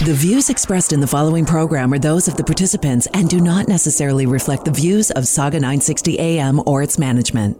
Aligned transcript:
The 0.00 0.14
views 0.14 0.50
expressed 0.50 0.92
in 0.92 0.98
the 0.98 1.06
following 1.06 1.46
program 1.46 1.92
are 1.92 1.98
those 1.98 2.26
of 2.26 2.36
the 2.36 2.42
participants 2.42 3.06
and 3.14 3.28
do 3.28 3.40
not 3.40 3.68
necessarily 3.68 4.26
reflect 4.26 4.64
the 4.64 4.72
views 4.72 5.12
of 5.12 5.28
Saga 5.28 5.58
960 5.58 6.18
AM 6.18 6.60
or 6.66 6.82
its 6.82 6.98
management. 6.98 7.56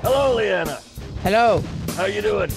Hello, 0.00 0.36
Leanna. 0.36 0.80
Hello. 1.22 1.62
How 1.94 2.04
are 2.04 2.08
you 2.08 2.22
doing? 2.22 2.50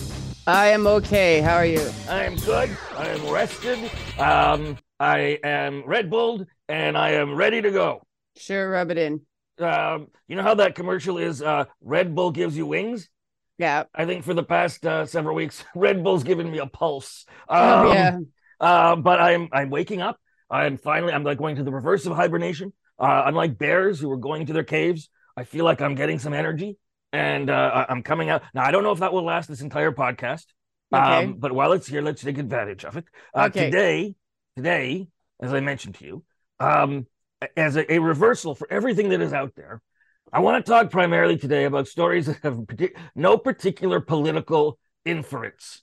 I 0.48 0.68
am 0.68 0.88
okay. 0.88 1.42
How 1.42 1.56
are 1.56 1.66
you? 1.66 1.86
I 2.08 2.24
am 2.24 2.38
good. 2.38 2.70
I 2.96 3.10
am 3.10 3.30
rested. 3.30 3.92
Um, 4.18 4.78
I 5.02 5.38
am 5.44 5.84
Red 5.86 6.10
Bulled, 6.10 6.46
and 6.70 6.98
I 6.98 7.12
am 7.12 7.36
ready 7.36 7.62
to 7.62 7.72
go. 7.72 8.04
Sure, 8.38 8.72
rub 8.72 8.90
it 8.92 8.98
in. 8.98 9.22
Um, 9.62 10.08
you 10.28 10.36
know 10.36 10.44
how 10.44 10.56
that 10.56 10.76
commercial 10.76 11.18
is? 11.18 11.42
Uh, 11.42 11.66
Red 11.82 12.16
Bull 12.16 12.32
gives 12.32 12.56
you 12.58 12.66
wings. 12.66 13.10
Yeah. 13.58 13.84
I 13.94 14.06
think 14.06 14.24
for 14.24 14.34
the 14.34 14.44
past 14.44 14.86
uh, 14.86 15.06
several 15.06 15.36
weeks, 15.36 15.64
Red 15.76 16.04
Bull's 16.04 16.24
given 16.24 16.50
me 16.50 16.60
a 16.60 16.66
pulse. 16.68 17.26
Oh, 17.48 17.90
Um, 17.90 17.94
yeah. 17.94 18.18
Uh, 18.60 18.96
but 18.96 19.20
I'm 19.20 19.50
I'm 19.52 19.70
waking 19.70 20.02
up. 20.02 20.20
I'm 20.50 20.78
finally 20.78 21.14
I'm 21.14 21.24
like 21.24 21.38
going 21.38 21.56
to 21.56 21.64
the 21.64 21.72
reverse 21.72 22.06
of 22.06 22.16
hibernation. 22.16 22.74
Uh, 23.00 23.24
unlike 23.26 23.58
bears 23.58 24.00
who 24.00 24.12
are 24.12 24.18
going 24.18 24.46
to 24.46 24.54
their 24.54 24.64
caves, 24.64 25.10
I 25.36 25.44
feel 25.44 25.66
like 25.66 25.82
I'm 25.82 25.96
getting 25.96 26.20
some 26.20 26.34
energy, 26.34 26.78
and 27.12 27.50
uh, 27.50 27.86
I'm 27.90 28.04
coming 28.04 28.30
out. 28.30 28.44
Now 28.54 28.64
I 28.64 28.70
don't 28.72 28.84
know 28.84 28.92
if 28.92 29.00
that 29.00 29.14
will 29.14 29.24
last 29.24 29.48
this 29.50 29.62
entire 29.62 29.92
podcast. 29.92 30.46
Okay. 30.94 31.24
Um, 31.26 31.36
but 31.40 31.52
while 31.54 31.72
it's 31.72 31.88
here, 31.88 32.02
let's 32.04 32.22
take 32.22 32.38
advantage 32.38 32.86
of 32.86 32.98
it. 32.98 33.06
Uh, 33.34 33.46
Okay. 33.50 33.66
Today, 33.72 34.16
today, 34.56 35.08
as 35.42 35.54
I 35.54 35.60
mentioned 35.62 35.96
to 35.96 36.06
you, 36.06 36.24
um, 36.60 37.08
as 37.58 37.76
a, 37.76 37.92
a 37.94 38.00
reversal 38.00 38.56
for 38.56 38.68
everything 38.72 39.10
that 39.10 39.22
is 39.22 39.34
out 39.34 39.56
there, 39.56 39.82
I 40.32 40.40
want 40.40 40.64
to 40.64 40.72
talk 40.72 40.92
primarily 40.92 41.38
today 41.38 41.66
about 41.66 41.88
stories 41.88 42.28
that 42.28 42.38
have 42.44 42.60
no 43.16 43.38
particular 43.38 44.00
political 44.00 44.78
inference, 45.06 45.82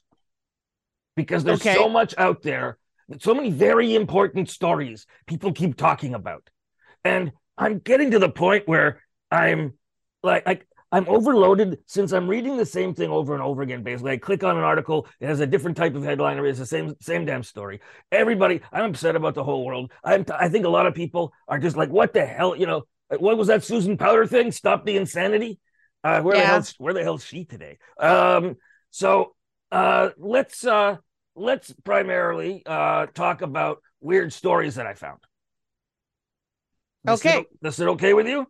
because 1.16 1.42
there's 1.42 1.62
Okay. 1.62 1.74
so 1.74 1.88
much 1.88 2.14
out 2.16 2.42
there, 2.42 2.78
so 3.18 3.34
many 3.34 3.50
very 3.50 3.94
important 3.94 4.48
stories 4.48 5.06
people 5.26 5.52
keep 5.52 5.76
talking 5.76 6.14
about, 6.14 6.48
and 7.04 7.32
I'm 7.56 7.80
getting 7.80 8.12
to 8.12 8.20
the 8.20 8.28
point 8.28 8.68
where 8.68 9.02
I'm 9.30 9.74
like, 10.22 10.46
like 10.46 10.67
I'm 10.90 11.06
overloaded 11.08 11.78
since 11.86 12.12
I'm 12.12 12.28
reading 12.28 12.56
the 12.56 12.64
same 12.64 12.94
thing 12.94 13.10
over 13.10 13.34
and 13.34 13.42
over 13.42 13.60
again. 13.62 13.82
Basically, 13.82 14.12
I 14.12 14.16
click 14.16 14.42
on 14.42 14.56
an 14.56 14.64
article, 14.64 15.06
it 15.20 15.26
has 15.26 15.40
a 15.40 15.46
different 15.46 15.76
type 15.76 15.94
of 15.94 16.02
headline, 16.02 16.38
or 16.38 16.46
it's 16.46 16.58
the 16.58 16.66
same 16.66 16.94
same 17.00 17.26
damn 17.26 17.42
story. 17.42 17.80
Everybody, 18.10 18.60
I'm 18.72 18.90
upset 18.90 19.14
about 19.14 19.34
the 19.34 19.44
whole 19.44 19.64
world. 19.66 19.92
I'm, 20.02 20.24
I 20.34 20.48
think 20.48 20.64
a 20.64 20.70
lot 20.70 20.86
of 20.86 20.94
people 20.94 21.32
are 21.46 21.58
just 21.58 21.76
like, 21.76 21.90
what 21.90 22.14
the 22.14 22.24
hell, 22.24 22.56
you 22.56 22.66
know? 22.66 22.84
What 23.18 23.36
was 23.38 23.48
that 23.48 23.64
Susan 23.64 23.96
Powter 23.98 24.28
thing? 24.28 24.50
Stop 24.52 24.84
the 24.84 24.96
insanity. 24.96 25.58
Uh, 26.04 26.22
where 26.22 26.36
the 26.36 26.42
Yeah. 26.42 26.46
hell? 26.46 26.64
Where 26.78 26.94
the 26.94 27.02
hell's 27.02 27.24
she 27.24 27.44
today? 27.44 27.78
Um, 27.98 28.56
so 28.90 29.34
uh, 29.72 30.10
let's 30.16 30.64
uh, 30.66 30.96
let's 31.34 31.72
primarily 31.84 32.62
uh, 32.64 33.06
talk 33.14 33.42
about 33.42 33.82
weird 34.00 34.32
stories 34.32 34.76
that 34.76 34.86
I 34.86 34.94
found. 34.94 35.18
This 37.04 37.20
Okay. 37.20 37.46
this 37.60 37.78
is 37.78 37.86
okay 37.86 38.14
with 38.14 38.26
you? 38.26 38.46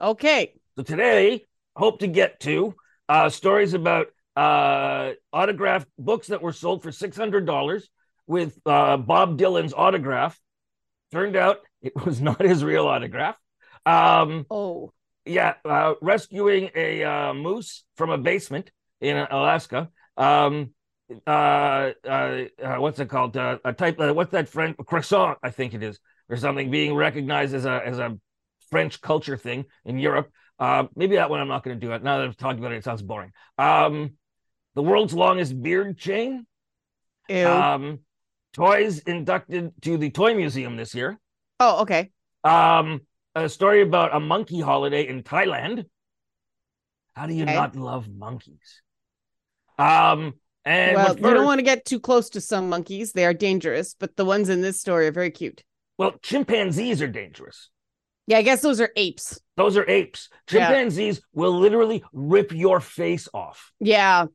Okay. 0.00 0.54
So 0.76 0.82
today, 0.82 1.46
hope 1.76 2.00
to 2.00 2.06
get 2.06 2.40
to 2.40 2.74
uh, 3.08 3.28
stories 3.28 3.74
about 3.74 4.08
uh, 4.36 5.12
autographed 5.32 5.88
books 5.98 6.28
that 6.28 6.42
were 6.42 6.52
sold 6.52 6.82
for 6.82 6.92
six 6.92 7.16
hundred 7.16 7.46
dollars 7.46 7.88
with 8.26 8.58
uh, 8.66 8.96
Bob 8.96 9.38
Dylan's 9.38 9.74
autograph. 9.74 10.38
Turned 11.12 11.36
out 11.36 11.58
it 11.82 11.92
was 12.04 12.20
not 12.28 12.40
his 12.40 12.62
real 12.64 12.86
autograph. 12.86 13.36
Um, 13.86 14.46
Oh. 14.50 14.92
yeah, 15.24 15.54
uh, 15.64 15.94
rescuing 16.00 16.70
a 16.74 17.02
uh, 17.04 17.34
moose 17.34 17.84
from 17.96 18.10
a 18.10 18.18
basement 18.18 18.70
in 19.00 19.16
Alaska. 19.16 19.90
Um, 20.16 20.74
uh, 21.26 21.90
uh, 22.04 22.44
uh, 22.62 22.76
what's 22.76 23.00
it 23.00 23.08
called? 23.08 23.36
Uh, 23.36 23.58
a 23.64 23.72
type. 23.72 23.98
Uh, 23.98 24.12
what's 24.14 24.30
that 24.32 24.48
French 24.48 24.76
croissant? 24.86 25.38
I 25.42 25.50
think 25.50 25.74
it 25.74 25.82
is, 25.82 25.98
or 26.28 26.36
something. 26.36 26.70
Being 26.70 26.94
recognized 26.94 27.54
as 27.54 27.64
a 27.64 27.80
as 27.84 27.98
a 27.98 28.16
French 28.70 29.00
culture 29.00 29.36
thing 29.36 29.64
in 29.84 29.98
Europe. 29.98 30.30
Uh, 30.60 30.84
maybe 30.94 31.16
that 31.16 31.30
one 31.30 31.40
I'm 31.40 31.48
not 31.48 31.64
going 31.64 31.80
to 31.80 31.84
do 31.86 31.92
it. 31.92 32.02
Now 32.02 32.18
that 32.18 32.26
I've 32.28 32.36
talked 32.36 32.58
about 32.58 32.72
it, 32.72 32.76
it 32.76 32.84
sounds 32.84 33.02
boring. 33.02 33.32
Um, 33.58 34.12
the 34.74 34.82
world's 34.82 35.14
longest 35.14 35.60
beard 35.60 35.96
chain. 35.98 36.46
Ew. 37.28 37.48
Um, 37.48 38.00
toys 38.52 38.98
inducted 39.00 39.72
to 39.82 39.96
the 39.96 40.10
Toy 40.10 40.34
Museum 40.34 40.76
this 40.76 40.94
year. 40.94 41.18
oh, 41.60 41.82
okay. 41.82 42.10
Um, 42.44 43.00
a 43.34 43.48
story 43.48 43.80
about 43.82 44.14
a 44.14 44.20
monkey 44.20 44.60
holiday 44.60 45.06
in 45.08 45.22
Thailand. 45.22 45.86
How 47.14 47.26
do 47.26 47.34
you 47.34 47.44
Okay. 47.44 47.54
not 47.54 47.74
love 47.76 48.08
monkeys? 48.08 48.82
Um, 49.78 50.34
and 50.64 50.94
well, 50.96 51.16
you 51.16 51.22
don't 51.22 51.44
want 51.46 51.58
to 51.58 51.64
get 51.64 51.84
too 51.86 52.00
close 52.00 52.28
to 52.30 52.40
some 52.40 52.68
monkeys. 52.68 53.12
They 53.12 53.24
are 53.24 53.32
dangerous, 53.34 53.94
but 53.98 54.16
the 54.16 54.24
ones 54.26 54.48
in 54.50 54.60
this 54.60 54.78
story 54.78 55.06
are 55.06 55.12
very 55.12 55.30
cute. 55.30 55.62
well, 55.96 56.12
chimpanzees 56.22 57.00
are 57.02 57.08
dangerous. 57.08 57.70
Yeah, 58.26 58.38
I 58.38 58.42
guess 58.42 58.60
those 58.62 58.80
are 58.80 58.90
apes. 58.96 59.40
Those 59.56 59.76
are 59.76 59.88
apes. 59.88 60.28
Yeah. 60.50 60.68
Chimpanzees 60.68 61.20
will 61.32 61.58
literally 61.58 62.04
rip 62.12 62.52
your 62.52 62.80
face 62.80 63.28
off. 63.34 63.72
Yeah. 63.80 64.26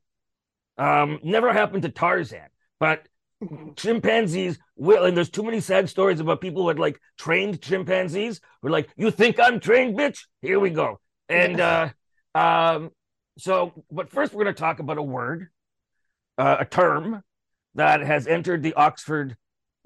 Um, 0.78 1.20
never 1.24 1.54
happened 1.54 1.84
to 1.84 1.90
Tarzan, 1.90 2.50
but 2.80 3.08
chimpanzees 3.78 4.60
will. 4.76 5.06
And 5.06 5.16
there's 5.16 5.30
too 5.30 5.44
many 5.44 5.60
sad 5.62 5.90
stories 5.90 6.20
about 6.20 6.42
people 6.42 6.64
who 6.64 6.68
had 6.68 6.80
like 6.80 7.00
trained 7.18 7.62
chimpanzees 7.62 8.42
who 8.62 8.68
are 8.68 8.72
like, 8.72 8.90
"You 8.98 9.12
think 9.12 9.40
I'm 9.40 9.60
trained, 9.60 9.98
bitch? 9.98 10.26
Here 10.42 10.60
we 10.60 10.70
go." 10.72 11.00
And 11.30 11.60
uh, 11.60 11.90
um, 12.34 12.92
so, 13.38 13.86
but 13.92 14.10
first 14.10 14.34
we're 14.34 14.44
going 14.44 14.56
to 14.56 14.60
talk 14.60 14.80
about 14.80 14.98
a 14.98 15.04
word, 15.04 15.48
uh, 16.38 16.58
a 16.60 16.66
term 16.66 17.24
that 17.76 18.02
has 18.02 18.28
entered 18.28 18.64
the 18.64 18.74
Oxford 18.74 19.38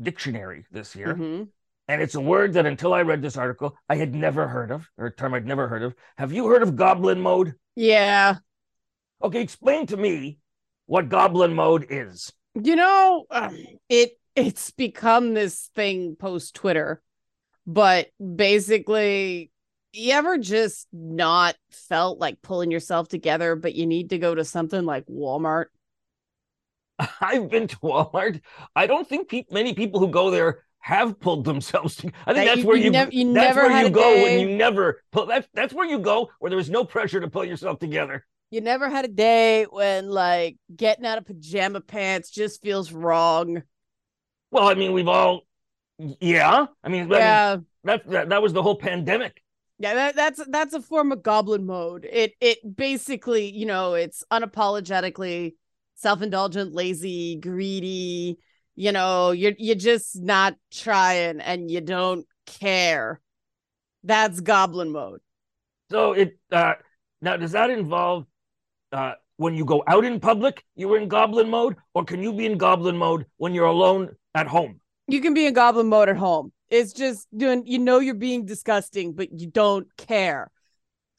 Dictionary 0.01 0.65
this 0.71 0.95
year. 0.95 1.13
Mhm. 1.15 1.49
And 1.89 2.03
it's 2.03 2.13
a 2.13 2.21
word 2.21 2.53
that 2.53 2.67
until 2.67 2.93
I 2.93 3.01
read 3.01 3.23
this 3.23 3.35
article, 3.35 3.75
I 3.89 3.95
had 3.95 4.13
never 4.13 4.47
heard 4.47 4.69
of, 4.69 4.87
or 4.95 5.07
a 5.07 5.11
term 5.11 5.33
I'd 5.33 5.47
never 5.47 5.67
heard 5.67 5.81
of. 5.81 5.95
Have 6.19 6.31
you 6.31 6.45
heard 6.45 6.61
of 6.61 6.75
goblin 6.75 7.19
mode? 7.19 7.55
Yeah. 7.75 8.35
Okay, 9.23 9.41
explain 9.41 9.87
to 9.87 9.97
me 9.97 10.37
what 10.85 11.09
goblin 11.09 11.55
mode 11.55 11.87
is. 11.89 12.31
You 12.53 12.75
know, 12.75 13.25
um, 13.31 13.57
it 13.89 14.11
it's 14.35 14.69
become 14.69 15.33
this 15.33 15.71
thing 15.73 16.15
post 16.15 16.53
Twitter, 16.53 17.01
but 17.65 18.09
basically, 18.19 19.49
you 19.91 20.13
ever 20.13 20.37
just 20.37 20.87
not 20.93 21.55
felt 21.71 22.19
like 22.19 22.43
pulling 22.43 22.69
yourself 22.69 23.07
together, 23.07 23.55
but 23.55 23.73
you 23.73 23.87
need 23.87 24.11
to 24.11 24.19
go 24.19 24.35
to 24.35 24.45
something 24.45 24.85
like 24.85 25.07
Walmart? 25.07 25.65
I've 27.19 27.49
been 27.49 27.67
to 27.67 27.77
Walmart. 27.77 28.41
I 28.75 28.85
don't 28.85 29.09
think 29.09 29.29
pe- 29.29 29.45
many 29.49 29.73
people 29.73 29.99
who 29.99 30.09
go 30.09 30.29
there 30.29 30.65
have 30.79 31.19
pulled 31.19 31.43
themselves. 31.45 31.95
To- 31.97 32.07
I 32.25 32.33
think 32.33 32.37
That 32.37 32.45
that's 32.45 32.57
you- 32.59 32.67
where 32.67 32.77
you 32.77 32.83
you, 32.85 32.91
nev- 32.91 33.13
you 33.13 33.33
that's 33.33 33.55
never 33.55 33.67
where 33.69 33.83
you 33.83 33.89
go 33.89 34.01
day- 34.01 34.23
when 34.23 34.39
you 34.49 34.55
never 34.57 35.01
pull. 35.11 35.25
That's 35.25 35.47
that's 35.53 35.73
where 35.73 35.85
you 35.87 35.99
go 35.99 36.29
where 36.39 36.49
there's 36.49 36.69
no 36.69 36.83
pressure 36.85 37.19
to 37.19 37.27
pull 37.29 37.45
yourself 37.45 37.79
together. 37.79 38.25
You 38.51 38.61
never 38.61 38.89
had 38.89 39.05
a 39.05 39.09
day 39.09 39.65
when 39.65 40.09
like 40.09 40.57
getting 40.75 41.05
out 41.05 41.17
of 41.19 41.25
pajama 41.25 41.81
pants 41.81 42.31
just 42.31 42.61
feels 42.61 42.91
wrong. 42.91 43.61
Well, 44.51 44.67
I 44.67 44.73
mean, 44.73 44.93
we've 44.93 45.07
all, 45.07 45.41
yeah. 45.99 46.65
I 46.83 46.89
mean, 46.89 47.01
I 47.01 47.05
mean, 47.05 47.09
Yeah. 47.11 47.57
that, 47.83 48.09
that 48.09 48.29
that 48.29 48.41
was 48.41 48.53
the 48.53 48.63
whole 48.63 48.75
pandemic. 48.77 49.43
Yeah, 49.77 49.93
that, 49.93 50.15
that's 50.15 50.41
that's 50.47 50.73
a 50.73 50.81
form 50.81 51.11
of 51.11 51.21
goblin 51.23 51.65
mode. 51.65 52.07
It 52.11 52.33
it 52.41 52.57
basically, 52.75 53.49
you 53.51 53.65
know, 53.65 53.93
it's 53.93 54.23
unapologetically 54.31 55.53
self-indulgent, 55.95 56.73
lazy, 56.73 57.35
greedy. 57.35 58.39
You 58.79 58.93
know, 58.93 59.31
you're 59.31 59.55
you're 59.57 59.75
just 59.75 60.21
not 60.21 60.55
trying 60.71 61.41
and 61.41 61.69
you 61.69 61.81
don't 61.81 62.25
care. 62.45 63.19
That's 64.05 64.39
goblin 64.39 64.93
mode. 64.93 65.19
So 65.91 66.13
it 66.13 66.39
uh, 66.49 66.75
now 67.21 67.35
does 67.35 67.51
that 67.51 67.71
involve 67.71 68.25
uh, 68.93 69.15
when 69.35 69.53
you 69.53 69.65
go 69.65 69.83
out 69.85 70.05
in 70.05 70.21
public, 70.21 70.63
you're 70.77 70.97
in 70.97 71.09
goblin 71.09 71.49
mode, 71.49 71.75
or 71.93 72.05
can 72.05 72.23
you 72.23 72.31
be 72.31 72.45
in 72.45 72.57
goblin 72.57 72.95
mode 72.95 73.25
when 73.35 73.53
you're 73.53 73.65
alone 73.65 74.15
at 74.33 74.47
home? 74.47 74.79
You 75.09 75.19
can 75.19 75.33
be 75.33 75.45
in 75.45 75.53
goblin 75.53 75.87
mode 75.87 76.07
at 76.07 76.15
home. 76.15 76.53
It's 76.69 76.93
just 76.93 77.27
doing 77.35 77.63
you 77.65 77.79
know 77.79 77.99
you're 77.99 78.15
being 78.15 78.45
disgusting, 78.45 79.11
but 79.11 79.37
you 79.37 79.47
don't 79.47 79.87
care. 79.97 80.51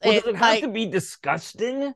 Well, 0.03 0.15
It- 0.15 0.23
does 0.23 0.33
it 0.33 0.37
have 0.37 0.49
like, 0.55 0.63
to 0.63 0.67
be 0.69 0.87
disgusting 0.87 1.93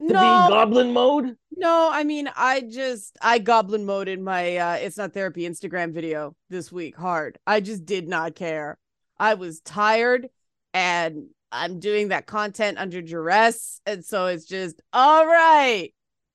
to 0.00 0.12
no, 0.12 0.20
be 0.20 0.52
goblin 0.52 0.92
mode? 0.92 1.36
no. 1.56 1.90
I 1.92 2.04
mean, 2.04 2.28
I 2.36 2.60
just 2.60 3.16
I 3.20 3.38
goblin 3.38 3.84
mode 3.84 4.08
in 4.08 4.22
my 4.22 4.56
uh, 4.56 4.74
it's 4.74 4.96
not 4.96 5.12
therapy 5.12 5.42
Instagram 5.42 5.92
video 5.92 6.34
this 6.50 6.70
week 6.70 6.96
hard. 6.96 7.38
I 7.46 7.60
just 7.60 7.84
did 7.84 8.08
not 8.08 8.34
care. 8.34 8.78
I 9.18 9.34
was 9.34 9.60
tired, 9.60 10.28
and 10.74 11.28
I'm 11.50 11.80
doing 11.80 12.08
that 12.08 12.26
content 12.26 12.78
under 12.78 13.00
duress, 13.00 13.80
and 13.86 14.04
so 14.04 14.26
it's 14.26 14.44
just 14.44 14.80
all 14.92 15.26
right. 15.26 15.90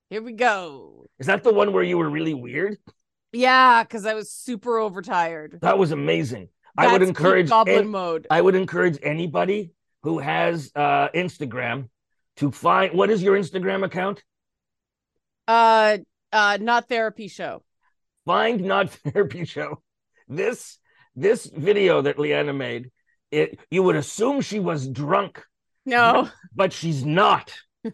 Here 0.10 0.22
we 0.22 0.34
go. 0.34 1.06
Is 1.20 1.28
that 1.28 1.44
the 1.44 1.54
one 1.54 1.72
where 1.72 1.84
you 1.84 1.98
were 1.98 2.10
really 2.10 2.34
weird? 2.34 2.78
Yeah, 3.32 3.84
because 3.84 4.06
I 4.06 4.14
was 4.14 4.32
super 4.32 4.78
overtired. 4.78 5.60
That 5.62 5.78
was 5.78 5.92
amazing. 5.92 6.50
I 6.78 6.92
would 6.92 7.02
encourage 7.02 7.50
goblin 7.50 7.88
mode. 7.88 8.28
I 8.30 8.42
would 8.42 8.56
encourage 8.56 8.98
anybody 9.04 9.72
who 10.04 10.20
has 10.20 10.72
uh 10.76 11.10
Instagram 11.10 11.90
to 12.42 12.52
find 12.52 12.94
what 12.98 13.12
is 13.12 13.22
your 13.22 13.38
Instagram 13.38 13.86
account? 13.86 14.24
Uh, 15.48 16.00
uh, 16.34 16.58
not 16.60 16.90
therapy 16.90 17.28
show. 17.28 17.64
Find 18.26 18.62
not 18.62 18.90
therapy 19.06 19.46
show. 19.46 19.82
This 20.28 20.80
this 21.16 21.46
video 21.46 22.02
that 22.02 22.18
Leanna 22.18 22.54
made, 22.54 22.90
it 23.32 23.60
you 23.70 23.84
would 23.84 23.96
assume 23.96 24.42
she 24.42 24.60
was 24.60 24.88
drunk, 24.88 25.44
No, 25.86 26.30
but 26.54 26.74
she's 26.74 27.06
not. 27.06 27.54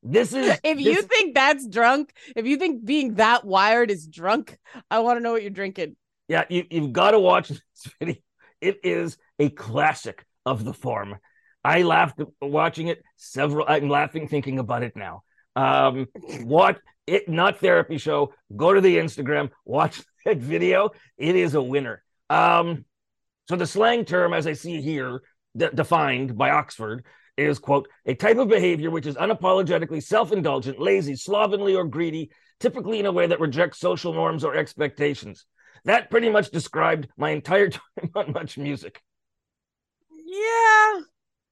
This 0.00 0.32
is 0.32 0.58
if 0.64 0.78
you 0.80 0.94
this- 0.94 1.04
think 1.06 1.34
that's 1.34 1.66
drunk, 1.68 2.14
if 2.34 2.46
you 2.46 2.56
think 2.56 2.84
being 2.84 3.14
that 3.14 3.44
wired 3.44 3.90
is 3.90 4.06
drunk, 4.06 4.56
I 4.90 5.00
want 5.00 5.18
to 5.18 5.22
know 5.22 5.32
what 5.32 5.42
you're 5.42 5.50
drinking. 5.50 5.96
Yeah, 6.28 6.44
you, 6.48 6.64
you've 6.70 6.92
got 6.92 7.10
to 7.10 7.18
watch 7.20 7.48
this 7.48 7.60
video. 7.98 8.14
It 8.60 8.78
is 8.84 9.18
a 9.38 9.50
classic 9.50 10.24
of 10.46 10.64
the 10.64 10.72
form. 10.72 11.16
I 11.68 11.82
laughed 11.82 12.22
watching 12.40 12.88
it 12.88 13.02
several. 13.18 13.66
I'm 13.68 13.90
laughing 13.90 14.26
thinking 14.26 14.58
about 14.58 14.82
it 14.82 14.96
now. 14.96 15.22
Um, 15.54 16.06
what 16.44 16.78
it 17.06 17.28
not 17.28 17.60
therapy 17.60 17.98
show? 17.98 18.32
Go 18.56 18.72
to 18.72 18.80
the 18.80 18.96
Instagram, 18.96 19.50
watch 19.66 20.02
that 20.24 20.38
video. 20.38 20.92
It 21.18 21.36
is 21.36 21.54
a 21.54 21.60
winner. 21.60 22.02
Um, 22.30 22.86
so 23.50 23.56
the 23.56 23.66
slang 23.66 24.06
term, 24.06 24.32
as 24.32 24.46
I 24.46 24.54
see 24.54 24.80
here, 24.80 25.20
de- 25.54 25.70
defined 25.70 26.38
by 26.38 26.48
Oxford, 26.52 27.04
is 27.36 27.58
quote 27.58 27.86
a 28.06 28.14
type 28.14 28.38
of 28.38 28.48
behavior 28.48 28.90
which 28.90 29.06
is 29.06 29.16
unapologetically 29.16 30.02
self-indulgent, 30.02 30.80
lazy, 30.80 31.16
slovenly, 31.16 31.74
or 31.74 31.84
greedy, 31.84 32.30
typically 32.60 32.98
in 32.98 33.04
a 33.04 33.12
way 33.12 33.26
that 33.26 33.40
rejects 33.40 33.78
social 33.78 34.14
norms 34.14 34.42
or 34.42 34.56
expectations. 34.56 35.44
That 35.84 36.08
pretty 36.08 36.30
much 36.30 36.50
described 36.50 37.08
my 37.18 37.28
entire 37.28 37.68
time 37.68 38.10
on 38.14 38.32
Much 38.32 38.56
Music. 38.56 39.02
Yeah, 40.24 41.00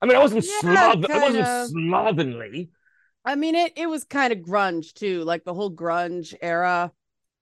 I 0.01 0.07
mean, 0.07 0.17
I 0.17 0.21
wasn't 0.21 0.45
Yeah, 0.63 0.95
I 1.11 1.19
wasn't 1.19 1.71
slovenly. 1.71 2.71
I 3.25 3.35
mean 3.35 3.55
it. 3.55 3.73
It 3.77 3.89
was 3.89 4.05
kind 4.05 4.33
of 4.33 4.39
grunge 4.41 4.93
too. 4.93 5.25
Like 5.25 5.45
the 5.45 5.55
whole 5.55 5.71
grunge 5.71 6.35
era 6.41 6.93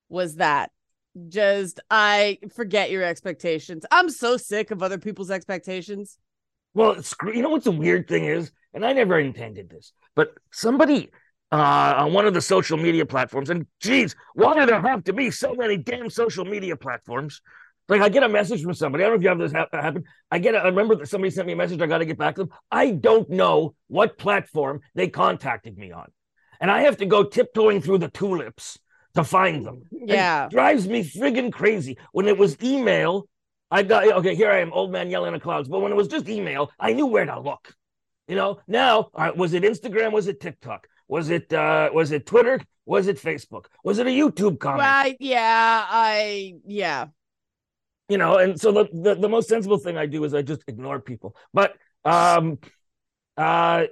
was 0.08 0.36
that. 0.36 0.70
Just 1.28 1.80
I 1.90 2.38
forget 2.54 2.90
your 2.90 3.02
expectations. 3.02 3.84
I'm 3.90 4.08
so 4.08 4.36
sick 4.36 4.70
of 4.70 4.82
other 4.82 4.98
people's 4.98 5.30
expectations. 5.30 6.18
Well, 6.74 6.92
it's, 6.92 7.14
you 7.24 7.42
know 7.42 7.50
what's 7.50 7.66
the 7.66 7.70
weird 7.70 8.08
thing 8.08 8.24
is, 8.24 8.50
and 8.72 8.84
I 8.84 8.92
never 8.92 9.18
intended 9.18 9.70
this, 9.70 9.92
but 10.16 10.34
somebody 10.50 11.10
uh, 11.52 11.94
on 11.98 12.12
one 12.12 12.26
of 12.26 12.34
the 12.34 12.40
social 12.40 12.76
media 12.76 13.06
platforms, 13.06 13.48
and 13.48 13.66
geez, 13.80 14.16
why 14.34 14.58
do 14.58 14.66
there 14.66 14.82
have 14.82 15.04
to 15.04 15.12
be 15.12 15.30
so 15.30 15.54
many 15.54 15.76
damn 15.76 16.10
social 16.10 16.44
media 16.44 16.76
platforms? 16.76 17.40
Like 17.88 18.00
I 18.00 18.08
get 18.08 18.22
a 18.22 18.28
message 18.28 18.62
from 18.62 18.74
somebody. 18.74 19.04
I 19.04 19.08
don't 19.08 19.14
know 19.14 19.18
if 19.18 19.22
you 19.22 19.28
have 19.28 19.38
this 19.38 19.52
ha- 19.52 19.68
happen. 19.72 20.04
I 20.30 20.38
get. 20.38 20.54
A, 20.54 20.58
I 20.58 20.68
remember 20.68 20.96
that 20.96 21.08
somebody 21.08 21.30
sent 21.30 21.46
me 21.46 21.52
a 21.52 21.56
message. 21.56 21.82
I 21.82 21.86
got 21.86 21.98
to 21.98 22.06
get 22.06 22.18
back 22.18 22.36
to 22.36 22.44
them. 22.44 22.50
I 22.70 22.90
don't 22.90 23.28
know 23.28 23.74
what 23.88 24.16
platform 24.16 24.80
they 24.94 25.08
contacted 25.08 25.76
me 25.76 25.92
on, 25.92 26.10
and 26.60 26.70
I 26.70 26.82
have 26.82 26.96
to 26.98 27.06
go 27.06 27.24
tiptoeing 27.24 27.82
through 27.82 27.98
the 27.98 28.08
tulips 28.08 28.78
to 29.14 29.24
find 29.24 29.66
them. 29.66 29.82
Yeah. 29.90 30.48
drives 30.48 30.88
me 30.88 31.04
friggin' 31.04 31.52
crazy. 31.52 31.98
When 32.12 32.26
it 32.26 32.38
was 32.38 32.56
email, 32.62 33.28
I 33.70 33.82
got 33.82 34.10
okay. 34.18 34.34
Here 34.34 34.50
I 34.50 34.60
am, 34.60 34.72
old 34.72 34.90
man 34.90 35.10
yelling 35.10 35.34
at 35.34 35.42
clouds. 35.42 35.68
But 35.68 35.80
when 35.80 35.92
it 35.92 35.96
was 35.96 36.08
just 36.08 36.28
email, 36.28 36.70
I 36.80 36.94
knew 36.94 37.06
where 37.06 37.26
to 37.26 37.38
look. 37.38 37.74
You 38.28 38.36
know. 38.36 38.60
Now, 38.66 39.10
right, 39.16 39.36
was 39.36 39.52
it 39.52 39.62
Instagram? 39.62 40.12
Was 40.12 40.26
it 40.26 40.40
TikTok? 40.40 40.88
Was 41.06 41.28
it 41.28 41.52
uh 41.52 41.90
was 41.92 42.12
it 42.12 42.24
Twitter? 42.24 42.60
Was 42.86 43.08
it 43.08 43.20
Facebook? 43.20 43.66
Was 43.82 43.98
it 43.98 44.06
a 44.06 44.10
YouTube 44.10 44.58
comment? 44.58 44.80
Right? 44.80 45.16
Yeah. 45.20 45.84
I 45.86 46.54
yeah. 46.64 47.06
You 48.08 48.18
know, 48.18 48.36
and 48.36 48.60
so 48.60 48.70
the, 48.70 48.88
the 48.92 49.14
the 49.14 49.28
most 49.28 49.48
sensible 49.48 49.78
thing 49.78 49.96
I 49.96 50.06
do 50.06 50.24
is 50.24 50.34
I 50.34 50.42
just 50.42 50.62
ignore 50.68 51.00
people. 51.00 51.34
But 51.54 51.74
um, 52.04 52.58
uh, 53.36 53.86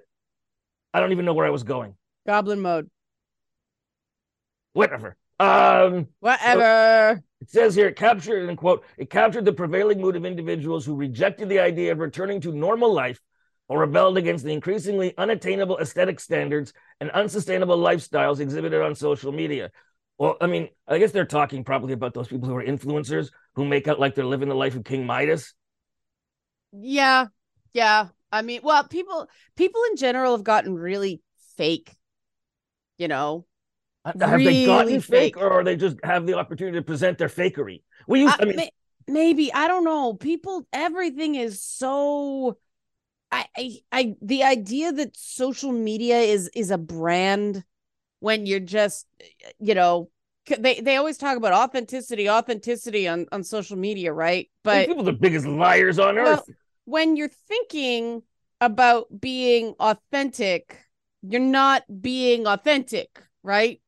I 0.94 1.00
don't 1.00 1.12
even 1.12 1.25
know 1.25 1.35
where 1.35 1.47
I 1.47 1.50
was 1.50 1.62
going. 1.62 1.94
Goblin 2.26 2.61
mode. 2.61 2.91
Whatever. 4.75 5.17
Um, 5.41 6.09
Whatever. 6.20 7.23
It 7.41 7.50
says 7.50 7.75
here, 7.75 7.88
it 7.88 7.97
captured, 7.97 8.49
and 8.49 8.56
quote, 8.56 8.85
it 8.97 9.11
captured 9.11 9.44
the 9.44 9.53
prevailing 9.53 10.00
mood 10.00 10.14
of 10.14 10.25
individuals 10.25 10.87
who 10.87 10.94
rejected 10.94 11.49
the 11.49 11.59
idea 11.59 11.91
of 11.91 11.99
returning 11.99 12.41
to 12.43 12.53
normal 12.53 12.93
life 12.93 13.20
or 13.69 13.81
rebelled 13.81 14.19
against 14.19 14.44
the 14.44 14.53
increasingly 14.53 15.14
unattainable 15.19 15.79
aesthetic 15.79 16.20
standards 16.20 16.73
and 17.00 17.11
unsustainable 17.11 17.79
lifestyles 17.79 18.38
exhibited 18.38 18.81
on 18.81 18.94
social 18.94 19.32
media. 19.32 19.70
Well, 20.19 20.37
I 20.41 20.47
mean, 20.47 20.69
I 20.87 20.99
guess 20.99 21.12
they're 21.12 21.25
talking 21.25 21.64
probably 21.64 21.93
about 21.94 22.14
those 22.14 22.29
people 22.29 22.49
who 22.49 22.56
are 22.56 22.64
influencers 22.64 23.31
who 23.55 23.64
make 23.64 23.88
out 23.88 23.99
like 23.99 24.14
they're 24.14 24.25
living 24.25 24.49
the 24.49 24.55
life 24.55 24.76
of 24.76 24.85
King 24.85 25.06
Midas. 25.06 25.55
Yeah. 26.73 27.26
Yeah. 27.73 28.09
I 28.31 28.43
mean, 28.43 28.61
well, 28.62 28.87
people 28.87 29.29
people 29.56 29.82
in 29.91 29.97
general 29.97 30.37
have 30.37 30.44
gotten 30.44 30.75
really 30.75 31.23
fake. 31.56 31.94
You 32.99 33.09
know. 33.09 33.47
Have 34.05 34.43
they 34.43 34.67
gotten 34.67 35.00
fake, 35.00 35.35
fake. 35.35 35.37
or 35.37 35.50
are 35.50 35.64
they 35.64 35.76
just 35.76 35.97
have 36.03 36.26
the 36.26 36.35
opportunity 36.35 36.76
to 36.79 36.82
present 36.82 37.19
their 37.19 37.29
fakery? 37.29 37.82
We 38.09 38.23
used, 38.23 38.35
Uh, 38.35 38.38
I 38.41 38.44
mean, 38.47 38.56
may- 38.56 38.73
maybe 39.06 39.53
I 39.53 39.69
don't 39.69 39.85
know. 39.85 40.14
People, 40.14 40.67
everything 40.73 41.37
is 41.37 41.62
so. 41.62 42.59
I, 43.31 43.47
I, 43.56 43.79
I, 43.93 44.14
the 44.20 44.43
idea 44.44 44.93
that 44.93 45.17
social 45.17 45.73
media 45.73 46.19
is 46.19 46.50
is 46.55 46.70
a 46.70 46.79
brand 46.79 47.64
when 48.22 48.46
you're 48.46 48.60
just, 48.60 49.06
you 49.58 49.74
know, 49.74 50.08
they 50.58 50.80
they 50.80 50.96
always 50.96 51.19
talk 51.19 51.36
about 51.36 51.52
authenticity, 51.52 52.30
authenticity 52.30 53.08
on 53.08 53.26
on 53.32 53.42
social 53.42 53.76
media, 53.76 54.12
right? 54.12 54.48
But 54.62 54.86
people 54.86 55.02
are 55.02 55.12
the 55.12 55.12
biggest 55.12 55.46
liars 55.46 55.98
on 55.98 56.14
well, 56.14 56.34
earth. 56.34 56.50
when 56.84 57.16
you're 57.16 57.28
thinking 57.28 58.22
about 58.60 59.06
being 59.20 59.74
authentic, 59.80 60.78
you're 61.22 61.40
not 61.40 61.82
being 62.00 62.47
authentic, 62.47 63.23
right? 63.42 63.80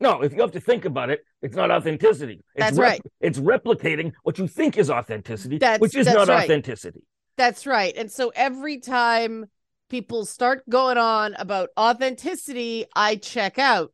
No, 0.00 0.22
if 0.22 0.32
you 0.32 0.40
have 0.40 0.52
to 0.52 0.60
think 0.60 0.84
about 0.84 1.10
it, 1.10 1.20
it's 1.42 1.54
not 1.54 1.70
authenticity. 1.70 2.42
It's 2.54 2.76
That's 2.76 2.78
right. 2.78 3.00
It's 3.20 3.38
replicating 3.38 4.12
what 4.24 4.38
you 4.38 4.48
think 4.48 4.78
is 4.78 4.90
authenticity, 4.90 5.58
That's- 5.58 5.80
which 5.80 5.94
is 5.94 6.06
that's 6.06 6.16
not 6.16 6.28
right. 6.28 6.44
authenticity. 6.44 7.02
That's 7.36 7.66
right. 7.66 7.94
And 7.96 8.10
so 8.10 8.32
every 8.34 8.78
time 8.78 9.46
people 9.90 10.24
start 10.26 10.62
going 10.70 10.98
on 10.98 11.34
about 11.34 11.70
authenticity, 11.78 12.86
I 12.96 13.16
check 13.16 13.58
out 13.58 13.92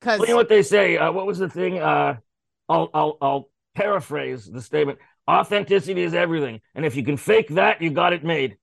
because 0.00 0.20
Well, 0.20 0.28
you 0.28 0.32
know 0.34 0.38
what 0.38 0.48
they 0.48 0.62
say? 0.62 0.96
Uh, 0.96 1.12
what 1.12 1.26
was 1.26 1.38
the 1.38 1.48
thing? 1.48 1.78
Uh, 1.78 2.16
I'll, 2.68 2.90
I'll, 2.94 3.18
I'll 3.20 3.50
paraphrase 3.74 4.46
the 4.46 4.62
statement. 4.62 4.98
Authenticity 5.28 6.02
is 6.02 6.14
everything, 6.14 6.60
and 6.74 6.84
if 6.86 6.94
you 6.96 7.04
can 7.04 7.16
fake 7.16 7.48
that, 7.50 7.82
you 7.82 7.90
got 7.90 8.12
it 8.12 8.24
made. 8.24 8.56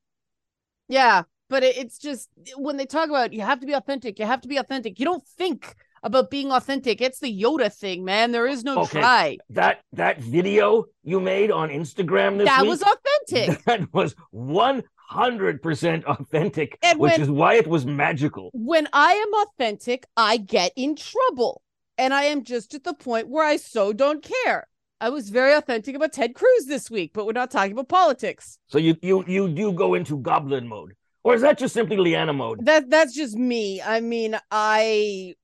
yeah, 0.88 1.24
but 1.50 1.64
it, 1.64 1.78
it's 1.78 1.98
just 1.98 2.30
when 2.58 2.78
they 2.78 2.86
talk 2.86 3.10
about 3.10 3.34
you 3.34 3.42
have 3.42 3.60
to 3.60 3.66
be 3.68 3.74
authentic, 3.74 4.20
you 4.20 4.26
have 4.26 4.42
to 4.42 4.48
be 4.48 4.58
authentic. 4.58 5.00
You 5.00 5.06
don't 5.06 5.28
think 5.28 5.76
about 6.04 6.30
being 6.30 6.52
authentic. 6.52 7.02
It's 7.02 7.20
the 7.20 7.42
Yoda 7.42 7.74
thing, 7.74 8.04
man. 8.04 8.32
There 8.32 8.48
is 8.48 8.64
no 8.64 8.78
Okay. 8.78 9.02
try. 9.02 9.38
That 9.50 9.82
that 9.94 10.20
video 10.20 10.86
you 11.04 11.20
made 11.20 11.52
on 11.52 11.70
Instagram 11.70 12.38
this 12.38 12.50
That 12.50 12.62
week, 12.62 12.70
was 12.70 12.82
authentic. 12.82 13.62
that 13.66 13.94
was 13.94 14.16
one 14.32 14.84
hundred 15.08 15.62
percent 15.62 16.06
authentic, 16.06 16.78
And 16.82 17.00
which 17.00 17.12
when- 17.14 17.22
is 17.22 17.30
why 17.30 17.56
it 17.56 17.68
was 17.68 17.86
magical. 17.86 18.50
when 18.54 18.88
I 18.94 19.14
am 19.14 19.34
authentic, 19.48 20.06
I 20.18 20.38
get 20.38 20.72
in 20.76 20.96
trouble. 20.96 21.62
And 21.98 22.12
I 22.14 22.24
am 22.24 22.44
just 22.44 22.74
at 22.74 22.84
the 22.84 22.96
point 22.96 23.28
where 23.28 23.46
I 23.46 23.58
so 23.58 23.94
don't 23.94 24.24
care. 24.24 24.68
I 25.00 25.10
was 25.10 25.30
very 25.30 25.54
authentic 25.54 25.96
about 25.96 26.12
Ted 26.14 26.34
Cruz 26.34 26.66
this 26.66 26.90
week, 26.90 27.12
but 27.14 27.26
we're 27.28 27.34
not 27.34 27.52
talking 27.52 27.74
about 27.74 27.88
politics. 27.90 28.58
So 28.68 28.78
you 28.80 28.96
you 29.02 29.24
you 29.28 29.48
do 29.50 29.74
go 29.74 29.94
into 29.94 30.18
goblin 30.18 30.68
mode, 30.68 30.94
or 31.24 31.36
is 31.36 31.42
that 31.42 31.60
just 31.60 31.74
simply 31.74 31.98
Leanna 31.98 32.34
mode? 32.34 32.66
That 32.66 32.90
that's 32.90 33.14
just 33.14 33.36
me. 33.36 33.80
I 33.82 34.00
mean, 34.00 34.40
I 34.50 35.36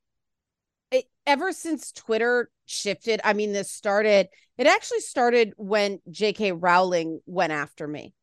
it, 0.91 1.05
ever 1.27 1.51
since 1.51 1.91
Twitter 1.91 2.49
shifted, 2.65 3.21
I 3.23 3.33
mean, 3.33 3.51
this 3.53 3.69
started. 3.71 4.29
It 4.57 4.65
actually 4.65 5.01
started 5.01 5.53
when 5.57 5.99
J.K. 6.09 6.53
Rowling 6.53 7.19
went 7.27 7.53
after 7.53 7.87
me, 7.87 8.13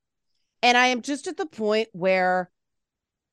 and 0.67 0.77
I 0.77 0.89
am 0.89 1.01
just 1.01 1.29
at 1.29 1.37
the 1.37 1.47
point 1.47 1.89
where 1.93 2.51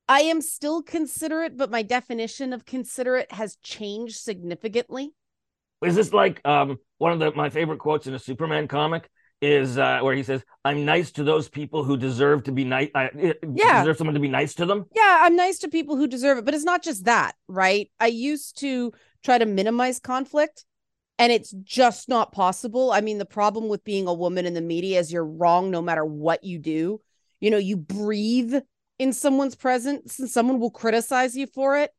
I 0.07 0.21
am 0.21 0.39
still 0.39 0.83
considerate, 0.83 1.57
but 1.57 1.71
my 1.71 1.81
definition 1.81 2.53
of 2.53 2.63
considerate 2.63 3.31
has 3.31 3.55
changed 3.55 4.17
significantly. 4.17 5.13
Is 5.83 5.95
this 5.95 6.13
like 6.13 6.45
um 6.45 6.77
one 6.99 7.11
of 7.11 7.19
the 7.19 7.31
my 7.31 7.49
favorite 7.49 7.79
quotes 7.79 8.05
in 8.05 8.13
a 8.13 8.19
Superman 8.19 8.67
comic? 8.67 9.09
is 9.41 9.77
uh, 9.77 9.99
where 10.01 10.15
he 10.15 10.23
says, 10.23 10.41
"I'm 10.63 10.85
nice 10.85 11.11
to 11.13 11.23
those 11.25 11.49
people 11.49 11.83
who 11.83 11.97
deserve 11.97 12.43
to 12.43 12.53
be 12.53 12.63
nice. 12.63 12.89
Uh, 12.95 13.07
Yeah. 13.53 13.79
deserve 13.79 13.97
someone 13.97 14.13
to 14.13 14.21
be 14.21 14.29
nice 14.29 14.53
to 14.55 14.65
them." 14.65 14.85
Yeah, 14.95 15.17
I'm 15.23 15.35
nice 15.35 15.59
to 15.59 15.67
people 15.67 15.97
who 15.97 16.07
deserve 16.07 16.37
it, 16.37 16.45
but 16.45 16.53
it's 16.53 16.63
not 16.63 16.81
just 16.81 17.03
that, 17.05 17.35
right? 17.49 17.91
I 17.99 18.07
used 18.07 18.59
to 18.59 18.93
try 19.21 19.37
to 19.39 19.45
minimize 19.45 19.99
conflict 19.99 20.63
and 21.19 21.31
it's 21.31 21.51
just 21.63 22.07
not 22.07 22.31
possible. 22.31 22.91
I 22.91 23.01
mean, 23.01 23.17
the 23.17 23.25
problem 23.25 23.67
with 23.67 23.83
being 23.83 24.07
a 24.07 24.13
woman 24.13 24.45
in 24.45 24.53
the 24.53 24.61
media 24.61 24.99
is 24.99 25.11
you're 25.11 25.25
wrong 25.25 25.71
no 25.71 25.81
matter 25.81 26.05
what 26.05 26.43
you 26.43 26.57
do. 26.59 27.01
You 27.43 27.51
know, 27.51 27.57
you 27.57 27.75
breathe 27.75 28.55
in 28.99 29.11
someone's 29.11 29.55
presence 29.55 30.17
and 30.17 30.29
someone 30.29 30.61
will 30.61 30.71
criticize 30.71 31.35
you 31.35 31.45
for 31.45 31.77
it. 31.77 31.91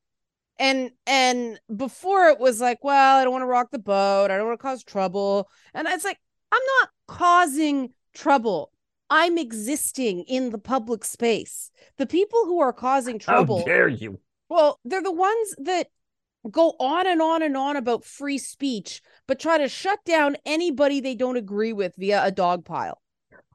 And 0.58 0.90
and 1.06 1.60
before 1.76 2.28
it 2.28 2.38
was 2.38 2.62
like, 2.62 2.82
well, 2.82 3.18
I 3.18 3.24
don't 3.24 3.32
want 3.34 3.42
to 3.42 3.46
rock 3.46 3.70
the 3.70 3.78
boat. 3.78 4.30
I 4.30 4.38
don't 4.38 4.46
want 4.46 4.58
to 4.58 4.62
cause 4.62 4.82
trouble. 4.82 5.50
And 5.74 5.86
it's 5.86 6.02
like, 6.02 6.18
I'm 6.50 6.62
not 6.80 6.88
causing 7.08 7.90
trouble. 8.14 8.72
I'm 9.10 9.36
existing 9.36 10.22
in 10.22 10.48
the 10.48 10.56
public 10.56 11.04
space. 11.04 11.70
The 11.98 12.06
people 12.06 12.46
who 12.46 12.60
are 12.60 12.72
causing 12.72 13.18
trouble 13.18 13.58
How 13.58 13.64
dare 13.66 13.88
you? 13.88 14.20
well, 14.48 14.80
they're 14.86 15.02
the 15.02 15.12
ones 15.12 15.54
that 15.58 15.88
go 16.50 16.74
on 16.80 17.06
and 17.06 17.20
on 17.20 17.42
and 17.42 17.54
on 17.54 17.76
about 17.76 18.06
free 18.06 18.38
speech, 18.38 19.02
but 19.26 19.38
try 19.38 19.58
to 19.58 19.68
shut 19.68 19.98
down 20.06 20.38
anybody 20.46 21.00
they 21.00 21.14
don't 21.14 21.36
agree 21.36 21.74
with 21.74 21.96
via 21.96 22.24
a 22.24 22.30
dog 22.30 22.64
pile. 22.64 23.02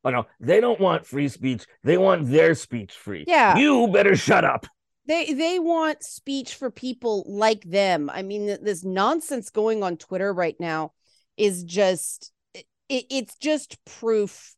Oh 0.03 0.09
no, 0.09 0.27
they 0.39 0.61
don't 0.61 0.79
want 0.79 1.05
free 1.05 1.27
speech. 1.27 1.65
They 1.83 1.97
want 1.97 2.27
their 2.27 2.55
speech 2.55 2.93
free. 2.93 3.25
Yeah. 3.27 3.57
You 3.57 3.87
better 3.87 4.15
shut 4.15 4.45
up. 4.45 4.65
They 5.07 5.33
they 5.33 5.59
want 5.59 6.03
speech 6.03 6.55
for 6.55 6.69
people 6.69 7.25
like 7.27 7.63
them. 7.63 8.09
I 8.13 8.21
mean, 8.21 8.45
this 8.45 8.83
nonsense 8.83 9.49
going 9.49 9.83
on 9.83 9.97
Twitter 9.97 10.31
right 10.33 10.55
now 10.59 10.93
is 11.35 11.63
just 11.63 12.31
it, 12.53 12.65
it's 13.09 13.35
just 13.35 13.83
proof 13.85 14.55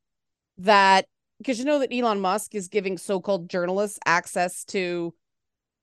that 0.57 1.05
because 1.37 1.57
you 1.57 1.65
know 1.65 1.79
that 1.79 1.93
Elon 1.93 2.19
Musk 2.19 2.53
is 2.53 2.67
giving 2.67 2.97
so-called 2.97 3.49
journalists 3.49 3.99
access 4.05 4.63
to 4.65 5.13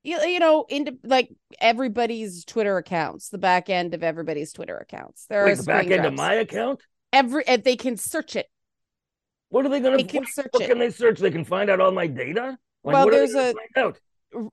you, 0.05 0.21
you 0.21 0.39
know 0.39 0.67
into 0.69 0.97
like 1.03 1.31
everybody's 1.61 2.45
Twitter 2.45 2.77
accounts, 2.77 3.29
the 3.31 3.39
back 3.39 3.69
end 3.69 3.95
of 3.95 4.03
everybody's 4.03 4.53
Twitter 4.53 4.77
accounts. 4.77 5.27
There 5.29 5.45
Wait, 5.45 5.53
are 5.53 5.57
the 5.57 5.63
back 5.63 5.91
end 5.91 6.07
of 6.07 6.15
my 6.15 6.35
account. 6.35 6.81
every 7.13 7.47
and 7.47 7.65
they 7.65 7.77
can 7.77 7.97
search 7.97 8.37
it. 8.37 8.47
What 9.51 9.65
are 9.65 9.69
they 9.69 9.81
going 9.81 9.97
They 9.97 10.03
to? 10.03 10.09
can 10.09 10.23
What, 10.23 10.29
search 10.31 10.49
what 10.53 10.63
it. 10.63 10.69
can 10.69 10.79
they 10.79 10.91
search? 10.91 11.19
They 11.21 11.31
can 11.31 11.45
find 11.45 11.71
out 11.71 11.81
all 11.81 11.91
my 11.93 12.07
data. 12.07 12.59
Like, 12.85 12.95
Well, 12.95 13.11
there's 13.11 13.35
a-. 13.35 13.55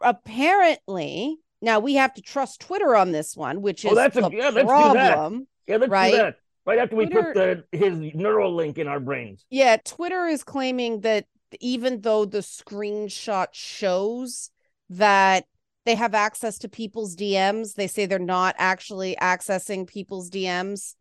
Apparently, 0.02 1.38
now 1.62 1.80
we 1.80 1.96
have 1.96 2.14
to 2.14 2.22
trust 2.22 2.62
Twitter 2.62 2.96
on 2.96 3.12
this 3.12 3.36
one, 3.36 3.62
which 3.62 3.86
oh, 3.86 3.90
is 3.90 3.92
Oh, 3.94 3.96
that's 3.96 4.16
a- 4.18 4.30
yeah, 4.32 4.50
let's 4.50 4.68
do 4.70 4.94
that. 4.94 5.14
problem. 5.16 5.48
Yeah, 5.68 5.78
let's 5.78 5.90
right? 5.92 6.12
do 6.12 6.18
that. 6.18 6.36
Right 6.66 6.80
after 6.80 6.96
we 6.96 7.06
put 7.08 7.34
the 7.36 7.64
his 7.72 7.94
Neuralink 7.94 8.78
in 8.80 8.88
our 8.88 9.00
brains. 9.00 9.46
Yeah, 9.52 9.78
Twitter 9.84 10.26
is 10.26 10.44
claiming 10.44 11.02
that 11.02 11.26
even 11.60 12.02
though 12.02 12.26
the 12.26 12.40
screenshot 12.40 13.48
shows 13.52 14.50
that 14.90 15.46
they 15.86 15.94
have 15.94 16.16
access 16.16 16.58
to 16.60 16.70
people's 16.70 17.16
DMs, 17.16 17.76
they 17.76 17.86
say 17.86 18.08
they're 18.08 18.18
not 18.18 18.56
actually 18.58 19.16
accessing 19.22 19.86
people's 19.86 20.32
DMs. 20.32 20.96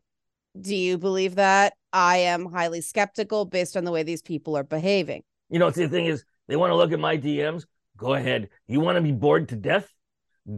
Do 0.61 0.77
you 0.77 0.99
believe 0.99 1.37
that? 1.37 1.75
I 1.95 2.17
am 2.17 2.47
highly 2.47 2.81
skeptical 2.81 3.45
based 3.45 3.77
on 3.77 3.85
the 3.85 3.93
way 3.93 4.03
these 4.03 4.21
people 4.21 4.57
are 4.57 4.65
behaving. 4.65 5.23
You 5.49 5.61
know, 5.61 5.71
see, 5.71 5.85
the 5.85 5.89
thing 5.89 6.07
is, 6.07 6.25
they 6.49 6.57
want 6.57 6.73
to 6.73 6.75
look 6.75 6.91
at 6.91 6.99
my 6.99 7.17
DMs. 7.17 7.65
Go 7.97 8.15
ahead. 8.15 8.49
You 8.67 8.81
want 8.81 8.97
to 8.97 9.03
be 9.03 9.13
bored 9.13 9.49
to 9.51 9.57
death? 9.57 9.89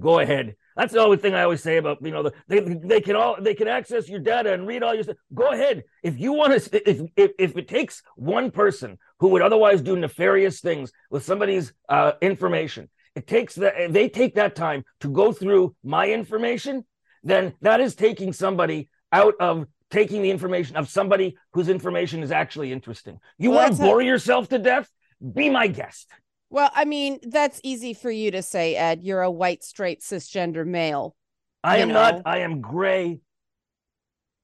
Go 0.00 0.18
ahead. 0.18 0.56
That's 0.76 0.94
the 0.94 1.00
only 1.00 1.18
thing 1.18 1.34
I 1.34 1.42
always 1.42 1.62
say 1.62 1.76
about 1.76 1.98
you 2.02 2.10
know 2.10 2.24
the, 2.24 2.32
they 2.48 2.60
they 2.60 3.00
can 3.00 3.14
all 3.14 3.36
they 3.40 3.54
can 3.54 3.68
access 3.68 4.08
your 4.08 4.18
data 4.18 4.52
and 4.52 4.66
read 4.66 4.82
all 4.82 4.94
your 4.94 5.04
stuff. 5.04 5.16
Go 5.32 5.52
ahead. 5.52 5.84
If 6.02 6.18
you 6.18 6.32
want 6.32 6.60
to, 6.60 6.90
if 6.90 7.02
if 7.16 7.30
if 7.38 7.56
it 7.56 7.68
takes 7.68 8.02
one 8.16 8.50
person 8.50 8.98
who 9.20 9.28
would 9.28 9.42
otherwise 9.42 9.82
do 9.82 9.96
nefarious 9.96 10.60
things 10.60 10.90
with 11.10 11.24
somebody's 11.24 11.72
uh, 11.88 12.12
information, 12.20 12.88
it 13.14 13.26
takes 13.26 13.54
that 13.56 13.92
they 13.92 14.08
take 14.08 14.34
that 14.34 14.56
time 14.56 14.84
to 15.00 15.08
go 15.08 15.32
through 15.32 15.76
my 15.84 16.08
information, 16.08 16.84
then 17.22 17.54
that 17.60 17.80
is 17.80 17.94
taking 17.94 18.32
somebody 18.32 18.88
out 19.12 19.34
of 19.38 19.66
taking 19.90 20.22
the 20.22 20.30
information 20.30 20.76
of 20.76 20.88
somebody 20.88 21.36
whose 21.52 21.68
information 21.68 22.22
is 22.22 22.30
actually 22.30 22.72
interesting. 22.72 23.18
You 23.38 23.50
Well, 23.50 23.60
want 23.60 23.76
to 23.76 23.82
how- 23.82 23.88
bore 23.88 24.02
yourself 24.02 24.48
to 24.50 24.58
death? 24.58 24.90
Be 25.32 25.48
my 25.48 25.66
guest. 25.66 26.08
Well, 26.50 26.70
I 26.74 26.84
mean, 26.84 27.18
that's 27.22 27.60
easy 27.64 27.92
for 27.94 28.10
you 28.10 28.30
to 28.32 28.42
say, 28.42 28.76
Ed. 28.76 29.02
You're 29.02 29.22
a 29.22 29.30
white, 29.30 29.64
straight, 29.64 30.00
cisgender 30.00 30.66
male. 30.66 31.16
I 31.64 31.78
am 31.78 31.88
know. 31.88 31.94
not. 31.94 32.22
I 32.24 32.38
am 32.40 32.60
gray. 32.60 33.18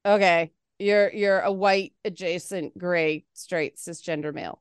Okay. 0.04 0.50
You're 0.78 1.12
you're 1.12 1.38
a 1.38 1.52
white 1.52 1.92
adjacent 2.04 2.76
gray 2.76 3.24
straight 3.34 3.76
cisgender 3.76 4.34
male. 4.34 4.60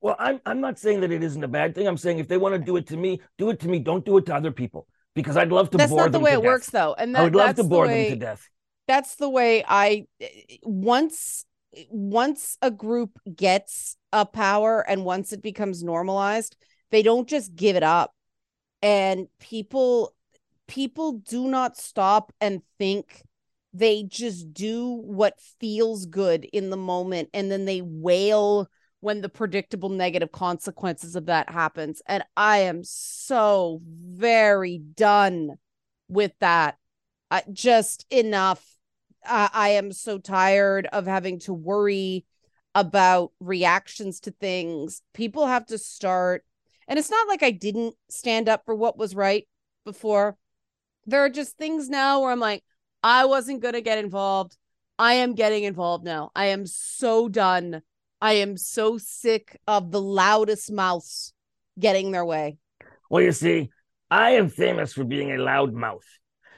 Well, 0.00 0.16
I'm. 0.18 0.40
I'm 0.44 0.60
not 0.60 0.78
saying 0.78 1.02
that 1.02 1.12
it 1.12 1.22
isn't 1.22 1.44
a 1.44 1.48
bad 1.48 1.74
thing. 1.74 1.86
I'm 1.86 1.96
saying 1.96 2.18
if 2.18 2.26
they 2.26 2.36
want 2.36 2.54
to 2.54 2.58
do 2.58 2.76
it 2.76 2.88
to 2.88 2.96
me, 2.96 3.20
do 3.38 3.50
it 3.50 3.60
to 3.60 3.68
me. 3.68 3.78
Don't 3.78 4.04
do 4.04 4.16
it 4.18 4.26
to 4.26 4.34
other 4.34 4.50
people 4.50 4.88
because 5.14 5.36
I'd 5.36 5.52
love 5.52 5.70
to 5.70 5.78
bore 5.78 5.86
them 5.86 5.88
too. 5.90 5.96
That's 5.96 6.06
not 6.06 6.12
the 6.12 6.18
way 6.24 6.32
it 6.32 6.36
death. 6.36 6.44
works 6.44 6.70
though. 6.70 6.94
And 6.98 7.14
that, 7.14 7.20
I 7.20 7.24
would 7.24 7.36
love 7.36 7.50
to 7.50 7.62
the 7.62 7.68
bore 7.68 7.86
way, 7.86 8.08
them 8.10 8.18
to 8.18 8.24
death. 8.26 8.48
That's 8.86 9.16
the 9.16 9.28
way 9.28 9.64
I 9.66 10.06
eh, 10.20 10.56
once 10.62 11.44
eh, 11.76 11.84
once 11.90 12.58
a 12.62 12.70
group 12.70 13.18
gets 13.34 13.96
a 14.12 14.26
power 14.26 14.88
and 14.88 15.04
once 15.04 15.32
it 15.32 15.42
becomes 15.42 15.82
normalized, 15.82 16.56
they 16.90 17.02
don't 17.02 17.28
just 17.28 17.54
give 17.54 17.76
it 17.76 17.82
up. 17.82 18.12
And 18.82 19.28
people 19.40 20.14
people 20.66 21.14
do 21.14 21.48
not 21.48 21.76
stop 21.76 22.32
and 22.40 22.62
think. 22.78 23.22
They 23.76 24.04
just 24.04 24.54
do 24.54 24.88
what 24.88 25.40
feels 25.58 26.06
good 26.06 26.44
in 26.52 26.70
the 26.70 26.76
moment 26.76 27.30
and 27.34 27.50
then 27.50 27.64
they 27.64 27.82
wail 27.82 28.68
when 29.00 29.20
the 29.20 29.28
predictable 29.28 29.88
negative 29.88 30.30
consequences 30.32 31.16
of 31.16 31.26
that 31.26 31.50
happens. 31.50 32.00
And 32.06 32.24
i 32.36 32.58
am 32.58 32.82
so 32.84 33.82
very 33.84 34.78
done 34.78 35.56
with 36.08 36.32
that. 36.38 36.78
Just 37.52 38.06
enough 38.10 38.64
I 39.26 39.50
i 39.52 39.68
am 39.70 39.92
so 39.92 40.18
tired 40.18 40.86
of 40.92 41.06
having 41.06 41.38
to 41.40 41.52
worry 41.52 42.24
about 42.74 43.32
reactions 43.40 44.20
to 44.20 44.30
things 44.32 45.02
people 45.12 45.46
have 45.46 45.66
to 45.66 45.78
start 45.78 46.44
and 46.88 46.98
it's 46.98 47.10
not 47.10 47.28
like 47.28 47.42
i 47.42 47.50
didn't 47.50 47.94
stand 48.08 48.48
up 48.48 48.62
for 48.64 48.74
what 48.74 48.98
was 48.98 49.14
right 49.14 49.46
before 49.84 50.36
there 51.06 51.24
are 51.24 51.30
just 51.30 51.56
things 51.56 51.88
now 51.88 52.20
where 52.20 52.30
I'm 52.30 52.40
like, 52.40 52.62
I 53.02 53.26
wasn't 53.26 53.60
going 53.60 53.74
to 53.74 53.80
get 53.80 53.98
involved. 53.98 54.56
I 54.98 55.14
am 55.14 55.34
getting 55.34 55.64
involved 55.64 56.04
now. 56.04 56.30
I 56.34 56.46
am 56.46 56.66
so 56.66 57.28
done. 57.28 57.82
I 58.20 58.34
am 58.34 58.56
so 58.56 58.96
sick 58.96 59.60
of 59.66 59.90
the 59.90 60.00
loudest 60.00 60.72
mouths 60.72 61.32
getting 61.78 62.12
their 62.12 62.24
way. 62.24 62.58
Well, 63.10 63.22
you 63.22 63.32
see, 63.32 63.70
I 64.10 64.32
am 64.32 64.48
famous 64.48 64.92
for 64.92 65.04
being 65.04 65.32
a 65.32 65.38
loud 65.38 65.74
mouth, 65.74 66.06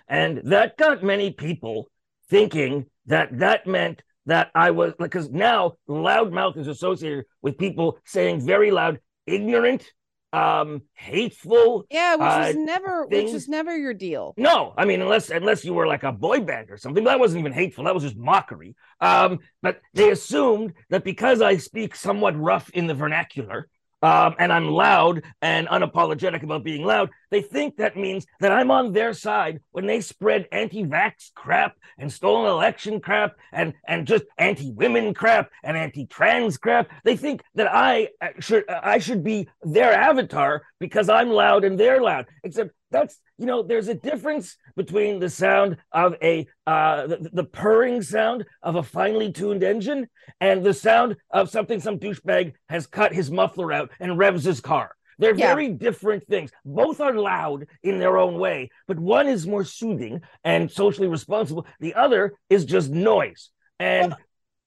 and 0.07 0.43
that 0.45 0.77
got 0.77 1.03
many 1.03 1.33
people 1.33 1.89
thinking 2.31 2.87
that 3.07 3.39
that 3.39 3.67
meant 3.67 4.03
that 4.27 4.51
I 4.55 4.73
was 4.73 4.95
because 4.99 5.31
now 5.31 5.75
loud 5.87 6.33
mouth 6.33 6.57
is 6.57 6.67
associated 6.69 7.25
with 7.43 7.59
people 7.59 7.99
saying 8.05 8.41
very 8.45 8.71
loud, 8.71 8.99
ignorant, 9.27 9.85
um, 10.33 10.83
hateful, 10.95 11.87
Yeah, 11.91 12.17
which 12.17 12.27
Uh, 12.27 12.47
is 12.51 12.57
never, 12.57 13.07
which 13.07 13.27
is 13.33 13.49
never 13.49 13.77
your 13.77 13.95
deal. 13.95 14.35
No, 14.37 14.75
I 14.77 14.85
mean 14.85 15.01
unless 15.01 15.31
unless 15.31 15.65
you 15.65 15.73
were 15.73 15.87
like 15.87 16.03
a 16.03 16.13
boy 16.13 16.41
band 16.41 16.71
or 16.71 16.77
something, 16.77 17.05
that 17.05 17.21
wasn't 17.21 17.41
even 17.41 17.53
hateful. 17.53 17.85
That 17.85 17.95
was 17.95 18.03
just 18.03 18.17
mockery. 18.17 18.75
Um, 19.01 19.39
but 19.63 19.81
they 19.95 20.11
assumed 20.11 20.75
that 20.91 21.05
because 21.05 21.41
I 21.41 21.57
speak 21.59 21.95
somewhat 21.95 22.37
rough 22.37 22.69
in 22.71 22.87
the 22.89 22.95
vernacular, 22.95 23.69
um, 24.03 24.35
and 24.39 24.53
I'm 24.53 24.69
loud 24.69 25.23
and 25.41 25.69
unapologetic 25.69 26.43
about 26.43 26.65
being 26.65 26.85
loud, 26.85 27.11
they 27.31 27.43
think 27.43 27.77
that 27.77 27.97
means 27.97 28.27
that 28.41 28.53
I'm 28.53 28.71
on 28.71 28.93
their 28.93 29.13
side 29.13 29.61
when 29.73 29.87
they 29.87 30.01
spread 30.01 30.47
anti-vax 30.53 31.33
crap 31.35 31.77
and 31.99 32.13
stolen 32.13 32.51
election 32.51 33.01
crap 33.01 33.37
and 33.53 33.75
and 33.87 34.07
just 34.07 34.25
anti-women 34.39 35.15
crap 35.15 35.51
and 35.65 35.77
anti-trans 35.77 36.59
crap. 36.59 36.91
They 37.05 37.17
think 37.17 37.43
that 37.55 37.73
I 37.73 38.09
uh, 38.21 38.29
should 38.41 38.69
uh, 38.69 38.81
I 38.83 38.99
should 38.99 39.25
be 39.25 39.49
their 39.63 39.93
avatar 39.93 40.63
because 40.79 41.09
I'm 41.09 41.31
loud 41.31 41.65
and 41.65 41.79
they're 41.79 42.01
loud. 42.01 42.27
Except 42.45 42.71
that's 42.91 43.19
you 43.39 43.47
know 43.47 43.63
there's 43.63 43.89
a 43.89 43.95
difference 43.95 44.57
between 44.77 45.19
the 45.19 45.29
sound 45.29 45.77
of 45.93 46.15
a 46.23 46.47
uh 46.67 47.07
the, 47.07 47.31
the 47.33 47.45
purring 47.45 48.03
sound 48.03 48.45
of 48.63 48.77
a 48.77 48.83
finely 48.83 49.33
tuned 49.33 49.63
engine 49.63 50.09
and 50.41 50.65
the 50.65 50.75
sound 50.75 51.17
of 51.31 51.51
something 51.51 51.81
some 51.81 51.99
douchebag 51.99 52.53
has 52.69 52.87
cut 52.87 53.13
his 53.13 53.31
muffler 53.31 53.73
out 53.73 53.91
and 54.01 54.19
revs 54.19 54.45
his 54.45 54.61
car 54.61 54.95
they're 55.19 55.35
Yeah. 55.35 55.55
very 55.55 55.69
different 55.71 56.27
things 56.27 56.51
both 56.65 57.01
are 57.01 57.15
loud 57.15 57.67
in 57.83 57.99
their 57.99 58.19
own 58.19 58.39
way 58.39 58.71
but 58.89 58.99
one 58.99 59.27
is 59.29 59.47
more 59.47 59.65
soothing 59.65 60.21
and 60.45 60.71
socially 60.71 61.09
responsible 61.09 61.67
the 61.81 61.95
other 61.95 62.35
is 62.51 62.65
just 62.65 62.91
noise 62.91 63.51
and 63.79 64.13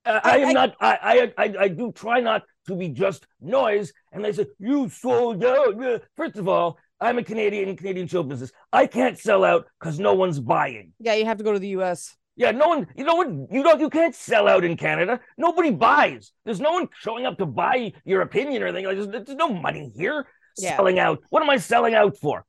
uh, 0.06 0.20
I, 0.24 0.32
I- 0.32 0.38
am 0.38 0.48
I- 0.50 0.54
not 0.54 0.76
I, 0.80 1.32
I 1.38 1.44
I 1.44 1.54
I 1.66 1.68
do 1.68 1.92
try 1.92 2.20
not 2.22 2.44
to 2.68 2.76
be 2.76 2.90
just 2.90 3.26
noise 3.42 3.92
and 4.12 4.24
they 4.24 4.32
say 4.34 4.46
you 4.60 4.90
sold 4.90 5.44
out 5.44 5.76
first 6.16 6.38
of 6.38 6.48
all 6.48 6.78
I'm 7.02 7.18
a 7.18 7.24
Canadian 7.24 7.70
in 7.70 7.78
Canadian 7.78 8.08
show 8.10 8.24
business. 8.24 8.52
I 8.74 8.86
can't 8.86 9.18
sell 9.18 9.46
out 9.46 9.68
because 9.80 10.00
no 10.00 10.16
one's 10.16 10.38
buying. 10.42 10.92
Yeah, 11.00 11.14
you 11.14 11.24
have 11.24 11.38
to 11.38 11.46
go 11.46 11.54
to 11.54 11.60
the 11.60 11.70
US. 11.80 12.14
Yeah, 12.36 12.52
no 12.52 12.68
one, 12.68 12.88
you 12.98 13.06
know 13.06 13.16
what? 13.16 13.30
You 13.50 13.64
don't, 13.64 13.80
you 13.80 13.90
can't 13.90 14.14
sell 14.14 14.50
out 14.50 14.66
in 14.66 14.76
Canada. 14.76 15.22
Nobody 15.38 15.72
buys. 15.72 16.34
There's 16.44 16.60
no 16.60 16.74
one 16.74 16.90
showing 17.00 17.26
up 17.26 17.38
to 17.38 17.46
buy 17.46 17.94
your 18.04 18.20
opinion 18.22 18.64
or 18.64 18.68
anything. 18.68 18.86
Like, 18.86 18.98
there's, 18.98 19.26
there's 19.28 19.38
no 19.38 19.48
money 19.48 19.94
here 19.96 20.28
Yeah. 20.62 20.78
selling 20.78 21.00
out. 21.00 21.20
What 21.30 21.44
am 21.44 21.50
I 21.50 21.58
selling 21.58 21.96
out 21.96 22.18
for? 22.18 22.46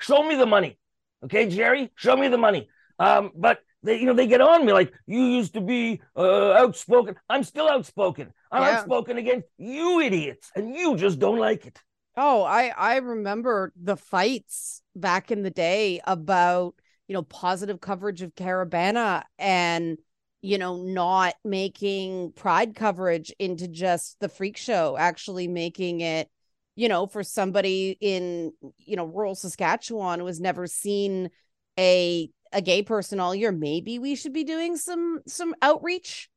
Show 0.00 0.22
me 0.22 0.36
the 0.36 0.46
money. 0.46 0.78
Okay, 1.24 1.48
Jerry, 1.48 1.90
show 1.96 2.16
me 2.16 2.28
the 2.28 2.38
money. 2.38 2.68
Um, 2.98 3.32
but 3.34 3.58
they, 3.82 3.98
you 3.98 4.06
know, 4.06 4.14
they 4.14 4.26
get 4.26 4.40
on 4.40 4.64
me 4.66 4.72
like 4.72 4.92
you 5.06 5.20
used 5.20 5.54
to 5.54 5.60
be 5.60 6.00
uh, 6.16 6.52
outspoken. 6.52 7.16
I'm 7.28 7.44
still 7.44 7.68
outspoken. 7.68 8.32
I'm 8.50 8.62
Yeah. 8.62 8.78
outspoken 8.78 9.18
against 9.18 9.48
you 9.58 10.00
idiots, 10.00 10.50
and 10.54 10.74
you 10.74 10.96
just 10.96 11.18
don't 11.18 11.38
like 11.38 11.66
it. 11.66 11.80
Oh, 12.16 12.42
I 12.42 12.72
I 12.76 12.96
remember 12.96 13.72
the 13.80 13.96
fights 13.96 14.82
back 14.96 15.30
in 15.30 15.42
the 15.42 15.50
day 15.50 16.00
about, 16.04 16.74
you 17.06 17.14
know, 17.14 17.22
positive 17.22 17.80
coverage 17.80 18.22
of 18.22 18.34
Caribana 18.34 19.22
and 19.38 19.98
you 20.40 20.56
know, 20.56 20.76
not 20.84 21.34
making 21.44 22.30
pride 22.32 22.76
coverage 22.76 23.32
into 23.40 23.66
just 23.66 24.18
the 24.20 24.28
freak 24.28 24.56
show, 24.56 24.96
actually 24.96 25.48
making 25.48 26.00
it, 26.00 26.30
you 26.78 26.88
know, 26.88 27.08
for 27.08 27.24
somebody 27.24 27.98
in, 28.00 28.52
you 28.78 28.94
know, 28.94 29.04
rural 29.04 29.34
Saskatchewan 29.34 30.20
who 30.20 30.26
has 30.26 30.38
never 30.40 30.68
seen 30.68 31.28
a 31.76 32.30
a 32.52 32.62
gay 32.62 32.82
person 32.82 33.18
all 33.18 33.34
year. 33.34 33.50
Maybe 33.50 33.98
we 33.98 34.14
should 34.14 34.32
be 34.32 34.44
doing 34.44 34.76
some 34.76 35.20
some 35.26 35.56
outreach 35.60 36.30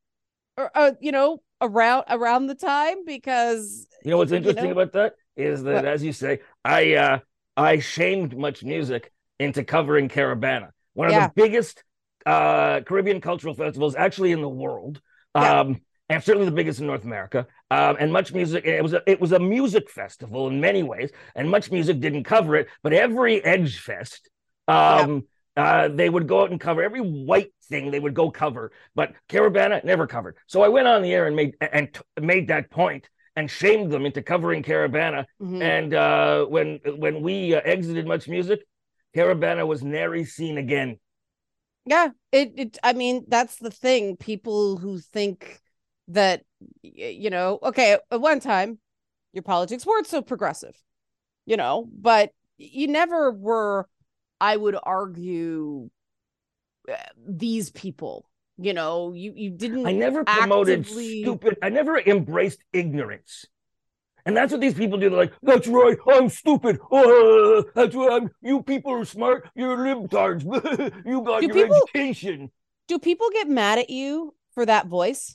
or 0.56 0.70
uh, 0.74 0.92
you 1.00 1.12
know, 1.12 1.42
around 1.60 2.04
around 2.10 2.48
the 2.48 2.56
time 2.56 3.04
because 3.06 3.86
You 4.04 4.10
know 4.10 4.16
what's 4.18 4.32
You 4.32 4.38
interesting 4.38 4.66
know? 4.66 4.72
about 4.72 4.92
that 4.94 5.14
is 5.36 5.62
that, 5.62 5.76
What? 5.76 5.84
as 5.84 6.02
you 6.02 6.12
say, 6.12 6.40
I 6.64 6.94
uh, 6.94 7.18
I 7.56 7.78
shamed 7.78 8.36
much 8.36 8.64
music 8.64 9.12
into 9.38 9.62
covering 9.62 10.08
Caribana, 10.08 10.70
one 10.94 11.08
of 11.08 11.14
Yeah. 11.14 11.26
the 11.28 11.32
biggest 11.34 11.84
uh, 12.26 12.80
Caribbean 12.80 13.20
cultural 13.20 13.54
festivals 13.54 13.94
actually 13.94 14.32
in 14.32 14.40
the 14.40 14.48
world, 14.48 15.00
Yeah. 15.34 15.60
um, 15.60 15.80
and 16.12 16.22
certainly 16.22 16.44
the 16.44 16.54
biggest 16.54 16.78
in 16.78 16.86
North 16.86 17.04
America. 17.04 17.46
Um, 17.70 17.96
and 17.98 18.12
much 18.12 18.34
music, 18.34 18.66
it 18.66 18.82
was 18.82 18.92
a, 18.92 19.02
it 19.10 19.18
was 19.18 19.32
a 19.32 19.38
music 19.38 19.90
festival 19.90 20.46
in 20.48 20.60
many 20.60 20.82
ways, 20.82 21.10
and 21.34 21.50
much 21.50 21.70
music 21.70 22.00
didn't 22.00 22.24
cover 22.24 22.56
it. 22.56 22.68
But 22.82 22.92
every 22.92 23.42
Edge 23.42 23.78
Fest, 23.78 24.28
um, 24.68 25.26
uh, 25.56 25.88
they 25.88 26.10
would 26.10 26.28
go 26.28 26.42
out 26.42 26.50
and 26.50 26.60
cover 26.60 26.82
every 26.82 27.00
white 27.00 27.52
thing 27.64 27.90
they 27.90 27.98
would 27.98 28.12
go 28.14 28.30
cover, 28.30 28.72
but 28.94 29.14
Caribana 29.30 29.82
never 29.84 30.06
covered. 30.06 30.36
So 30.46 30.60
I 30.60 30.68
went 30.68 30.86
on 30.86 31.00
the 31.00 31.12
air 31.14 31.26
and 31.26 31.34
made 31.34 31.56
and 31.60 31.92
t- 31.92 32.00
made 32.20 32.48
that 32.48 32.70
point 32.70 33.08
and 33.34 33.50
shamed 33.50 33.90
them 33.90 34.04
into 34.04 34.20
covering 34.22 34.62
Caribana. 34.62 35.24
Mhm. 35.40 35.62
And 35.62 35.94
uh, 35.94 36.44
when 36.44 36.78
when 36.84 37.22
we 37.22 37.54
uh, 37.54 37.62
exited 37.64 38.06
Much 38.06 38.28
Music, 38.28 38.60
Caribana 39.16 39.66
was 39.66 39.82
nary 39.82 40.26
seen 40.26 40.58
again. 40.58 40.98
Yeah, 41.86 42.10
it, 42.32 42.52
it 42.56 42.78
I 42.82 42.92
mean, 42.92 43.24
that's 43.28 43.56
the 43.56 43.70
thing. 43.70 44.18
People 44.18 44.76
who 44.76 44.98
think 44.98 45.61
that 46.12 46.42
you 46.82 47.30
know, 47.30 47.58
okay, 47.62 47.98
at 48.10 48.20
one 48.20 48.40
time 48.40 48.78
your 49.32 49.42
politics 49.42 49.84
weren't 49.86 50.06
so 50.06 50.22
progressive, 50.22 50.74
you 51.46 51.56
know, 51.56 51.88
but 51.92 52.30
you 52.58 52.86
never 52.88 53.32
were, 53.32 53.88
I 54.40 54.56
would 54.56 54.76
argue, 54.82 55.90
uh, 56.90 56.94
these 57.26 57.70
people, 57.70 58.28
you 58.58 58.74
know, 58.74 59.12
you 59.12 59.32
you 59.34 59.50
didn't 59.50 59.86
I 59.86 59.92
never 59.92 60.24
promoted 60.24 60.80
actively- 60.80 61.22
stupid. 61.22 61.56
I 61.62 61.68
never 61.70 61.98
embraced 61.98 62.60
ignorance. 62.72 63.46
And 64.24 64.36
that's 64.36 64.52
what 64.52 64.60
these 64.60 64.74
people 64.74 64.98
do. 64.98 65.10
They're 65.10 65.18
like, 65.18 65.32
"That's 65.42 65.66
right, 65.66 65.96
I'm 66.08 66.28
stupid. 66.28 66.78
Oh, 66.92 67.64
that's 67.74 67.92
right. 67.96 68.12
I'm, 68.22 68.30
you 68.40 68.62
people 68.62 68.92
are 68.92 69.04
smart. 69.04 69.48
You're 69.56 69.76
libtards. 69.76 70.44
you 71.06 71.22
got 71.22 71.40
Do 71.40 71.46
your 71.46 71.54
people- 71.56 71.88
education." 71.94 72.50
do 72.88 72.98
people 72.98 73.28
get 73.32 73.48
mad 73.48 73.78
at 73.78 73.90
you 73.90 74.34
for 74.54 74.66
that 74.66 74.86
voice? 74.86 75.34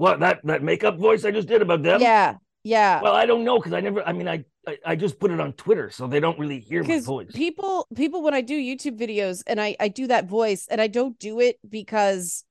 What 0.00 0.20
that 0.20 0.40
that 0.44 0.62
makeup 0.62 0.96
voice 0.96 1.26
I 1.26 1.30
just 1.30 1.46
did 1.46 1.60
about 1.60 1.82
them? 1.82 2.00
yeah, 2.00 2.36
yeah. 2.64 3.02
Well, 3.02 3.12
I 3.12 3.26
don't 3.26 3.44
know 3.44 3.58
because 3.58 3.74
I 3.74 3.80
never. 3.80 4.02
I 4.08 4.14
mean, 4.14 4.28
I, 4.28 4.46
I 4.66 4.78
I 4.86 4.96
just 4.96 5.20
put 5.20 5.30
it 5.30 5.38
on 5.38 5.52
Twitter, 5.52 5.90
so 5.90 6.06
they 6.06 6.20
don't 6.20 6.38
really 6.38 6.58
hear 6.58 6.82
my 6.82 7.00
voice. 7.00 7.30
people 7.34 7.86
people 7.94 8.22
when 8.22 8.32
i 8.32 8.40
do 8.40 8.58
youtube 8.58 8.98
videos 8.98 9.42
and 9.46 9.60
i 9.60 9.76
i 9.78 9.88
do 9.88 10.06
that 10.06 10.24
voice 10.26 10.66
and 10.70 10.80
i 10.80 10.86
don't 10.86 11.18
do 11.18 11.38
it 11.38 11.58
because 11.68 12.44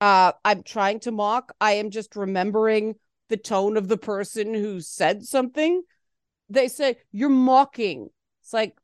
uh 0.00 0.32
i'm 0.44 0.64
trying 0.64 0.98
to 0.98 1.12
mock 1.12 1.52
i 1.60 1.72
am 1.72 1.90
just 1.90 2.16
remembering 2.16 2.96
the 3.28 3.36
tone 3.36 3.76
of 3.76 3.86
the 3.86 3.96
person 3.96 4.52
who 4.52 4.80
said 4.80 5.22
something 5.24 5.82
they 6.48 6.66
say 6.66 6.96
you're 7.12 7.28
mocking 7.28 8.08
it's 8.42 8.52
like 8.52 8.76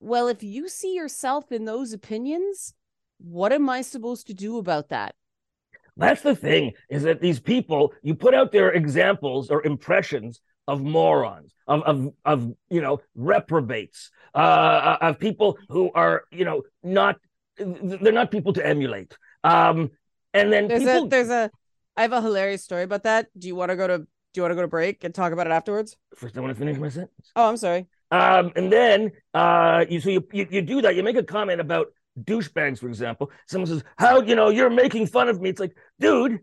well 0.00 0.28
if 0.28 0.42
you 0.42 0.68
see 0.68 0.94
yourself 0.94 1.50
in 1.50 1.64
those 1.64 1.94
opinions 1.94 2.74
what 3.18 3.54
am 3.54 3.70
i 3.70 3.80
supposed 3.80 4.26
to 4.26 4.34
do 4.34 4.58
about 4.58 4.90
that 4.90 5.14
That's 5.96 6.22
the 6.22 6.34
thing 6.34 6.72
is 6.88 7.02
that 7.04 7.20
these 7.20 7.40
people, 7.40 7.92
you 8.02 8.14
put 8.14 8.34
out 8.34 8.50
their 8.52 8.72
examples 8.72 9.50
or 9.50 9.64
impressions 9.64 10.40
of 10.66 10.82
morons, 10.82 11.54
of 11.66 11.82
of 11.82 12.12
of 12.24 12.52
you 12.70 12.80
know 12.80 13.00
reprobates, 13.14 14.10
uh, 14.34 14.96
of 15.00 15.18
people 15.18 15.58
who 15.68 15.90
are 15.94 16.24
you 16.32 16.44
know 16.44 16.62
not 16.82 17.16
they're 17.58 18.12
not 18.12 18.30
people 18.30 18.52
to 18.54 18.66
emulate. 18.66 19.16
Um, 19.44 19.90
and 20.32 20.52
then 20.52 20.68
there's 20.68 20.80
people, 20.82 21.04
a 21.04 21.08
there's 21.08 21.30
a 21.30 21.50
i 21.96 22.02
have 22.02 22.12
a 22.12 22.20
hilarious 22.20 22.64
story 22.64 22.82
about 22.82 23.04
that 23.04 23.28
do 23.38 23.46
you 23.46 23.54
want 23.54 23.70
to 23.70 23.76
go 23.76 23.86
to 23.86 23.98
do 23.98 24.06
you 24.34 24.42
want 24.42 24.50
to 24.50 24.56
go 24.56 24.62
to 24.62 24.66
break 24.68 25.04
and 25.04 25.14
talk 25.14 25.32
about 25.32 25.46
it 25.46 25.52
afterwards 25.52 25.96
first 26.16 26.36
I 26.36 26.40
want 26.40 26.52
to 26.52 26.58
finish 26.58 26.76
my 26.76 26.88
sentence. 26.88 27.30
oh 27.36 27.48
i'm 27.48 27.56
sorry 27.56 27.86
Um, 28.10 28.52
and 28.56 28.72
then 28.72 29.12
uh, 29.32 29.84
you 29.88 30.00
so 30.00 30.10
you, 30.10 30.26
you 30.32 30.46
you 30.50 30.62
do 30.62 30.82
that. 30.82 30.94
You 30.96 31.02
make 31.02 31.16
a 31.16 31.22
comment 31.22 31.60
about 31.60 31.86
douchebags, 32.20 32.78
for 32.78 32.88
example. 32.88 33.30
Someone 33.46 33.66
says, 33.68 33.84
"How 33.98 34.20
you 34.22 34.34
know 34.34 34.50
you're 34.50 34.70
making 34.70 35.06
fun 35.06 35.28
of 35.28 35.40
me?" 35.40 35.50
It's 35.50 35.60
like, 35.60 35.76
dude, 35.98 36.40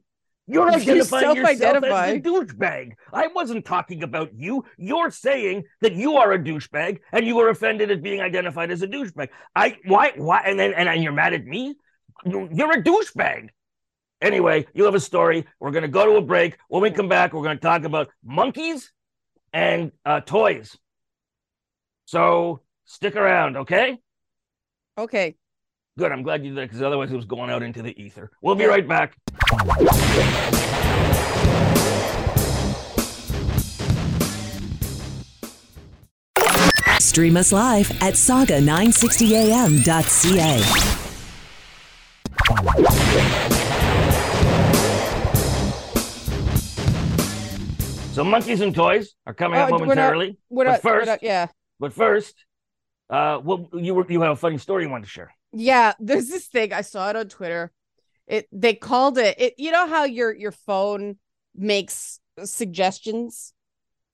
you're 0.47 0.69
You 0.69 0.75
identifying 0.75 1.35
yourself 1.35 1.83
as 1.83 2.15
a 2.15 2.19
douchebag. 2.19 2.93
I 3.13 3.27
wasn't 3.27 3.63
talking 3.63 4.03
about 4.03 4.33
you. 4.33 4.65
You're 4.77 5.11
saying 5.11 5.63
that 5.81 5.93
you 5.93 6.17
are 6.17 6.33
a 6.33 6.39
douchebag, 6.39 6.99
and 7.11 7.25
you 7.25 7.35
were 7.35 7.49
offended 7.49 7.91
at 7.91 8.01
being 8.01 8.21
identified 8.21 8.71
as 8.71 8.81
a 8.81 8.87
douchebag. 8.87 9.29
I 9.55 9.77
why 9.85 10.11
why 10.15 10.41
and 10.45 10.59
then 10.59 10.73
and 10.73 10.89
then 10.89 11.01
you're 11.01 11.13
mad 11.13 11.33
at 11.33 11.45
me. 11.45 11.75
You're 12.25 12.73
a 12.73 12.83
douchebag. 12.83 13.49
Anyway, 14.21 14.67
you 14.73 14.83
have 14.85 14.95
a 14.95 14.99
story. 14.99 15.45
We're 15.59 15.71
gonna 15.71 15.87
go 15.87 16.05
to 16.05 16.17
a 16.17 16.21
break. 16.21 16.57
When 16.67 16.81
we 16.81 16.91
come 16.91 17.07
back, 17.07 17.33
we're 17.33 17.43
gonna 17.43 17.55
talk 17.57 17.83
about 17.85 18.09
monkeys 18.23 18.91
and 19.53 19.91
uh, 20.05 20.21
toys. 20.21 20.77
So 22.05 22.61
stick 22.85 23.15
around, 23.15 23.57
okay? 23.57 23.99
okay 24.97 25.37
Good. 26.01 26.11
I'm 26.11 26.23
glad 26.23 26.43
you 26.43 26.49
did 26.49 26.57
that 26.57 26.61
because 26.63 26.81
otherwise 26.81 27.11
it 27.11 27.15
was 27.15 27.25
going 27.25 27.51
out 27.51 27.61
into 27.61 27.83
the 27.83 27.93
ether. 28.01 28.31
We'll 28.41 28.55
be 28.55 28.65
right 28.65 28.87
back. 28.87 29.13
Stream 36.99 37.35
us 37.37 37.51
live 37.51 37.91
at 38.01 38.13
saga960am.ca. 38.15 40.91
So 48.13 48.25
monkeys 48.25 48.59
and 48.59 48.75
toys 48.75 49.13
are 49.25 49.33
coming 49.33 49.57
Oh, 49.57 49.63
up 49.63 49.71
we're 49.71 49.77
not- 49.77 49.81
momentarily. 49.85 50.37
We're 50.49 50.65
But 50.65 50.71
not, 50.71 50.83
we're 50.83 50.99
first- 50.99 51.07
not- 51.07 51.23
yeah. 51.23 51.47
But 51.79 51.93
first, 51.93 52.35
uh, 53.09 53.39
well, 53.41 53.69
you 53.73 53.95
were 53.95 54.05
you 54.11 54.21
have 54.21 54.33
a 54.33 54.35
funny 54.35 54.57
story 54.57 54.83
you 54.83 54.89
want 54.89 55.05
to 55.05 55.09
share. 55.09 55.33
Yeah, 55.53 55.93
there's 55.99 56.27
this 56.27 56.47
thing 56.47 56.73
I 56.73 56.81
saw 56.81 57.09
it 57.09 57.15
on 57.15 57.27
Twitter. 57.27 57.71
It 58.27 58.47
they 58.51 58.73
called 58.73 59.17
it 59.17 59.35
it 59.39 59.55
you 59.57 59.71
know 59.71 59.87
how 59.87 60.05
your 60.05 60.33
your 60.33 60.51
phone 60.51 61.17
makes 61.55 62.19
suggestions 62.43 63.53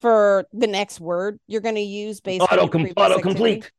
for 0.01 0.47
the 0.53 0.67
next 0.67 0.99
word 0.99 1.39
you're 1.47 1.61
going 1.61 1.75
to 1.75 1.81
use 1.81 2.19
based 2.19 2.41
on 2.41 2.47
Auto 2.47 2.61
your 2.63 2.69
previous 2.69 2.93
auto 2.97 3.19
complete. 3.19 3.71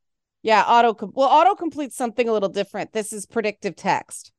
Yeah, 0.42 0.62
auto 0.62 1.10
well 1.14 1.28
autocomplete's 1.28 1.96
something 1.96 2.28
a 2.28 2.32
little 2.32 2.48
different. 2.48 2.92
This 2.92 3.12
is 3.12 3.26
predictive 3.26 3.74
text. 3.74 4.32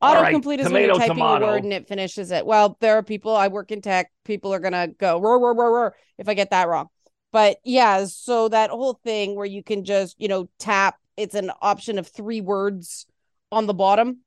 All 0.00 0.14
right, 0.14 0.34
Autocomplete 0.34 0.60
is 0.60 0.70
when 0.70 0.82
you're 0.82 0.94
typing 0.94 1.16
tomato. 1.16 1.44
a 1.44 1.48
word 1.48 1.64
and 1.64 1.72
it 1.72 1.88
finishes 1.88 2.30
it. 2.30 2.46
Well, 2.46 2.78
there 2.80 2.96
are 2.96 3.02
people 3.02 3.36
I 3.36 3.48
work 3.48 3.70
in 3.70 3.82
tech, 3.82 4.10
people 4.24 4.54
are 4.54 4.60
gonna 4.60 4.88
go 4.88 5.20
roar, 5.20 5.38
roar, 5.40 5.54
roar, 5.54 5.72
roar 5.72 5.96
if 6.18 6.28
I 6.28 6.34
get 6.34 6.50
that 6.50 6.68
wrong. 6.68 6.88
But 7.32 7.58
yeah, 7.64 8.04
so 8.04 8.48
that 8.48 8.70
whole 8.70 8.94
thing 9.04 9.34
where 9.34 9.46
you 9.46 9.62
can 9.62 9.84
just, 9.84 10.14
you 10.20 10.28
know, 10.28 10.48
tap, 10.58 10.96
it's 11.16 11.34
an 11.34 11.50
option 11.60 11.98
of 11.98 12.08
three 12.08 12.40
words 12.40 13.06
on 13.50 13.66
the 13.66 13.74
bottom. 13.74 14.20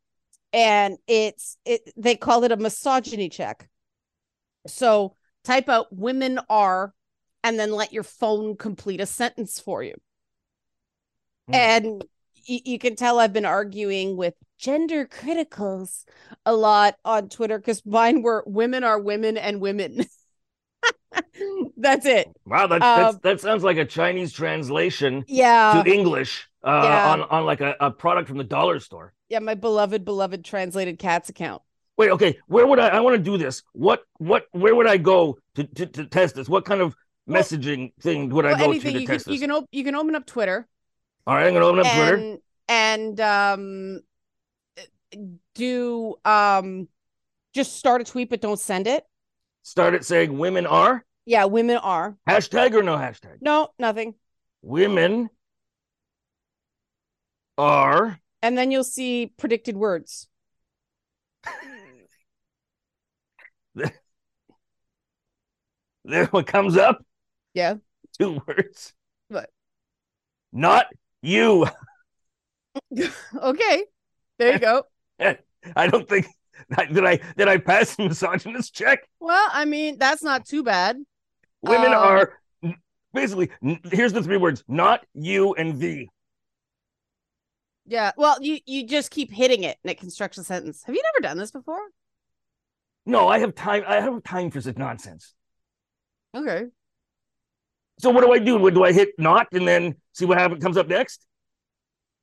And 0.53 0.97
it's 1.07 1.57
it 1.65 1.91
they 1.97 2.15
call 2.15 2.43
it 2.43 2.51
a 2.51 2.57
misogyny 2.57 3.29
check. 3.29 3.69
So 4.65 5.15
type 5.43 5.69
out 5.69 5.87
women 5.91 6.39
are 6.49 6.93
and 7.43 7.59
then 7.59 7.71
let 7.71 7.93
your 7.93 8.03
phone 8.03 8.55
complete 8.55 9.01
a 9.01 9.05
sentence 9.05 9.59
for 9.59 9.83
you. 9.83 9.95
Hmm. 11.47 11.55
And 11.55 12.03
y- 12.47 12.61
you 12.65 12.79
can 12.79 12.95
tell 12.95 13.19
I've 13.19 13.33
been 13.33 13.45
arguing 13.45 14.17
with 14.17 14.33
gender 14.57 15.05
criticals 15.05 16.05
a 16.45 16.53
lot 16.53 16.95
on 17.05 17.29
Twitter 17.29 17.57
because 17.57 17.85
mine 17.85 18.21
were 18.21 18.43
women 18.47 18.83
are 18.83 18.99
women 18.99 19.37
and 19.37 19.61
women. 19.61 20.05
That's 21.77 22.05
it. 22.05 22.27
Wow, 22.45 22.67
that 22.67 22.79
that's, 22.81 23.15
Um, 23.15 23.19
that 23.23 23.41
sounds 23.41 23.63
like 23.63 23.77
a 23.77 23.85
Chinese 23.85 24.31
translation 24.33 25.23
Yeah. 25.27 25.81
to 25.83 25.91
English 25.91 26.47
uh, 26.63 26.81
yeah. 26.83 27.11
on 27.11 27.21
on 27.21 27.45
like 27.45 27.61
a, 27.61 27.75
a 27.79 27.91
product 27.91 28.27
from 28.27 28.37
the 28.37 28.43
dollar 28.43 28.79
store. 28.79 29.13
Yeah, 29.29 29.39
my 29.39 29.55
beloved, 29.55 30.03
beloved 30.05 30.43
translated 30.43 30.99
cats 30.99 31.29
account. 31.29 31.61
Wait, 31.97 32.11
okay. 32.11 32.37
Where 32.47 32.67
would 32.67 32.79
I? 32.79 32.89
I 32.89 32.99
want 32.99 33.15
to 33.17 33.21
do 33.23 33.37
this. 33.37 33.63
What? 33.73 34.03
What? 34.17 34.45
Where 34.51 34.75
would 34.75 34.87
I 34.87 34.97
go 34.97 35.37
to 35.55 35.63
to, 35.63 35.85
to 35.85 36.05
test 36.05 36.35
this? 36.35 36.47
What 36.49 36.65
kind 36.65 36.81
of 36.81 36.95
Well- 37.25 37.41
messaging 37.41 37.93
thing 38.01 38.29
would 38.29 38.45
I 38.45 38.57
go 38.57 38.65
anything 38.65 38.93
to 38.93 38.97
to 38.97 39.01
you 39.01 39.07
test 39.07 39.25
can 39.25 39.33
you 39.33 39.39
can 39.39 39.51
op- 39.51 39.69
you 39.71 39.83
can 39.83 39.95
open 39.95 40.15
up 40.15 40.25
Twitter 40.25 40.67
All 41.25 41.35
right, 41.35 41.47
I'm 41.47 41.53
gonna 41.53 41.65
open 41.65 41.79
up 41.85 41.91
Twitter. 41.93 42.15
and 42.15 42.39
and 42.69 43.19
um 43.21 44.01
do 45.55 46.15
um 46.25 46.87
just 47.53 47.77
start 47.77 48.01
a 48.01 48.03
tweet 48.03 48.29
but 48.29 48.41
don't 48.41 48.59
send 48.59 48.87
it. 48.87 49.03
Start 49.67 49.95
it 49.95 50.05
saying 50.05 50.37
women 50.37 50.65
are 50.65 51.03
Yeah, 51.25 51.43
women 51.43 51.75
are. 51.75 52.15
hashtag 52.25 52.73
or 52.73 52.83
no 52.83 52.95
hashtag. 52.95 53.39
No, 53.41 53.67
nothing. 53.77 54.15
Women 54.61 55.29
are 57.57 58.17
And 58.41 58.57
then 58.57 58.71
you'll 58.71 58.85
see 58.85 59.33
predicted 59.37 59.75
words. 59.75 60.29
there. 66.05 66.27
What 66.27 66.47
comes 66.47 66.77
up? 66.77 67.05
Yeah. 67.53 67.75
Two 68.17 68.41
words. 68.47 68.93
What? 69.27 69.49
Not 70.53 70.85
you. 71.21 71.67
okay. 73.35 73.83
There 74.39 74.53
you 74.53 74.59
go. 74.59 74.83
I 75.75 75.87
don't 75.87 76.07
think. 76.07 76.27
Did 76.93 77.05
I 77.05 77.19
did 77.37 77.47
I 77.47 77.57
pass 77.57 77.95
the 77.95 78.07
misogynist 78.07 78.73
check? 78.73 79.07
Well, 79.19 79.49
I 79.51 79.65
mean, 79.65 79.97
that's 79.97 80.23
not 80.23 80.45
too 80.45 80.63
bad. 80.63 80.97
Women 81.61 81.93
Um, 81.93 81.93
are 81.93 82.33
basically. 83.13 83.51
Here's 83.91 84.13
the 84.13 84.23
three 84.23 84.37
words: 84.37 84.63
not 84.67 85.05
you 85.13 85.53
and 85.55 85.79
thee. 85.79 86.09
Yeah. 87.85 88.11
Well, 88.17 88.37
you 88.41 88.59
you 88.65 88.85
just 88.85 89.11
keep 89.11 89.31
hitting 89.31 89.63
it 89.63 89.77
and 89.83 89.91
it 89.91 89.99
constructs 89.99 90.37
a 90.37 90.43
sentence. 90.43 90.83
Have 90.85 90.95
you 90.95 91.01
never 91.13 91.21
done 91.27 91.37
this 91.37 91.51
before? 91.51 91.81
No, 93.05 93.27
I 93.27 93.39
have 93.39 93.55
time. 93.55 93.83
I 93.87 94.01
have 94.01 94.23
time 94.23 94.51
for 94.51 94.59
such 94.61 94.77
nonsense. 94.77 95.33
Okay. 96.35 96.65
So 97.99 98.09
what 98.11 98.23
do 98.23 98.31
I 98.31 98.39
do? 98.39 98.57
What 98.57 98.73
do 98.73 98.83
I 98.83 98.91
hit 98.93 99.09
not 99.17 99.47
and 99.53 99.67
then 99.67 99.95
see 100.13 100.25
what 100.25 100.37
happens 100.37 100.61
comes 100.63 100.77
up 100.77 100.87
next? 100.87 101.25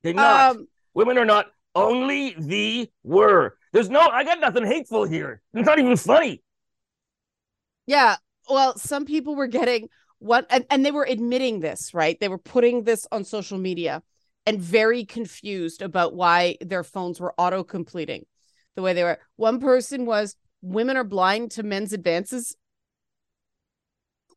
Okay, 0.03 0.13
not. 0.13 0.55
Um 0.57 0.67
Women 0.93 1.17
are 1.17 1.25
not 1.25 1.47
only 1.73 2.35
the 2.37 2.89
were. 3.03 3.57
There's 3.75 3.89
no. 3.89 3.99
I 3.99 4.23
got 4.23 4.39
nothing 4.39 4.65
hateful 4.65 5.03
here. 5.03 5.41
It's 5.53 5.65
not 5.65 5.79
even 5.79 5.97
funny. 5.97 6.41
Yeah. 7.85 8.15
Well, 8.49 8.77
some 8.77 9.03
people 9.03 9.35
were 9.35 9.47
getting 9.47 9.89
what, 10.19 10.45
and, 10.49 10.65
and 10.69 10.85
they 10.85 10.91
were 10.91 11.03
admitting 11.03 11.59
this, 11.59 11.93
right? 11.93 12.17
They 12.17 12.29
were 12.29 12.37
putting 12.37 12.85
this 12.85 13.05
on 13.11 13.25
social 13.25 13.57
media 13.57 14.01
and 14.45 14.61
very 14.61 15.03
confused 15.03 15.81
about 15.81 16.15
why 16.15 16.55
their 16.61 16.85
phones 16.85 17.19
were 17.19 17.33
auto 17.37 17.65
completing 17.65 18.25
the 18.77 18.81
way 18.81 18.93
they 18.93 19.03
were. 19.03 19.19
One 19.35 19.59
person 19.59 20.05
was, 20.05 20.37
women 20.61 20.95
are 20.95 21.03
blind 21.03 21.51
to 21.51 21.63
men's 21.63 21.91
advances, 21.91 22.55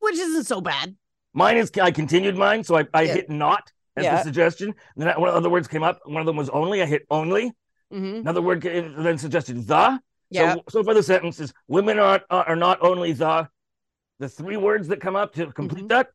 which 0.01 0.15
isn't 0.17 0.47
so 0.47 0.59
bad. 0.59 0.97
Mine 1.33 1.55
is. 1.55 1.71
I 1.81 1.91
continued 1.91 2.35
mine, 2.35 2.65
so 2.65 2.75
I, 2.75 2.87
I 2.93 3.03
Yeah. 3.03 3.13
hit 3.13 3.29
not 3.29 3.71
as 3.95 4.03
Yeah. 4.03 4.17
the 4.17 4.23
suggestion. 4.23 4.75
Then 4.97 5.07
I, 5.07 5.17
one 5.17 5.29
other 5.29 5.49
words 5.49 5.69
came 5.69 5.83
up. 5.83 6.01
One 6.03 6.19
of 6.19 6.25
them 6.25 6.35
was 6.35 6.49
only. 6.49 6.81
I 6.81 6.85
hit 6.85 7.03
only. 7.09 7.53
Hmm 7.91 8.15
Another 8.17 8.41
word 8.41 8.61
then 8.61 9.17
suggested 9.17 9.65
the. 9.67 9.99
Yeah. 10.29 10.53
So, 10.55 10.63
so 10.69 10.83
for 10.83 10.93
the 10.93 11.01
sentence 11.03 11.39
is 11.39 11.53
women 11.67 11.99
are 11.99 12.21
are 12.29 12.55
not 12.55 12.81
only 12.81 13.13
the. 13.13 13.47
The 14.19 14.27
three 14.27 14.57
words 14.57 14.89
that 14.89 14.99
come 14.99 15.15
up 15.15 15.33
to 15.35 15.47
complete 15.53 15.85
Mhm. 15.85 15.89
that: 15.89 16.07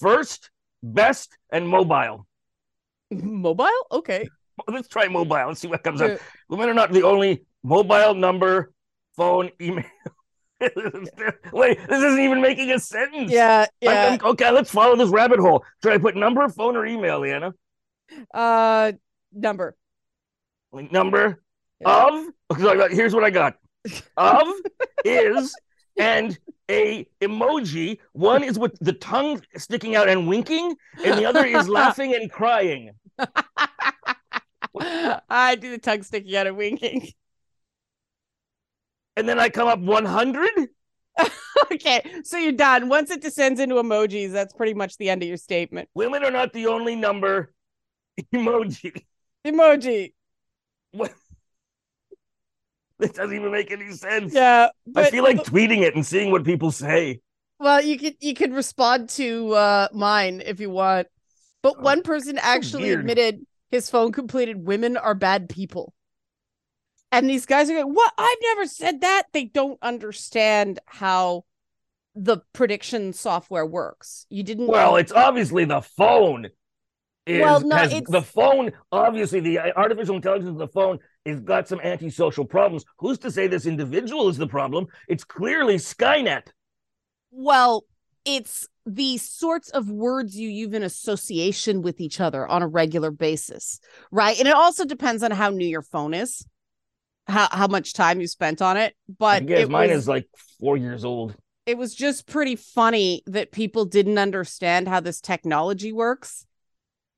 first, 0.00 0.50
best, 0.82 1.36
and 1.50 1.66
mobile. 1.66 2.26
Mobile? 3.10 3.80
Okay. 3.90 4.28
Let's 4.68 4.86
try 4.88 5.08
mobile. 5.08 5.48
Let's 5.48 5.60
see 5.60 5.68
what 5.68 5.82
comes 5.82 6.02
up. 6.02 6.20
Women 6.50 6.68
are 6.68 6.74
not 6.74 6.92
the 6.92 7.04
only 7.04 7.46
mobile 7.64 8.12
number, 8.12 8.72
phone, 9.16 9.48
email. 9.62 9.84
Wait, 11.52 11.78
this 11.88 12.02
isn't 12.02 12.20
even 12.20 12.42
making 12.42 12.70
a 12.72 12.78
sentence. 12.78 13.30
Yeah. 13.32 13.64
Yeah. 13.80 13.90
I'm- 14.18 14.20
okay, 14.32 14.50
let's 14.50 14.70
follow 14.70 14.96
this 14.96 15.08
rabbit 15.08 15.38
hole. 15.40 15.64
Should 15.82 15.92
I 15.94 15.98
put 15.98 16.16
number, 16.16 16.46
phone, 16.50 16.76
or 16.76 16.84
email, 16.84 17.20
Leanna? 17.20 17.54
Uh, 18.34 18.92
number. 19.32 19.74
Number 20.90 21.42
Yeah. 21.80 22.08
of. 22.50 22.90
Here's 22.92 23.14
what 23.14 23.24
I 23.24 23.30
got. 23.30 23.54
Of 24.16 24.46
is 25.04 25.54
and 25.98 26.38
a 26.70 27.06
emoji. 27.20 27.98
One 28.12 28.42
is 28.42 28.58
with 28.58 28.76
the 28.80 28.92
tongue 28.92 29.40
sticking 29.56 29.96
out 29.96 30.08
and 30.08 30.28
winking, 30.28 30.76
and 31.04 31.18
the 31.18 31.24
other 31.24 31.44
is 31.44 31.68
laughing 31.80 32.14
and 32.14 32.30
crying. 32.30 32.90
I 34.78 35.56
do 35.58 35.70
the 35.70 35.78
tongue 35.78 36.02
sticking 36.02 36.36
out 36.36 36.46
and 36.46 36.56
winking. 36.56 37.08
And 39.16 39.28
then 39.28 39.38
I 39.40 39.48
come 39.48 39.68
up 39.68 39.80
100. 39.80 40.50
okay, 41.72 42.02
so 42.22 42.36
you're 42.38 42.52
done. 42.52 42.88
Once 42.88 43.10
it 43.10 43.20
descends 43.22 43.58
into 43.58 43.76
emojis, 43.76 44.30
that's 44.30 44.54
pretty 44.54 44.74
much 44.74 44.96
the 44.98 45.10
end 45.10 45.22
of 45.22 45.28
your 45.28 45.36
statement. 45.38 45.88
Women 45.94 46.22
are 46.22 46.30
not 46.30 46.52
the 46.52 46.66
only 46.66 46.94
number 46.94 47.52
emoji. 48.32 49.02
Emoji. 49.46 50.12
What? 50.92 51.12
This 52.98 53.12
doesn't 53.12 53.36
even 53.36 53.52
make 53.52 53.70
any 53.70 53.92
sense. 53.92 54.34
Yeah, 54.34 54.70
but 54.84 55.04
I 55.04 55.10
feel 55.10 55.22
like 55.22 55.36
tweeting 55.44 55.82
it 55.82 55.94
and 55.94 56.04
seeing 56.04 56.32
what 56.32 56.42
people 56.44 56.72
say. 56.72 57.20
well, 57.60 57.80
you 57.80 57.96
could 57.96 58.16
you 58.20 58.34
could 58.34 58.52
respond 58.52 59.08
to 59.10 59.52
uh 59.54 59.88
mine 59.92 60.42
if 60.44 60.58
you 60.58 60.68
want. 60.70 61.06
But 61.62 61.76
Oh, 61.78 61.82
one 61.82 62.02
person 62.02 62.38
actually 62.38 62.84
weird. 62.84 63.00
admitted 63.00 63.46
his 63.70 63.88
phone 63.88 64.10
completed 64.10 64.66
women 64.66 64.96
are 64.96 65.14
bad 65.14 65.48
people. 65.48 65.94
And 67.12 67.30
these 67.30 67.46
guys 67.46 67.70
are 67.70 67.74
going, 67.74 67.94
What? 67.94 68.12
I've 68.18 68.36
never 68.42 68.66
said 68.66 69.00
that. 69.02 69.24
They 69.32 69.44
don't 69.44 69.78
understand 69.80 70.80
how 70.86 71.44
the 72.16 72.38
prediction 72.52 73.12
software 73.12 73.64
works. 73.64 74.26
You 74.28 74.42
didn't 74.42 74.66
Well, 74.66 74.96
it's 74.96 75.12
obviously 75.12 75.64
the 75.64 75.82
phone. 75.82 76.48
Is, 77.28 77.42
Well, 77.42 77.60
no, 77.60 77.76
has- 77.76 77.92
it's- 77.92 78.10
the 78.10 78.22
phone. 78.22 78.72
Obviously, 78.90 79.40
the 79.40 79.58
uh, 79.58 79.72
artificial 79.76 80.16
intelligence 80.16 80.48
of 80.48 80.56
the 80.58 80.68
phone 80.68 80.98
has 81.26 81.40
got 81.40 81.68
some 81.68 81.78
antisocial 81.80 82.44
problems. 82.46 82.84
Who's 82.98 83.18
to 83.18 83.30
say 83.30 83.46
this 83.46 83.66
individual 83.66 84.28
is 84.28 84.38
the 84.38 84.46
problem? 84.46 84.86
It's 85.08 85.24
clearly 85.24 85.74
Skynet. 85.76 86.44
Well, 87.30 87.84
it's 88.24 88.66
the 88.86 89.18
sorts 89.18 89.68
of 89.70 89.90
words 89.90 90.36
you 90.36 90.48
use 90.48 90.72
in 90.72 90.82
association 90.82 91.82
with 91.82 92.00
each 92.00 92.18
other 92.20 92.46
on 92.48 92.62
a 92.62 92.66
regular 92.66 93.10
basis, 93.10 93.78
right? 94.10 94.38
And 94.38 94.48
it 94.48 94.54
also 94.54 94.86
depends 94.86 95.22
on 95.22 95.30
how 95.30 95.50
new 95.50 95.66
your 95.66 95.82
phone 95.82 96.14
is, 96.14 96.46
how 97.26 97.48
how 97.50 97.66
much 97.66 97.92
time 97.92 98.22
you 98.22 98.26
spent 98.26 98.62
on 98.62 98.78
it. 98.78 98.94
I 99.10 99.12
But 99.18 99.46
guess 99.46 99.60
it 99.64 99.70
mine 99.70 99.90
was, 99.90 99.98
is 100.04 100.08
like 100.08 100.26
four 100.58 100.78
years 100.78 101.04
old. 101.04 101.36
it 101.66 101.76
was 101.76 101.94
just 101.94 102.26
pretty 102.26 102.56
funny 102.56 103.22
that 103.26 103.52
people 103.52 103.84
didn't 103.84 104.16
understand 104.16 104.88
how 104.88 105.00
this 105.00 105.20
technology 105.20 105.92
works. 105.92 106.46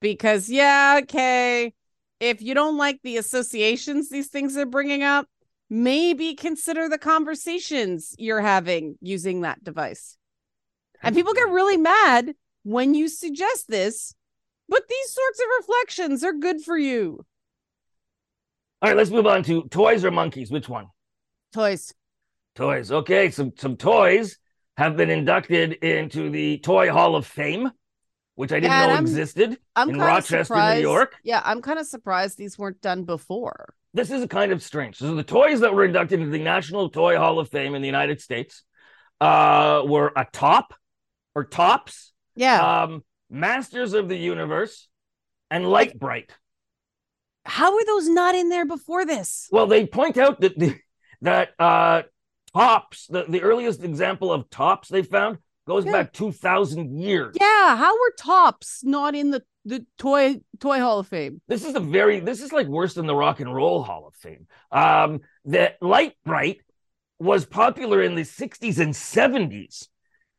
Because 0.01 0.49
yeah, 0.49 1.01
okay, 1.03 1.75
if 2.21 2.43
you 2.43 2.55
don't 2.55 2.77
like 2.77 3.01
the 3.03 3.17
associations 3.17 4.09
these 4.09 4.29
things 4.29 4.57
are 4.57 4.67
bringing 4.67 5.03
up, 5.03 5.27
maybe 5.69 6.35
consider 6.35 6.89
the 6.89 6.99
conversations 6.99 8.15
you're 8.19 8.41
having 8.41 8.97
using 9.01 9.43
that 9.43 9.63
device. 9.63 10.17
And 11.03 11.15
people 11.15 11.33
get 11.33 11.49
really 11.49 11.77
mad 11.77 12.35
when 12.63 12.95
you 12.95 13.09
suggest 13.09 13.69
this, 13.69 14.15
but 14.69 14.83
these 14.89 15.13
sorts 15.13 15.41
of 15.41 15.47
reflections 15.61 16.25
are 16.25 16.33
good 16.33 16.61
for 16.61 16.77
you. 16.77 17.25
All 18.83 18.91
right, 18.91 18.97
let's 18.97 19.11
move 19.11 19.27
on 19.27 19.43
to 19.45 19.65
toys 19.65 20.05
or 20.05 20.11
monkeys. 20.11 20.51
Which 20.51 20.69
one? 20.69 20.87
Toys. 21.53 21.93
Toys. 22.55 22.91
Okay, 22.91 23.31
some 23.31 23.53
some 23.57 23.77
toys 23.77 24.39
have 24.77 24.97
been 24.97 25.11
inducted 25.11 25.75
into 25.75 26.31
the 26.31 26.59
Toy 26.59 26.91
Hall 26.91 27.15
of 27.15 27.27
Fame, 27.27 27.71
which 28.41 28.53
I 28.53 28.57
didn't 28.57 28.73
Yeah, 28.73 28.87
know 28.87 28.93
I'm- 28.95 29.03
existed 29.05 29.59
I'm 29.77 29.91
in 29.91 29.99
Rochester, 29.99 30.55
New. 30.75 30.81
York. 30.81 31.15
Yeah, 31.23 31.43
I'm 31.45 31.61
kind 31.61 31.79
of 31.79 31.87
surprised 31.87 32.39
these 32.39 32.59
weren't 32.59 32.81
done 32.81 33.05
before. 33.05 33.75
This 33.93 34.11
is 34.11 34.25
kind 34.29 34.51
of 34.51 34.63
strange. 34.63 34.97
So 34.97 35.15
the 35.15 35.23
toys 35.23 35.61
that 35.61 35.75
were 35.75 35.85
inducted 35.85 36.21
into 36.21 36.31
the 36.33 36.43
National 36.43 36.89
Toy 36.89 37.19
Hall 37.19 37.39
of 37.39 37.51
Fame 37.51 37.75
in 37.75 37.83
the 37.83 37.87
United 37.89 38.19
States 38.23 38.63
uh, 39.21 39.83
were 39.85 40.11
a 40.17 40.27
top 40.33 40.73
or 41.35 41.45
tops, 41.45 42.15
Yeah. 42.35 42.83
um, 42.85 43.05
Masters 43.29 43.93
of 43.93 44.09
the 44.09 44.17
Universe, 44.17 44.89
and 45.51 45.69
Lite-Brite. 45.69 46.33
How 47.45 47.75
were 47.75 47.85
those 47.85 48.09
not 48.09 48.35
in 48.35 48.49
there 48.49 48.65
before 48.65 49.05
this? 49.05 49.49
Well, 49.53 49.67
they 49.67 49.87
point 49.87 50.17
out 50.17 50.41
that 50.41 50.59
the, 50.59 50.77
that 51.21 51.51
uh, 51.59 52.03
tops, 52.57 53.07
the, 53.07 53.25
the 53.29 53.43
earliest 53.43 53.85
example 53.85 54.33
of 54.33 54.49
tops 54.49 54.89
they 54.89 55.03
found 55.03 55.39
goes 55.71 55.85
Yeah. 55.87 55.93
back 55.93 56.13
two 56.13 56.33
thousand 56.33 57.01
years. 57.01 57.37
Yeah, 57.41 57.77
how 57.77 57.93
were 57.95 58.13
tops 58.19 58.83
not 58.85 59.15
in 59.15 59.31
the 59.31 59.43
the 59.65 59.87
toy 59.99 60.41
toy 60.59 60.81
hall 60.81 60.99
of 60.99 61.07
fame? 61.09 61.41
This 61.49 61.65
is 61.65 61.75
a 61.77 61.81
very 61.81 62.19
this 62.21 62.43
is 62.43 62.53
like 62.53 62.67
worse 62.67 62.95
than 62.95 63.07
the 63.07 63.15
Rock 63.15 63.41
and 63.41 63.55
Roll 63.55 63.83
Hall 63.83 64.07
of 64.09 64.15
Fame. 64.17 64.47
Um, 64.73 65.21
the 65.45 65.75
Light 65.81 66.15
Bright 66.25 66.59
was 67.19 67.45
popular 67.47 68.03
in 68.03 68.15
the 68.15 68.23
60s 68.25 68.79
and 68.79 68.95
70s. 68.95 69.89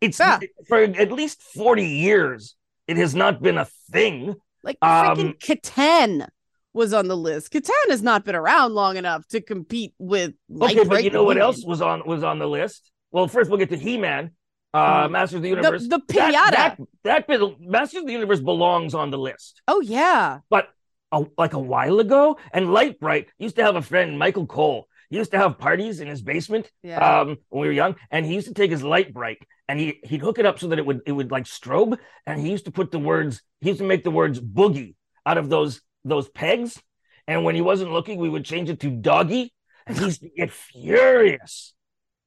It's 0.02 0.20
Yeah. 0.20 0.40
for 0.68 0.80
at 0.82 1.12
least 1.12 1.42
40 1.44 1.86
years. 1.86 2.56
It 2.88 2.98
has 2.98 3.14
not 3.16 3.42
been 3.42 3.58
a 3.58 3.68
thing. 3.92 4.36
Like 4.64 4.78
Um, 4.82 5.16
freaking 5.18 5.38
Catan 5.40 6.28
was 6.74 6.92
on 6.94 7.08
the 7.08 7.16
list. 7.18 7.54
Catan 7.54 7.90
has 7.90 8.02
not 8.02 8.26
been 8.26 8.36
around 8.36 8.74
long 8.74 8.98
enough 8.98 9.28
to 9.28 9.40
compete 9.42 9.94
with. 10.00 10.34
Okay, 10.62 10.84
but 10.84 11.04
you 11.04 11.12
know 11.12 11.24
what 11.24 11.38
else 11.38 11.64
was 11.64 11.82
on 11.82 12.02
was 12.06 12.24
on 12.24 12.40
the 12.40 12.48
list? 12.48 12.92
Well, 13.12 13.28
first 13.28 13.50
we'll 13.50 13.60
get 13.60 13.70
to 13.70 13.78
He 13.78 13.98
Man, 13.98 14.32
uh, 14.74 15.08
Mm. 15.08 15.12
Masters 15.12 15.36
of 15.38 15.42
the 15.44 15.50
Universe. 15.50 15.88
the 15.88 16.00
That- 16.00 16.08
pinata. 16.08 16.52
That, 16.52 16.78
that, 17.04 17.28
bit, 17.28 17.60
Masters 17.60 18.02
of 18.02 18.08
the 18.08 18.14
Universe 18.14 18.40
belongs 18.40 18.94
on 18.94 19.12
the 19.12 19.18
list. 19.18 19.62
Oh 19.68 19.82
yeah, 19.82 20.40
But 20.50 20.70
a, 21.12 21.26
like 21.38 21.54
a 21.54 21.60
while 21.60 22.00
ago, 22.00 22.38
and 22.54 22.72
Lite-Brite 22.74 23.28
used 23.38 23.58
to 23.58 23.64
have 23.64 23.76
a 23.76 23.82
friend, 23.82 24.18
Michael 24.18 24.46
Cole. 24.48 24.88
He 25.10 25.18
used 25.18 25.32
to 25.32 25.38
have 25.38 25.58
parties 25.60 26.00
in 26.00 26.08
his 26.08 26.22
basement 26.22 26.72
yeah. 26.84 27.00
um, 27.22 27.38
when 27.50 27.62
we 27.64 27.68
were 27.68 27.74
young, 27.74 27.96
and 28.12 28.26
he 28.26 28.34
used 28.34 28.48
to 28.48 28.54
take 28.54 28.72
his 28.72 28.82
Lite-Brite 28.82 29.40
and 29.68 29.78
he 29.78 30.00
he'd 30.04 30.22
hook 30.22 30.40
it 30.40 30.46
up 30.46 30.58
so 30.60 30.68
that 30.70 30.80
it 30.80 30.86
would 30.86 31.02
it 31.06 31.12
would 31.12 31.32
like 31.32 31.44
strobe, 31.44 31.98
and 32.26 32.40
he 32.40 32.50
used 32.50 32.64
to 32.66 32.72
put 32.72 32.92
the 32.92 33.00
words 33.00 33.42
he 33.60 33.68
used 33.70 33.80
to 33.80 33.86
make 33.86 34.04
the 34.06 34.12
words 34.12 34.40
boogie 34.40 34.96
out 35.26 35.38
of 35.38 35.50
those 35.50 35.82
those 36.06 36.30
pegs, 36.30 36.82
and 37.28 37.44
when 37.44 37.56
he 37.56 37.62
wasn't 37.62 37.92
looking, 37.92 38.18
we 38.20 38.30
would 38.30 38.46
change 38.46 38.70
it 38.70 38.80
to 38.80 38.90
doggy, 38.90 39.54
and 39.86 39.98
he 39.98 40.06
used 40.06 40.22
to 40.22 40.30
get 40.30 40.50
furious. 40.52 41.74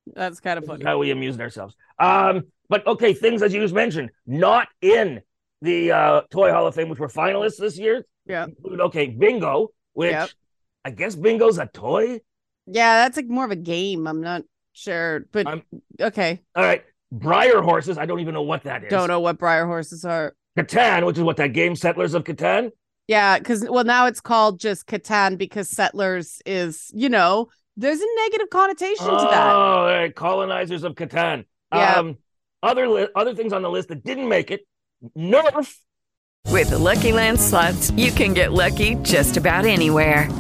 That's 0.07 0.41
kind 0.41 0.59
of 0.59 0.65
funny. 0.67 0.85
how 0.85 0.99
we 0.99 1.11
amused 1.11 1.41
ourselves. 1.41 1.75
Um, 1.99 2.45
but 2.69 2.87
okay, 2.87 3.15
things 3.15 3.43
as 3.43 3.55
you 3.55 3.61
just 3.61 3.75
mentioned, 3.75 4.11
not 4.27 4.69
in 4.81 5.21
the 5.63 5.93
uh, 5.93 6.21
Toy 6.31 6.53
Hall 6.53 6.67
of 6.67 6.75
Fame, 6.75 6.89
which 6.89 6.99
were 6.99 7.09
finalists 7.09 7.57
this 7.59 7.79
year. 7.79 8.05
Yeah. 8.27 8.47
Okay, 8.65 9.07
Bingo, 9.09 9.69
which 9.93 10.13
Yep. 10.13 10.31
I 10.85 10.91
guess 10.91 11.15
Bingo's 11.15 11.59
a 11.59 11.67
toy. 11.67 12.21
Yeah, 12.67 13.03
that's 13.03 13.17
like 13.17 13.29
more 13.29 13.45
of 13.45 13.51
a 13.51 13.57
game. 13.57 14.07
I'm 14.07 14.21
not 14.21 14.43
sure, 14.73 15.27
but 15.33 15.47
I'm- 15.47 15.63
okay. 16.01 16.43
All 16.55 16.63
right, 16.63 16.85
Breyer 17.13 17.63
horses. 17.63 17.97
I 17.99 18.07
don't 18.07 18.21
even 18.21 18.35
know 18.35 18.43
what 18.43 18.65
that 18.65 18.85
is. 18.85 18.91
Don't 18.91 19.09
know 19.09 19.21
what 19.21 19.39
Breyer 19.39 19.67
horses 19.67 20.05
are. 20.05 20.35
Catan, 20.59 21.05
which 21.07 21.17
is 21.17 21.23
what 21.23 21.37
that 21.39 21.53
game, 21.53 21.75
Settlers 21.77 22.15
of 22.15 22.25
Catan. 22.25 22.71
Yeah, 23.07 23.39
because 23.39 23.67
well 23.69 23.85
now 23.85 24.07
it's 24.07 24.21
called 24.21 24.59
just 24.61 24.87
Catan 24.87 25.37
because 25.37 25.69
settlers 25.69 26.41
is 26.47 26.91
you 26.95 27.11
know 27.11 27.49
there's 27.77 28.01
a 28.01 28.07
negative 28.23 28.51
connotation 28.51 29.07
Oh, 29.09 29.19
to 29.25 29.31
that. 29.31 29.47
all 29.55 29.87
right, 29.87 30.15
colonizers 30.15 30.85
of 30.85 30.95
Catan. 30.95 31.45
Yeah. 31.73 31.95
Um, 31.95 32.19
other 32.63 32.89
li- 32.89 33.09
other 33.15 33.35
things 33.35 33.53
on 33.53 33.63
the 33.63 33.71
list 33.71 33.89
that 33.89 34.05
didn't 34.05 34.29
make 34.29 34.51
it. 34.51 34.67
Nerf. 35.17 35.77
With 36.51 36.71
the 36.71 36.79
Lucky 36.79 37.13
Land 37.13 37.41
slots, 37.41 37.91
you 37.93 38.11
can 38.13 38.33
get 38.35 38.53
lucky 38.53 38.95
just 39.03 39.37
about 39.37 39.65
anywhere. 39.65 40.31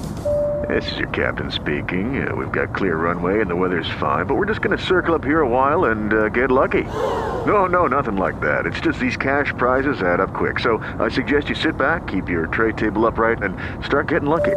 This 0.69 0.91
is 0.93 0.99
your 0.99 1.09
captain 1.11 1.51
speaking. 1.51 2.27
Uh, 2.27 2.35
we've 2.35 2.53
got 2.53 2.75
clear 2.75 2.97
runway 2.97 3.41
and 3.43 3.51
the 3.51 3.57
weather's 3.57 3.89
fine, 4.01 4.25
but 4.27 4.35
we're 4.37 4.47
just 4.47 4.63
going 4.63 4.77
to 4.77 4.83
circle 4.83 5.15
up 5.15 5.23
here 5.25 5.41
a 5.41 5.49
while 5.49 5.87
and 5.87 6.13
uh, 6.15 6.29
get 6.31 6.51
lucky. 6.51 6.85
No, 6.85 7.67
no, 7.67 7.87
nothing 7.87 8.17
like 8.17 8.41
that. 8.41 8.65
It's 8.65 8.81
just 8.81 8.99
these 8.99 9.17
cash 9.17 9.53
prizes 9.59 10.01
add 10.01 10.21
up 10.21 10.33
quick. 10.33 10.59
So 10.61 10.79
I 10.99 11.11
suggest 11.11 11.49
you 11.51 11.55
sit 11.55 11.77
back, 11.77 12.07
keep 12.07 12.29
your 12.31 12.47
tray 12.47 12.73
table 12.73 13.05
upright, 13.07 13.43
and 13.43 13.55
start 13.85 14.09
getting 14.09 14.29
lucky. 14.29 14.57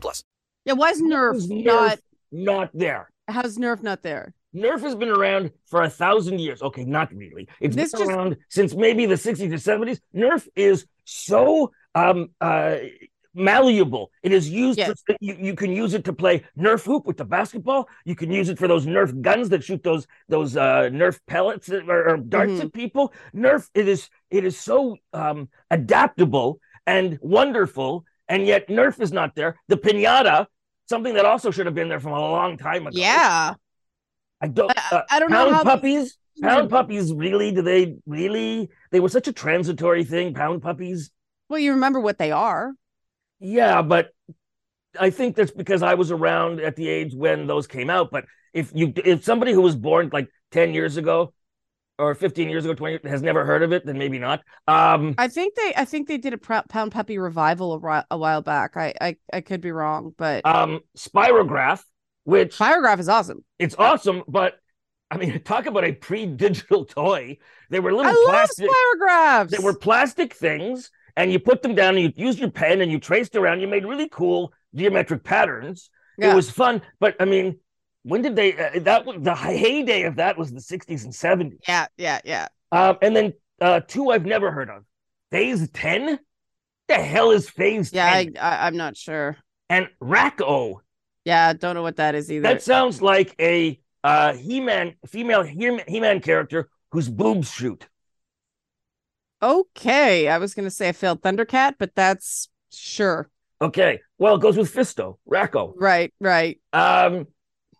plus. 0.00 0.22
Yeah, 0.64 0.74
why 0.74 0.90
is 0.90 1.02
Nerf 1.02 1.36
Is 1.36 1.50
not? 1.50 1.98
not 2.32 2.70
there? 2.74 3.10
How's 3.28 3.58
Nerf 3.58 3.82
not 3.82 4.02
there? 4.02 4.34
Nerf 4.54 4.80
has 4.82 4.94
been 4.94 5.08
around 5.08 5.50
for 5.66 5.82
a 5.82 5.90
thousand 5.90 6.38
years. 6.40 6.62
Okay, 6.62 6.84
not 6.84 7.12
really. 7.12 7.48
It's 7.60 7.74
This 7.74 7.92
been 7.92 8.00
just- 8.02 8.10
around 8.10 8.36
since 8.50 8.74
maybe 8.74 9.04
the 9.06 9.16
60s 9.16 9.52
or 9.52 9.58
70s. 9.58 10.00
Nerf 10.14 10.46
is 10.56 10.86
so 11.04 11.72
um 11.94 12.30
uh 12.40 12.76
malleable. 13.36 14.10
It 14.22 14.32
is 14.32 14.48
used 14.48 14.78
Yes. 14.78 14.92
for, 15.04 15.16
you, 15.20 15.36
you 15.40 15.54
can 15.54 15.72
use 15.72 15.92
it 15.94 16.04
to 16.04 16.12
play 16.12 16.44
Nerf 16.56 16.84
hoop 16.84 17.04
with 17.04 17.16
the 17.16 17.24
basketball. 17.24 17.88
You 18.04 18.14
can 18.14 18.30
use 18.30 18.48
it 18.48 18.58
for 18.58 18.68
those 18.68 18.86
Nerf 18.86 19.20
guns 19.20 19.48
that 19.48 19.64
shoot 19.64 19.82
those 19.82 20.06
those 20.28 20.56
uh 20.56 20.88
Nerf 20.92 21.18
pellets 21.26 21.68
or, 21.68 22.08
or 22.10 22.16
darts 22.18 22.52
Mhm. 22.52 22.60
at 22.66 22.72
people. 22.72 23.12
Nerf 23.34 23.68
it 23.74 23.88
is 23.88 24.08
it 24.30 24.44
is 24.44 24.58
so 24.58 24.96
um 25.12 25.48
adaptable 25.70 26.60
and 26.86 27.18
wonderful 27.22 28.04
and 28.28 28.46
yet 28.46 28.68
Nerf 28.68 29.00
is 29.00 29.12
not 29.12 29.34
there. 29.34 29.56
The 29.68 29.76
piñata 29.76 30.46
something 30.88 31.14
that 31.14 31.24
also 31.24 31.50
should 31.50 31.66
have 31.66 31.74
been 31.74 31.88
there 31.88 32.00
from 32.00 32.12
a 32.12 32.20
long 32.20 32.56
time 32.58 32.86
ago. 32.86 32.96
Yeah, 32.98 33.54
I 34.40 34.48
don't. 34.48 34.70
I- 34.76 34.96
Uh, 34.96 35.02
I 35.10 35.18
don't 35.18 35.30
know 35.30 35.50
pound 35.50 35.64
puppies. 35.64 36.18
Pound 36.42 36.68
puppies. 36.70 37.12
Really? 37.12 37.52
Do 37.52 37.62
they 37.62 37.96
really? 38.06 38.68
They 38.90 39.00
were 39.00 39.08
such 39.08 39.28
a 39.28 39.32
transitory 39.32 40.04
thing. 40.04 40.34
Pound 40.34 40.62
puppies. 40.62 41.10
well, 41.48 41.58
you 41.58 41.72
remember 41.72 42.00
what 42.00 42.18
they 42.18 42.32
are. 42.32 42.72
Yeah, 43.38 43.82
but 43.82 44.10
I 44.98 45.10
think 45.10 45.36
that's 45.36 45.50
because 45.50 45.82
I 45.82 45.94
was 45.94 46.10
around 46.10 46.60
at 46.60 46.76
the 46.76 46.88
age 46.88 47.14
when 47.14 47.46
those 47.46 47.66
came 47.66 47.90
out. 47.90 48.10
But 48.10 48.24
if 48.52 48.70
you, 48.74 48.92
if 48.96 49.24
somebody 49.24 49.52
who 49.52 49.60
was 49.60 49.76
born 49.76 50.10
like 50.12 50.28
ten 50.50 50.74
years 50.74 50.96
ago, 50.96 51.32
or 51.98 52.14
fifteen 52.14 52.48
years 52.48 52.64
ago, 52.64 52.74
twenty 52.74 53.08
has 53.08 53.22
never 53.22 53.44
heard 53.44 53.62
of 53.62 53.72
it, 53.72 53.86
then 53.86 53.98
maybe 53.98 54.18
not. 54.18 54.42
Um, 54.66 55.14
I 55.18 55.28
think 55.28 55.54
they, 55.54 55.72
I 55.76 55.84
think 55.84 56.08
they 56.08 56.18
did 56.18 56.32
a 56.32 56.38
pound 56.38 56.92
puppy 56.92 57.18
revival 57.18 57.74
a, 57.74 58.06
a 58.10 58.18
while 58.18 58.42
back. 58.42 58.76
I, 58.76 58.94
I, 59.00 59.16
I 59.32 59.40
could 59.40 59.60
be 59.60 59.72
wrong, 59.72 60.14
but 60.16 60.44
um, 60.46 60.80
Spirograph, 60.96 61.82
which 62.24 62.58
Spirograph 62.58 62.98
is 62.98 63.08
awesome. 63.08 63.44
it's 63.58 63.74
awesome, 63.78 64.22
but 64.28 64.54
I 65.10 65.16
mean, 65.16 65.40
talk 65.44 65.66
about 65.66 65.84
a 65.84 65.92
pre-digital 65.92 66.84
toy. 66.84 67.38
They 67.70 67.80
were 67.80 67.92
little 67.92 68.10
I 68.10 68.14
love 68.14 68.24
plastic. 68.24 68.68
Spirographs. 68.68 69.50
They 69.50 69.62
were 69.62 69.74
plastic 69.74 70.34
things, 70.34 70.90
and 71.16 71.32
you 71.32 71.38
put 71.38 71.62
them 71.62 71.74
down 71.74 71.96
and 71.96 72.04
you 72.04 72.12
used 72.16 72.38
your 72.38 72.50
pen 72.50 72.80
and 72.80 72.90
you 72.90 72.98
traced 72.98 73.36
around. 73.36 73.60
You 73.60 73.68
made 73.68 73.84
really 73.84 74.08
cool 74.08 74.52
geometric 74.74 75.22
patterns. 75.22 75.90
Yeah. 76.18 76.32
It 76.32 76.34
was 76.34 76.50
fun, 76.50 76.82
but 77.00 77.16
I 77.18 77.24
mean, 77.24 77.58
when 78.04 78.22
did 78.22 78.36
they? 78.36 78.52
Uh, 78.56 78.78
that 78.80 79.04
was 79.04 79.16
the 79.20 79.34
heyday 79.34 80.02
of 80.04 80.16
that 80.16 80.38
was 80.38 80.52
the 80.52 80.60
'60s 80.60 81.04
and 81.04 81.12
'70s. 81.12 81.58
yeah, 81.68 81.86
yeah, 81.98 82.20
yeah. 82.24 82.48
Um, 82.72 82.96
and 83.02 83.14
then 83.16 83.32
uh, 83.60 83.80
two 83.80 84.10
I've 84.10 84.24
never 84.26 84.50
heard 84.52 84.70
of. 84.70 84.84
Phase 85.30 85.68
Ten. 85.70 86.18
The 86.88 86.94
hell 86.94 87.30
is 87.30 87.48
Phase 87.48 87.92
Yeah, 87.92 88.06
I, 88.12 88.24
10? 88.24 88.36
I, 88.38 88.66
I'm 88.66 88.76
not 88.76 88.96
sure. 88.96 89.36
and 89.70 89.88
Rack-O. 90.00 90.82
Yeah, 91.24 91.48
I 91.48 91.52
don't 91.54 91.74
know 91.74 91.82
what 91.82 91.96
that 91.96 92.14
is 92.14 92.30
either. 92.30 92.42
That 92.42 92.62
sounds 92.62 93.00
like 93.00 93.34
a 93.40 93.80
uh, 94.04 94.34
He-Man, 94.34 94.94
female 95.06 95.42
He- 95.42 95.80
He-Man 95.88 96.20
character 96.20 96.68
whose 96.92 97.08
boobs 97.08 97.50
shoot. 97.50 97.88
okay. 99.42 100.28
I 100.28 100.38
was 100.38 100.54
gonna 100.54 100.70
say 100.70 100.90
a 100.90 100.92
failed 100.92 101.22
Thundercat, 101.22 101.74
but 101.78 101.94
that's 101.94 102.48
sure. 102.70 103.30
Okay, 103.62 104.00
well, 104.18 104.34
it 104.34 104.40
goes 104.42 104.56
with 104.56 104.72
Fisto, 104.74 105.16
Rack-O. 105.26 105.74
Right, 105.78 106.12
right. 106.20 106.60
Um, 106.72 107.28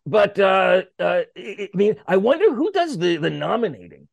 but 0.06 0.38
uh, 0.38 0.82
uh, 0.98 1.22
I 1.36 1.68
mean, 1.74 1.96
I 2.06 2.16
wonder 2.16 2.52
who 2.54 2.70
does 2.72 2.98
the 2.98 3.16
the 3.16 3.30
nominating. 3.30 4.08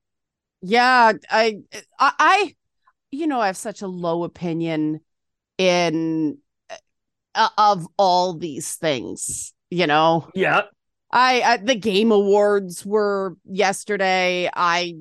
Yeah, 0.62 1.13
I, 1.30 1.60
I, 1.99 2.12
I, 2.19 2.56
you 3.12 3.27
know, 3.27 3.39
I 3.39 3.47
have 3.47 3.58
such 3.58 3.82
a 3.82 3.88
low 3.88 4.23
opinion 4.23 5.01
in 5.58 6.38
uh, 7.36 7.49
of 7.58 7.88
all 7.97 8.34
these 8.34 8.75
things. 8.75 9.54
You 9.69 9.88
know, 9.88 10.30
Yeah, 10.34 10.63
I, 11.12 11.41
I 11.41 11.58
the 11.58 11.75
game 11.75 12.12
awards 12.12 12.86
were 12.86 13.38
yesterday. 13.45 14.49
I, 14.54 14.95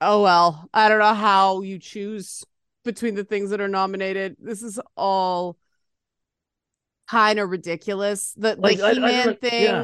oh 0.00 0.22
well, 0.22 0.68
I 0.72 0.88
don't 0.88 0.98
know 0.98 1.14
how 1.14 1.62
you 1.62 1.78
choose 1.78 2.44
between 2.84 3.14
the 3.14 3.24
things 3.24 3.50
that 3.50 3.60
are 3.60 3.68
nominated. 3.68 4.36
This 4.38 4.62
is 4.62 4.80
all 4.96 5.56
kind 7.08 7.38
of 7.38 7.50
ridiculous. 7.50 8.32
The 8.36 8.56
the 8.56 8.60
Like, 8.60 8.80
I- 8.80 8.90
I 8.90 8.94
He 8.94 9.00
Man 9.00 9.36
thing, 9.36 9.62
yeah. 9.62 9.82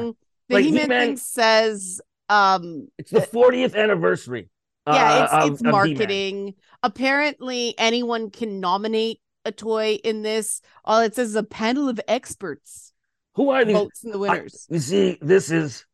the 0.49 0.55
Like, 0.55 0.65
He 0.65 0.71
Man 0.71 0.87
thing 0.89 1.17
says, 1.17 2.01
um, 2.29 2.87
it's 2.97 3.11
the 3.11 3.21
40th 3.21 3.75
anniversary. 3.75 4.49
yeah, 4.87 5.27
uh, 5.31 5.45
it's 5.47 5.51
it's 5.53 5.61
of 5.61 5.71
marketing. 5.71 6.55
Apparently, 6.81 7.73
anyone 7.77 8.29
can 8.31 8.59
nominate 8.59 9.19
a 9.45 9.51
toy 9.51 9.95
in 10.03 10.21
this. 10.21 10.61
All 10.85 10.99
it 11.01 11.15
says 11.15 11.29
is 11.29 11.35
a 11.35 11.43
panel 11.43 11.89
of 11.89 11.99
experts 12.07 12.93
Who 13.35 13.49
are 13.49 13.63
these? 13.65 13.75
votes 13.75 14.03
in 14.03 14.11
the 14.11 14.17
winners. 14.19 14.67
You 14.69 14.79
see, 14.79 15.17
this 15.21 15.51
is, 15.51 15.85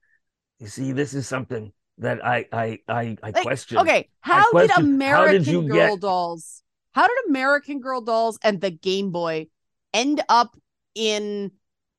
you 0.60 0.68
see, 0.68 0.92
this 0.92 1.14
is 1.14 1.28
something 1.28 1.72
that 2.00 2.24
I 2.26 2.46
I 2.52 2.80
I, 2.88 3.18
I 3.24 3.30
Like, 3.32 3.44
question. 3.44 3.78
Okay, 3.80 4.10
how 4.22 4.44
did 4.44 4.52
question, 4.52 4.76
how 4.76 4.82
American 4.82 5.44
did 5.44 5.48
you 5.48 5.62
Girl 5.68 5.96
get- 5.96 6.02
Dolls? 6.02 6.64
How 6.94 7.08
did 7.08 7.18
American 7.28 7.80
Girl 7.82 8.02
Dolls 8.02 8.40
and 8.44 8.60
the 8.62 8.72
Game 8.72 9.12
Boy 9.12 9.48
end 9.94 10.22
up 10.30 10.56
in 10.96 11.52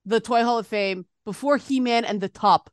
the 0.04 0.20
Toy 0.20 0.42
Hall 0.42 0.58
of 0.58 0.66
Fame 0.66 1.06
before 1.24 1.56
He-Man 1.56 2.04
and 2.04 2.20
the 2.20 2.28
Top. 2.28 2.70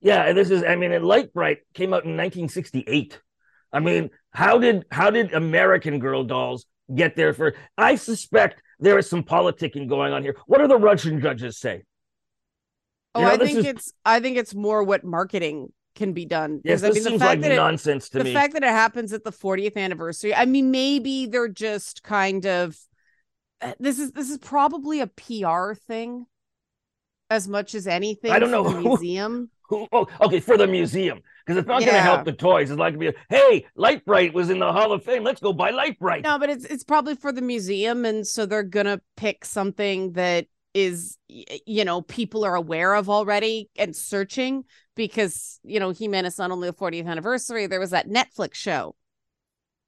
Yeah, 0.00 0.24
and 0.24 0.36
this 0.36 0.50
is 0.50 0.64
I 0.64 0.76
mean, 0.76 0.92
and 0.92 1.04
Lite-Brite 1.04 1.58
came 1.74 1.92
out 1.92 2.04
in 2.04 2.16
1968. 2.16 3.20
I 3.72 3.80
mean, 3.80 4.10
how 4.32 4.58
did 4.58 4.84
how 4.90 5.10
did 5.10 5.32
American 5.34 5.98
Girl 5.98 6.24
dolls 6.24 6.66
get 6.94 7.16
there 7.16 7.32
for 7.34 7.54
I 7.76 7.94
suspect 7.96 8.62
there 8.78 8.98
is 8.98 9.08
some 9.08 9.22
politicking 9.22 9.88
going 9.88 10.12
on 10.12 10.22
here. 10.22 10.36
What 10.46 10.58
do 10.58 10.66
the 10.68 10.78
Russian 10.78 11.20
judges 11.20 11.58
say? 11.58 11.82
Oh, 13.14 13.20
You 13.20 13.26
know, 13.26 13.32
I 13.32 13.36
think 13.36 13.58
is- 13.58 13.66
it's 13.66 13.92
I 14.04 14.20
think 14.20 14.38
it's 14.38 14.54
more 14.54 14.82
what 14.82 15.04
marketing 15.04 15.72
can 15.94 16.12
be 16.14 16.24
done. 16.24 16.60
Yes, 16.64 16.80
Because, 16.80 16.84
I 16.84 16.88
this 16.88 16.94
mean, 16.94 17.04
the 17.04 17.10
seems 17.10 17.20
fact 17.20 17.28
like 17.30 17.40
that 17.42 17.52
it- 17.52 17.56
nonsense 17.56 18.08
to 18.10 18.18
the 18.18 18.24
me. 18.24 18.30
The 18.30 18.38
fact 18.38 18.52
that 18.54 18.62
it 18.62 18.70
happens 18.70 19.12
at 19.12 19.24
the 19.24 19.32
40th 19.32 19.76
anniversary. 19.76 20.34
I 20.34 20.46
mean, 20.46 20.70
maybe 20.70 21.26
they're 21.26 21.48
just 21.48 22.02
kind 22.02 22.46
of 22.46 22.78
this 23.78 23.98
is 23.98 24.12
this 24.12 24.30
is 24.30 24.38
probably 24.38 25.00
a 25.00 25.06
PR 25.06 25.74
thing 25.74 26.26
as 27.28 27.46
much 27.48 27.74
as 27.74 27.86
anything. 27.86 28.30
I 28.30 28.38
don't 28.38 28.50
know 28.50 28.68
the 28.68 28.80
museum. 28.88 29.50
Who- 29.68 29.86
oh, 29.92 30.06
okay, 30.20 30.40
for 30.40 30.56
the 30.56 30.66
museum. 30.66 31.20
Because 31.46 31.58
it's 31.60 31.68
not 31.68 31.80
going 31.80 31.94
to 31.94 32.00
help 32.00 32.24
the 32.24 32.32
toys. 32.32 32.70
It's 32.70 32.78
like 32.78 32.96
hey, 33.28 33.66
Lite-Brite 33.74 34.34
was 34.34 34.50
in 34.50 34.58
the 34.58 34.72
Hall 34.72 34.92
of 34.92 35.02
Fame. 35.04 35.24
Let's 35.24 35.40
go 35.40 35.52
buy 35.52 35.70
Lite-Brite. 35.70 36.22
No, 36.22 36.38
but 36.38 36.50
it's 36.50 36.64
it's 36.64 36.84
probably 36.84 37.14
for 37.16 37.32
the 37.32 37.40
museum, 37.42 38.04
and 38.04 38.26
so 38.26 38.46
they're 38.46 38.62
gonna 38.62 39.00
pick 39.16 39.44
something 39.44 40.12
that 40.12 40.46
is 40.74 41.18
you 41.28 41.84
know 41.84 42.02
people 42.02 42.44
are 42.44 42.54
aware 42.54 42.94
of 42.94 43.10
already 43.10 43.68
and 43.76 43.96
searching 43.96 44.64
because 44.94 45.58
you 45.64 45.80
know 45.80 45.90
He-Man 45.90 46.24
is 46.26 46.38
not 46.38 46.50
only 46.52 46.68
the 46.70 46.76
40th 46.76 47.06
anniversary. 47.06 47.66
There 47.66 47.80
was 47.80 47.90
that 47.90 48.08
Netflix 48.08 48.54
show. 48.54 48.94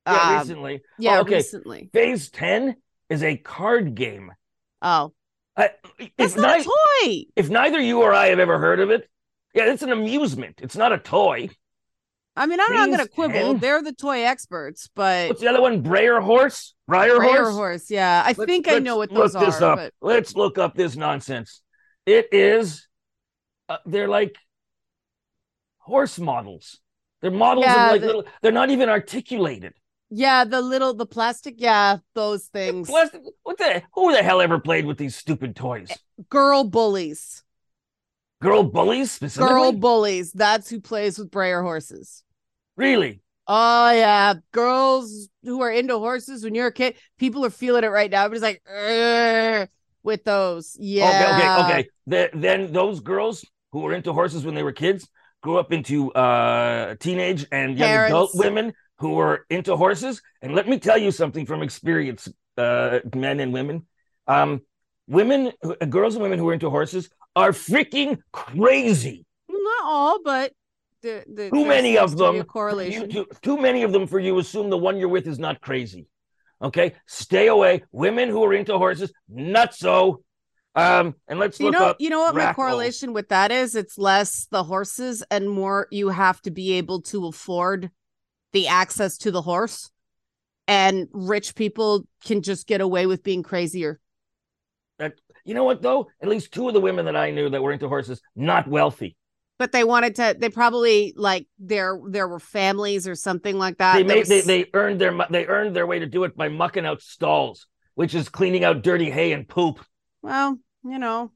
Yeah, 0.07 0.21
Um, 0.31 0.39
recently. 0.41 0.81
yeah, 0.99 1.19
Oh, 1.19 1.21
okay. 1.21 1.37
recently. 1.37 1.91
Phase 1.93 2.31
10 2.31 2.77
is 3.13 3.23
a 3.23 3.37
card 3.37 3.95
game. 3.95 4.33
Oh, 4.81 5.13
I, 5.57 5.71
that's 6.17 6.35
if 6.35 6.37
not 6.37 6.61
a 6.61 6.65
toy. 6.65 7.25
If 7.37 7.51
neither 7.51 7.79
you 7.79 8.01
or 8.01 8.13
I 8.13 8.29
have 8.29 8.39
ever 8.39 8.59
heard 8.59 8.81
of 8.81 8.91
it, 8.91 9.09
yeah, 9.55 9.71
it's 9.71 9.83
an 9.83 9.93
amusement. 9.93 10.61
It's 10.63 10.77
not 10.77 10.93
a 10.93 10.99
toy. 10.99 11.51
I 12.35 12.47
mean, 12.47 12.59
I'm 12.61 12.73
not 12.73 12.91
gonna 12.91 13.07
quibble. 13.09 13.35
10? 13.35 13.59
They're 13.59 13.83
the 13.83 13.93
toy 13.93 14.23
experts, 14.25 14.89
but 14.95 15.29
What's 15.29 15.43
the 15.43 15.49
other 15.49 15.61
one? 15.61 15.83
Breyer 15.83 16.23
Horse? 16.23 16.75
Breyer 16.91 17.19
Breyer 17.19 17.43
Horse? 17.43 17.55
horse. 17.55 17.91
Yeah, 17.91 18.23
I 18.25 18.29
Let's- 18.29 18.45
think 18.47 18.69
I 18.69 18.79
know 18.79 18.97
what 18.97 19.13
look 19.13 19.31
those 19.33 19.41
this 19.45 19.61
are. 19.61 19.73
up. 19.73 19.79
But 19.79 19.93
Let's 20.01 20.35
look 20.35 20.57
up 20.57 20.75
this 20.75 20.97
nonsense. 20.97 21.61
It 22.07 22.29
is, 22.33 22.89
uh, 23.69 23.77
they're 23.85 24.09
like 24.09 24.35
horse 25.77 26.19
models. 26.19 26.81
They're 27.21 27.31
models 27.31 27.67
Yeah, 27.67 27.87
of 27.87 27.93
like 27.93 28.01
the- 28.01 28.07
little, 28.07 28.25
they're 28.41 28.53
not 28.53 28.71
even 28.71 28.89
articulated. 28.89 29.75
Yeah, 30.15 30.45
the 30.45 30.61
little 30.61 30.93
the 30.93 31.07
plastic, 31.07 31.55
yeah, 31.57 31.99
those 32.15 32.45
things. 32.45 32.89
Plastic, 32.89 33.23
what 33.45 33.57
the, 33.57 33.83
who 33.95 34.13
the 34.13 34.23
hell 34.23 34.43
ever 34.43 34.59
played 34.59 34.85
with 34.85 34.99
these 34.99 35.17
stupid 35.17 35.57
toys? 35.57 35.89
Girl 36.29 36.65
bullies. 36.65 37.43
Girl 38.43 38.63
bullies 38.63 39.11
specifically? 39.11 39.55
Girl 39.55 39.73
bullies. 39.73 40.33
That's 40.33 40.69
who 40.69 40.81
plays 40.81 41.19
with 41.19 41.31
Breyer 41.31 41.63
horses. 41.63 42.25
really? 42.77 43.21
Oh 43.49 43.91
yeah, 43.91 44.35
girls 44.53 45.29
who 45.43 45.63
are 45.63 45.71
into 45.71 45.99
horses. 45.99 46.45
When 46.45 46.55
you're 46.55 46.69
a 46.69 46.73
kid, 46.73 46.97
people 47.19 47.45
are 47.45 47.51
feeling 47.51 47.83
it 47.83 47.89
right 47.89 48.11
now. 48.11 48.29
But 48.29 48.35
it's 48.35 48.43
like 48.43 49.69
with 50.03 50.25
those. 50.25 50.77
Yeah. 50.79 51.09
Okay, 51.09 51.25
okay, 51.35 51.81
okay. 51.81 51.89
The, 52.07 52.39
then 52.39 52.73
those 52.73 53.01
girls 53.01 53.45
who 53.73 53.81
were 53.81 53.95
into 53.95 54.13
horses 54.13 54.45
when 54.45 54.55
they 54.55 54.63
were 54.63 54.73
kids 54.73 55.09
grew 55.43 55.59
up 55.59 55.73
into 55.73 56.13
uh, 56.13 56.95
teenage 57.01 57.47
and 57.51 57.77
young 57.77 57.91
adult 57.91 58.31
women 58.35 58.75
who 59.03 59.19
are 59.19 59.45
into 59.51 59.77
horses. 59.77 60.23
And 60.41 60.55
let 60.55 60.69
me 60.69 60.79
tell 60.79 60.97
you 60.97 61.11
something 61.11 61.45
from 61.45 61.61
experience, 61.63 62.29
uh, 62.57 63.01
men 63.15 63.41
and 63.41 63.53
women. 63.53 63.87
Um, 64.29 64.63
women, 65.09 65.53
uh, 65.63 65.85
girls 65.87 66.15
and 66.15 66.23
women 66.23 66.39
who 66.39 66.49
are 66.49 66.53
into 66.55 66.71
horses 66.71 67.11
are 67.35 67.51
freaking 67.51 68.19
crazy. 68.33 69.27
Not 69.49 69.85
all, 69.85 70.23
but 70.23 70.53
the, 71.03 71.25
the, 71.27 71.51
Too 71.51 71.67
many 71.67 71.99
of 71.99 72.13
to 72.13 72.17
them. 72.17 72.43
Correlation. 72.45 73.11
You, 73.11 73.25
too, 73.25 73.27
too 73.43 73.61
many 73.61 73.83
of 73.83 73.93
them 73.93 74.07
for 74.07 74.21
you 74.21 74.39
assume 74.39 74.71
the 74.71 74.79
one 74.79 74.97
you're 74.97 75.09
with 75.09 75.27
is 75.27 75.39
not 75.39 75.61
crazy. 75.61 76.07
Okay, 76.63 76.95
stay 77.09 77.49
away. 77.49 77.83
Women 77.91 78.29
who 78.29 78.45
are 78.45 78.55
into 78.55 78.79
horses, 78.79 79.13
not 79.29 79.75
so. 79.75 80.23
Um, 80.77 81.17
and 81.27 81.41
let's 81.41 81.59
you 81.59 81.73
know, 81.73 81.87
up. 81.87 81.97
you 81.99 82.09
know 82.09 82.21
what 82.21 82.37
my 82.37 82.53
correlation 82.53 83.13
with 83.13 83.29
that 83.31 83.51
is? 83.51 83.75
It's 83.75 83.99
less 83.99 84.47
the 84.53 84.63
horses 84.63 85.25
and 85.29 85.51
more 85.51 85.89
you 85.91 86.11
have 86.11 86.41
to 86.43 86.53
be 86.53 86.75
able 86.75 87.03
to 87.03 87.27
afford 87.27 87.91
the 88.53 88.69
access 88.69 89.19
to 89.19 89.31
the 89.31 89.43
horse. 89.43 89.91
And 90.69 91.09
rich 91.13 91.55
people 91.55 92.07
can 92.25 92.41
just 92.43 92.67
get 92.67 92.81
away 92.81 93.07
with 93.07 93.23
being 93.23 93.43
crazier. 93.43 93.99
That 94.99 95.15
you 95.45 95.55
know 95.55 95.65
what 95.65 95.83
though? 95.83 96.09
At 96.23 96.29
least 96.29 96.53
two 96.53 96.69
of 96.69 96.75
the 96.75 96.81
women 96.81 97.05
that 97.07 97.17
I 97.17 97.31
knew 97.33 97.51
that 97.51 97.61
were 97.63 97.73
into 97.73 97.89
horses, 97.89 98.23
not 98.37 98.69
wealthy. 98.69 99.17
But 99.59 99.73
they 99.73 99.83
wanted 99.85 100.15
to 100.17 100.37
they 100.39 100.49
probably 100.51 101.15
like 101.17 101.47
there 101.59 101.99
there 102.09 102.29
were 102.29 102.39
families 102.39 103.09
or 103.09 103.15
something 103.17 103.59
like 103.59 103.79
that. 103.79 103.97
they 103.97 104.03
made 104.05 104.27
they, 104.27 104.37
was- 104.37 104.47
they 104.47 104.67
earned 104.73 105.01
their 105.01 105.17
they 105.31 105.47
earned 105.47 105.75
their 105.75 105.87
way 105.87 105.99
to 105.99 106.07
do 106.07 106.25
it 106.25 106.37
by 106.37 106.49
mucking 106.49 106.87
out 106.87 107.03
stalls, 107.03 107.67
which 107.95 108.15
is 108.15 108.29
cleaning 108.29 108.63
out 108.65 108.83
dirty 108.83 109.11
hay 109.11 109.33
and 109.33 109.49
poop. 109.49 109.85
well, 110.23 110.59
you 110.85 110.99
know, 110.99 111.33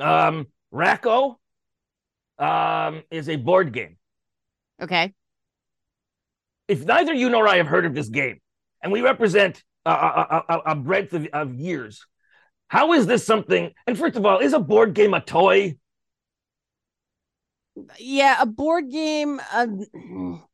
Um, 0.00 0.46
Rack-O, 0.70 1.38
um, 2.38 3.02
is 3.10 3.28
a 3.28 3.36
board 3.36 3.72
game. 3.72 3.96
okay. 4.82 5.14
If 6.68 6.84
neither 6.84 7.14
you 7.14 7.30
nor 7.30 7.48
I 7.48 7.56
have 7.56 7.66
heard 7.66 7.86
of 7.86 7.94
this 7.94 8.08
game, 8.08 8.40
and 8.82 8.92
we 8.92 9.00
represent 9.00 9.62
a, 9.84 9.90
a, 9.90 10.44
a, 10.48 10.58
a 10.58 10.74
breadth 10.74 11.14
of, 11.14 11.26
of 11.32 11.54
years, 11.54 12.06
how 12.68 12.92
is 12.92 13.06
this 13.06 13.24
something? 13.24 13.72
And 13.86 13.98
first 13.98 14.16
of 14.16 14.26
all, 14.26 14.38
is 14.38 14.52
a 14.52 14.58
board 14.60 14.94
game 14.94 15.14
a 15.14 15.20
toy? 15.20 15.76
Yeah, 17.98 18.36
a 18.40 18.46
board 18.46 18.90
game 18.90 19.40
um, 19.54 20.44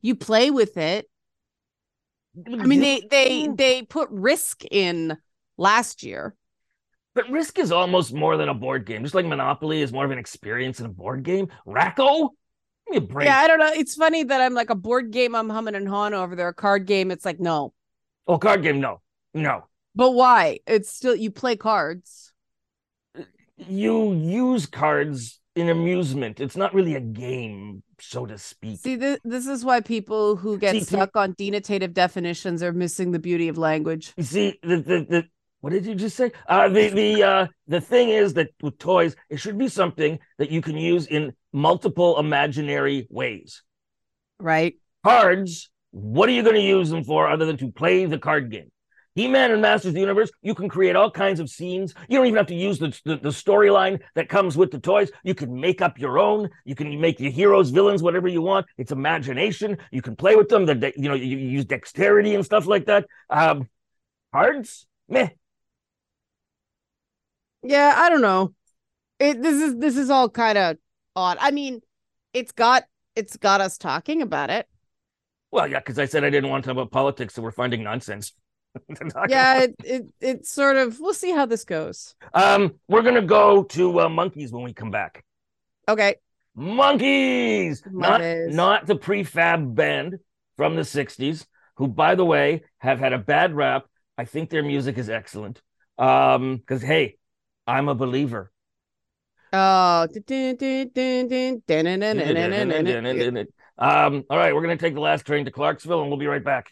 you 0.00 0.14
play 0.14 0.50
with 0.50 0.76
it. 0.76 1.06
I 2.46 2.64
mean 2.64 2.80
they 2.80 3.02
they 3.10 3.48
they 3.48 3.82
put 3.82 4.08
risk 4.10 4.64
in 4.70 5.18
last 5.58 6.04
year. 6.04 6.36
But 7.12 7.28
Risk 7.28 7.58
is 7.58 7.72
almost 7.72 8.14
more 8.14 8.36
than 8.36 8.48
a 8.48 8.54
board 8.54 8.86
game. 8.86 9.02
Just 9.02 9.16
like 9.16 9.26
Monopoly 9.26 9.82
is 9.82 9.92
more 9.92 10.04
of 10.04 10.12
an 10.12 10.18
experience 10.18 10.78
in 10.78 10.86
a 10.86 10.90
board 10.90 11.24
game. 11.24 11.48
Rack-O? 11.66 12.30
Me 12.90 12.96
a 12.96 13.00
break. 13.00 13.26
Yeah, 13.26 13.38
I 13.38 13.46
don't 13.46 13.58
know. 13.58 13.70
It's 13.72 13.94
funny 13.94 14.24
that 14.24 14.40
I'm 14.40 14.54
like 14.54 14.70
a 14.70 14.74
board 14.74 15.10
game. 15.12 15.34
I'm 15.34 15.48
humming 15.48 15.74
and 15.74 15.88
hawing 15.88 16.12
over 16.14 16.34
there. 16.34 16.48
A 16.48 16.54
card 16.54 16.86
game. 16.86 17.10
It's 17.10 17.24
like 17.24 17.38
no, 17.40 17.72
Oh, 18.26 18.38
card 18.38 18.62
game? 18.62 18.80
No. 18.80 19.00
No. 19.32 19.64
but 19.94 20.10
why? 20.12 20.58
It's 20.66 20.90
still 20.90 21.14
you 21.14 21.30
play 21.30 21.56
cards. 21.56 22.32
You 23.56 24.12
use 24.14 24.66
cards 24.66 25.38
in 25.54 25.68
amusement. 25.68 26.40
It's 26.40 26.56
not 26.56 26.72
really 26.72 26.94
a 26.94 27.00
game, 27.00 27.82
so 28.00 28.24
to 28.26 28.38
speak. 28.38 28.80
See, 28.80 28.96
this 28.96 29.18
this 29.24 29.46
is 29.46 29.64
why 29.64 29.80
people 29.80 30.36
who 30.36 30.56
get 30.58 30.72
See, 30.72 30.78
to- 30.80 30.84
stuck 30.86 31.16
on 31.16 31.34
denotative 31.34 31.92
definitions 31.92 32.62
are 32.62 32.72
missing 32.72 33.12
the 33.12 33.18
beauty 33.18 33.48
of 33.48 33.58
language. 33.58 34.14
You 34.16 34.22
see, 34.24 34.58
the, 34.62 34.76
the, 34.76 35.06
the 35.08 35.24
what 35.60 35.72
did 35.72 35.86
you 35.86 35.94
just 35.94 36.16
say? 36.16 36.32
Uh, 36.48 36.68
the 36.68 36.88
the 36.88 37.22
uh, 37.22 37.46
the 37.66 37.80
thing 37.80 38.08
is 38.08 38.34
that 38.34 38.48
with 38.62 38.78
toys, 38.78 39.14
it 39.28 39.38
should 39.38 39.58
be 39.58 39.68
something 39.68 40.18
that 40.38 40.50
you 40.50 40.62
can 40.62 40.76
use 40.76 41.06
in 41.06 41.32
multiple 41.52 42.18
imaginary 42.18 43.06
ways. 43.10 43.62
Right. 44.38 44.76
Cards, 45.04 45.70
what 45.90 46.28
are 46.28 46.32
you 46.32 46.42
going 46.42 46.56
to 46.56 46.62
use 46.62 46.90
them 46.90 47.04
for 47.04 47.28
other 47.28 47.44
than 47.44 47.56
to 47.58 47.70
play 47.72 48.06
the 48.06 48.18
card 48.18 48.50
game? 48.50 48.70
He-Man 49.16 49.50
and 49.50 49.60
Masters 49.60 49.88
of 49.88 49.94
the 49.94 50.00
Universe, 50.00 50.30
you 50.40 50.54
can 50.54 50.68
create 50.68 50.94
all 50.94 51.10
kinds 51.10 51.40
of 51.40 51.50
scenes. 51.50 51.94
You 52.08 52.16
don't 52.16 52.26
even 52.26 52.36
have 52.36 52.46
to 52.46 52.54
use 52.54 52.78
the, 52.78 52.96
the, 53.04 53.16
the 53.16 53.30
storyline 53.30 54.00
that 54.14 54.28
comes 54.28 54.56
with 54.56 54.70
the 54.70 54.78
toys. 54.78 55.10
You 55.24 55.34
can 55.34 55.60
make 55.60 55.82
up 55.82 55.98
your 55.98 56.18
own. 56.18 56.48
You 56.64 56.76
can 56.76 57.00
make 57.00 57.18
your 57.18 57.32
heroes, 57.32 57.70
villains, 57.70 58.02
whatever 58.02 58.28
you 58.28 58.40
want. 58.40 58.66
It's 58.78 58.92
imagination. 58.92 59.78
You 59.90 60.00
can 60.00 60.14
play 60.14 60.36
with 60.36 60.48
them. 60.48 60.64
The 60.64 60.76
de- 60.76 60.92
you 60.96 61.08
know 61.08 61.14
you, 61.14 61.36
you 61.36 61.48
use 61.48 61.64
dexterity 61.64 62.36
and 62.36 62.44
stuff 62.44 62.66
like 62.66 62.86
that. 62.86 63.06
Um, 63.28 63.68
cards, 64.32 64.86
meh. 65.08 65.30
Yeah, 67.62 67.94
I 67.96 68.08
don't 68.08 68.22
know. 68.22 68.54
It 69.18 69.42
this 69.42 69.60
is 69.60 69.76
this 69.76 69.96
is 69.96 70.10
all 70.10 70.28
kind 70.28 70.56
of 70.56 70.76
odd. 71.14 71.38
I 71.40 71.50
mean, 71.50 71.80
it's 72.32 72.52
got 72.52 72.84
it's 73.16 73.36
got 73.36 73.60
us 73.60 73.76
talking 73.78 74.22
about 74.22 74.50
it. 74.50 74.66
Well, 75.50 75.66
yeah, 75.66 75.80
because 75.80 75.98
I 75.98 76.04
said 76.04 76.24
I 76.24 76.30
didn't 76.30 76.50
want 76.50 76.64
to 76.64 76.68
talk 76.68 76.76
about 76.76 76.90
politics, 76.90 77.34
so 77.34 77.42
we're 77.42 77.50
finding 77.50 77.82
nonsense. 77.82 78.32
Yeah, 79.28 79.62
it, 79.62 79.74
it 79.84 80.06
it's 80.20 80.50
sort 80.50 80.76
of 80.76 81.00
we'll 81.00 81.12
see 81.12 81.32
how 81.32 81.44
this 81.44 81.64
goes. 81.64 82.14
Um, 82.32 82.74
we're 82.88 83.02
gonna 83.02 83.20
go 83.20 83.64
to 83.64 84.02
uh, 84.02 84.08
monkeys 84.08 84.52
when 84.52 84.62
we 84.62 84.72
come 84.72 84.92
back. 84.92 85.24
Okay. 85.88 86.16
Monkeys, 86.54 87.82
not 87.90 88.20
not 88.20 88.86
the 88.86 88.94
prefab 88.96 89.74
band 89.74 90.18
from 90.56 90.76
the 90.76 90.82
'60s, 90.82 91.46
who, 91.76 91.88
by 91.88 92.14
the 92.14 92.24
way, 92.24 92.62
have 92.78 92.98
had 92.98 93.12
a 93.12 93.18
bad 93.18 93.54
rap. 93.54 93.86
I 94.16 94.24
think 94.24 94.50
their 94.50 94.62
music 94.62 94.98
is 94.98 95.08
excellent. 95.08 95.60
Um, 95.98 96.56
because 96.56 96.82
hey, 96.82 97.16
I'm 97.66 97.88
a 97.88 97.94
believer. 97.94 98.50
Oh, 99.52 100.06
um, 103.78 104.24
all 104.30 104.38
right, 104.38 104.54
we're 104.54 104.62
gonna 104.62 104.76
take 104.76 104.94
the 104.94 105.00
last 105.00 105.26
train 105.26 105.44
to 105.46 105.50
Clarksville, 105.50 106.02
and 106.02 106.10
we'll 106.10 106.18
be 106.18 106.26
right 106.26 106.44
back. 106.44 106.70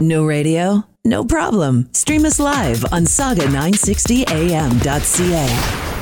No 0.00 0.24
radio, 0.26 0.84
no 1.04 1.24
problem. 1.24 1.88
Stream 1.94 2.24
us 2.26 2.38
live 2.38 2.84
on 2.92 3.04
saga960am.ca. 3.04 5.92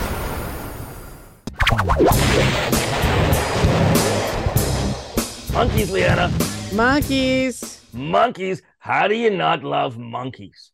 Monkeys, 5.53 5.93
Leanna. 5.93 6.33
Monkeys. 6.75 7.81
Monkeys. 7.93 8.61
How 8.81 9.07
do 9.07 9.15
you 9.15 9.31
not 9.31 9.63
love 9.63 9.97
monkeys? 9.97 10.73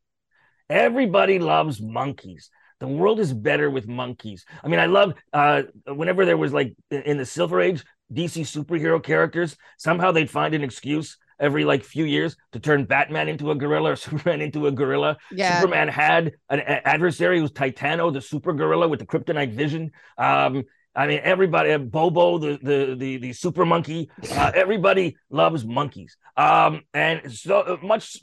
Everybody 0.70 1.38
loves 1.38 1.82
monkeys. 1.82 2.48
The 2.78 2.88
world 2.88 3.20
is 3.20 3.34
better 3.34 3.68
with 3.70 3.86
monkeys. 3.86 4.46
I 4.64 4.68
mean, 4.68 4.80
I 4.80 4.86
love 4.86 5.12
uh, 5.34 5.62
whenever 5.86 6.24
there 6.24 6.38
was 6.38 6.54
like 6.54 6.74
in 6.90 7.18
the 7.18 7.26
Silver 7.26 7.60
Age, 7.60 7.84
DC 8.14 8.42
superhero 8.42 9.02
characters, 9.02 9.58
somehow 9.76 10.10
they'd 10.10 10.30
find 10.30 10.54
an 10.54 10.64
excuse 10.64 11.18
every 11.38 11.66
like 11.66 11.84
few 11.84 12.04
years 12.04 12.34
to 12.52 12.60
turn 12.60 12.84
Batman 12.84 13.28
into 13.28 13.50
a 13.50 13.54
gorilla 13.54 13.92
or 13.92 13.96
Superman 14.06 14.40
into 14.40 14.68
a 14.68 14.72
gorilla. 14.72 15.18
Yeah. 15.30 15.60
Superman 15.60 15.88
had 15.88 16.32
an 16.48 16.60
adversary 16.60 17.36
who 17.36 17.42
was 17.42 17.52
Titano, 17.52 18.10
the 18.10 18.22
super 18.22 18.54
gorilla 18.54 18.88
with 18.88 19.00
the 19.00 19.06
kryptonite 19.06 19.52
vision. 19.52 19.90
Um, 20.16 20.64
I 20.94 21.06
mean, 21.06 21.20
everybody, 21.22 21.70
uh, 21.72 21.78
Bobo, 21.78 22.38
the 22.38 22.58
the 22.62 22.94
the, 22.96 23.16
the 23.18 23.32
super 23.32 23.64
monkey, 23.64 24.10
uh, 24.32 24.50
everybody 24.54 25.16
loves 25.30 25.64
monkeys. 25.64 26.16
Um, 26.36 26.82
and 26.92 27.32
so 27.32 27.78
much, 27.82 28.18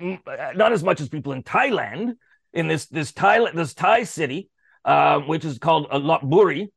mm, 0.00 0.56
not 0.56 0.72
as 0.72 0.82
much 0.82 1.00
as 1.00 1.08
people 1.08 1.32
in 1.32 1.42
Thailand, 1.42 2.14
in 2.54 2.68
this 2.68 2.86
this 2.86 3.12
Thailand, 3.12 3.54
this 3.54 3.74
Thai 3.74 4.04
city, 4.04 4.48
uh, 4.84 5.20
which 5.20 5.44
is 5.44 5.58
called 5.58 5.88
uh, 5.90 5.98
Lopburi, 5.98 6.68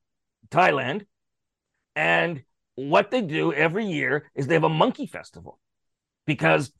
Thailand. 0.49 1.05
And 1.95 2.43
what 2.75 3.09
they 3.09 3.21
do 3.21 3.53
every 3.53 3.85
year 3.85 4.29
is 4.35 4.47
they 4.47 4.55
have 4.55 4.63
a 4.63 4.69
monkey 4.69 5.05
festival 5.05 5.59
because 6.25 6.71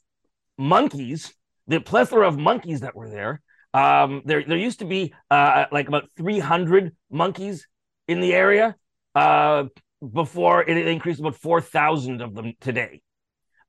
monkeys, 0.58 1.34
the 1.68 1.80
plethora 1.80 2.28
of 2.28 2.38
monkeys 2.38 2.82
that 2.82 2.96
were 2.96 3.10
there, 3.10 3.42
um, 3.74 4.22
there 4.26 4.44
there 4.44 4.58
used 4.58 4.80
to 4.80 4.86
be 4.86 5.14
uh, 5.32 5.66
like 5.72 5.88
about 5.88 6.10
300 6.18 6.96
monkeys 7.10 7.68
in 8.10 8.20
the 8.20 8.34
area 8.34 8.76
uh, 9.16 9.66
before 10.14 10.64
it 10.64 10.78
increased 10.88 11.20
about 11.20 11.36
4,000 11.36 12.22
of 12.22 12.34
them 12.36 12.54
today. 12.60 13.02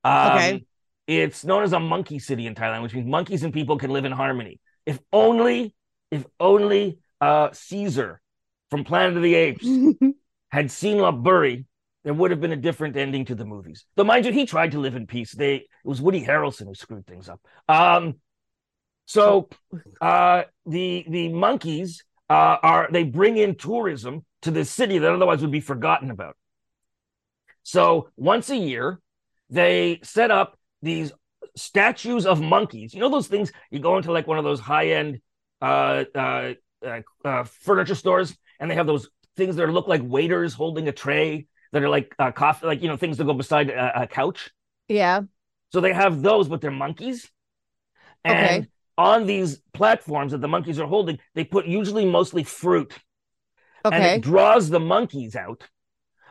Um, 0.05 0.33
Okay. 0.33 0.65
It's 1.07 1.45
known 1.45 1.65
as 1.65 1.73
a 1.73 1.81
monkey 1.81 2.21
city 2.21 2.47
in 2.47 2.55
Thailand, 2.55 2.83
which 2.83 2.95
means 2.95 3.09
monkeys 3.09 3.43
and 3.43 3.53
people 3.53 3.79
can 3.79 3.91
live 3.91 4.05
in 4.05 4.13
harmony. 4.13 4.61
If 4.87 5.01
only, 5.13 5.75
if 6.13 6.25
only 6.39 6.99
uh, 7.21 7.49
Caesar 7.53 8.21
from 8.71 8.85
Planet 8.85 9.17
of 9.17 9.23
the 9.25 9.35
Apes 9.35 9.67
had 10.51 10.71
seen 10.71 10.99
Lopburi, 10.99 11.65
there 12.05 12.15
would 12.15 12.31
have 12.31 12.41
been 12.41 12.53
a 12.53 12.57
different 12.57 12.97
ending 12.97 13.25
to 13.27 13.35
the 13.35 13.45
movies. 13.45 13.85
Though, 13.97 14.05
mind 14.05 14.25
you, 14.25 14.33
he 14.33 14.47
tried 14.47 14.71
to 14.73 14.79
live 14.79 14.95
in 14.95 15.07
peace. 15.09 15.33
They 15.33 15.57
it 15.57 15.67
was 15.85 16.01
Woody 16.01 16.25
Harrelson 16.25 16.67
who 16.67 16.75
screwed 16.75 17.07
things 17.07 17.29
up. 17.29 17.41
Um, 17.69 18.21
so 19.07 19.49
uh, 20.01 20.45
the 20.67 21.05
the 21.09 21.29
monkeys 21.31 22.05
uh, 22.29 22.57
are 22.63 22.89
they 22.91 23.03
bring 23.05 23.37
in 23.37 23.57
tourism 23.57 24.25
to 24.43 24.51
the 24.51 24.65
city 24.65 24.99
that 24.99 25.13
otherwise 25.13 25.41
would 25.43 25.51
be 25.51 25.61
forgotten 25.61 26.11
about. 26.11 26.37
So 27.63 28.09
once 28.17 28.51
a 28.51 28.57
year, 28.57 29.01
they 29.49 30.01
set 30.03 30.31
up 30.31 30.59
these 30.83 31.13
statues 31.57 32.27
of 32.27 32.41
monkeys. 32.41 32.95
You 32.95 33.01
know 33.01 33.09
those 33.11 33.27
things 33.27 33.53
you 33.71 33.79
go 33.81 33.97
into 33.97 34.13
like 34.13 34.27
one 34.27 34.39
of 34.39 34.45
those 34.45 34.61
high 34.61 34.89
end 34.91 35.21
uh, 35.61 36.05
uh, 36.15 36.55
uh, 36.87 37.01
uh, 37.25 37.45
furniture 37.45 37.95
stores, 37.95 38.37
and 38.59 38.71
they 38.71 38.75
have 38.75 38.87
those 38.87 39.09
things 39.37 39.57
that 39.57 39.69
look 39.69 39.89
like 39.89 40.03
waiters 40.03 40.55
holding 40.55 40.89
a 40.89 40.93
tray 40.93 41.47
that 41.73 41.83
are 41.83 41.89
like 41.89 42.15
uh, 42.19 42.33
coffee, 42.33 42.67
like 42.67 42.83
you 42.83 42.89
know 42.89 42.97
things 42.97 43.19
that 43.19 43.25
go 43.25 43.35
beside 43.35 43.71
a, 43.71 44.03
a 44.03 44.07
couch. 44.07 44.51
Yeah. 44.89 45.23
So 45.73 45.81
they 45.81 45.93
have 45.93 46.23
those, 46.23 46.49
but 46.49 46.61
they're 46.61 46.71
monkeys. 46.71 47.31
And 48.25 48.67
Okay. 48.67 48.69
on 48.99 49.27
these 49.27 49.63
platforms 49.73 50.33
that 50.33 50.41
the 50.41 50.49
monkeys 50.49 50.79
are 50.81 50.87
holding, 50.87 51.19
they 51.35 51.45
put 51.45 51.67
usually 51.67 52.05
mostly 52.05 52.45
fruit. 52.45 52.93
And 53.85 54.05
it 54.05 54.21
draws 54.23 54.69
the 54.69 54.81
monkeys 54.81 55.37
out. 55.37 55.65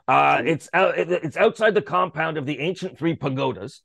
Uh, 0.07 0.41
it's 0.45 0.69
out, 0.73 0.97
it's 0.97 1.37
outside 1.37 1.75
the 1.75 1.81
compound 1.81 2.37
of 2.37 2.45
the 2.45 2.59
ancient 2.59 2.97
three 2.97 3.15
pagodas. 3.15 3.81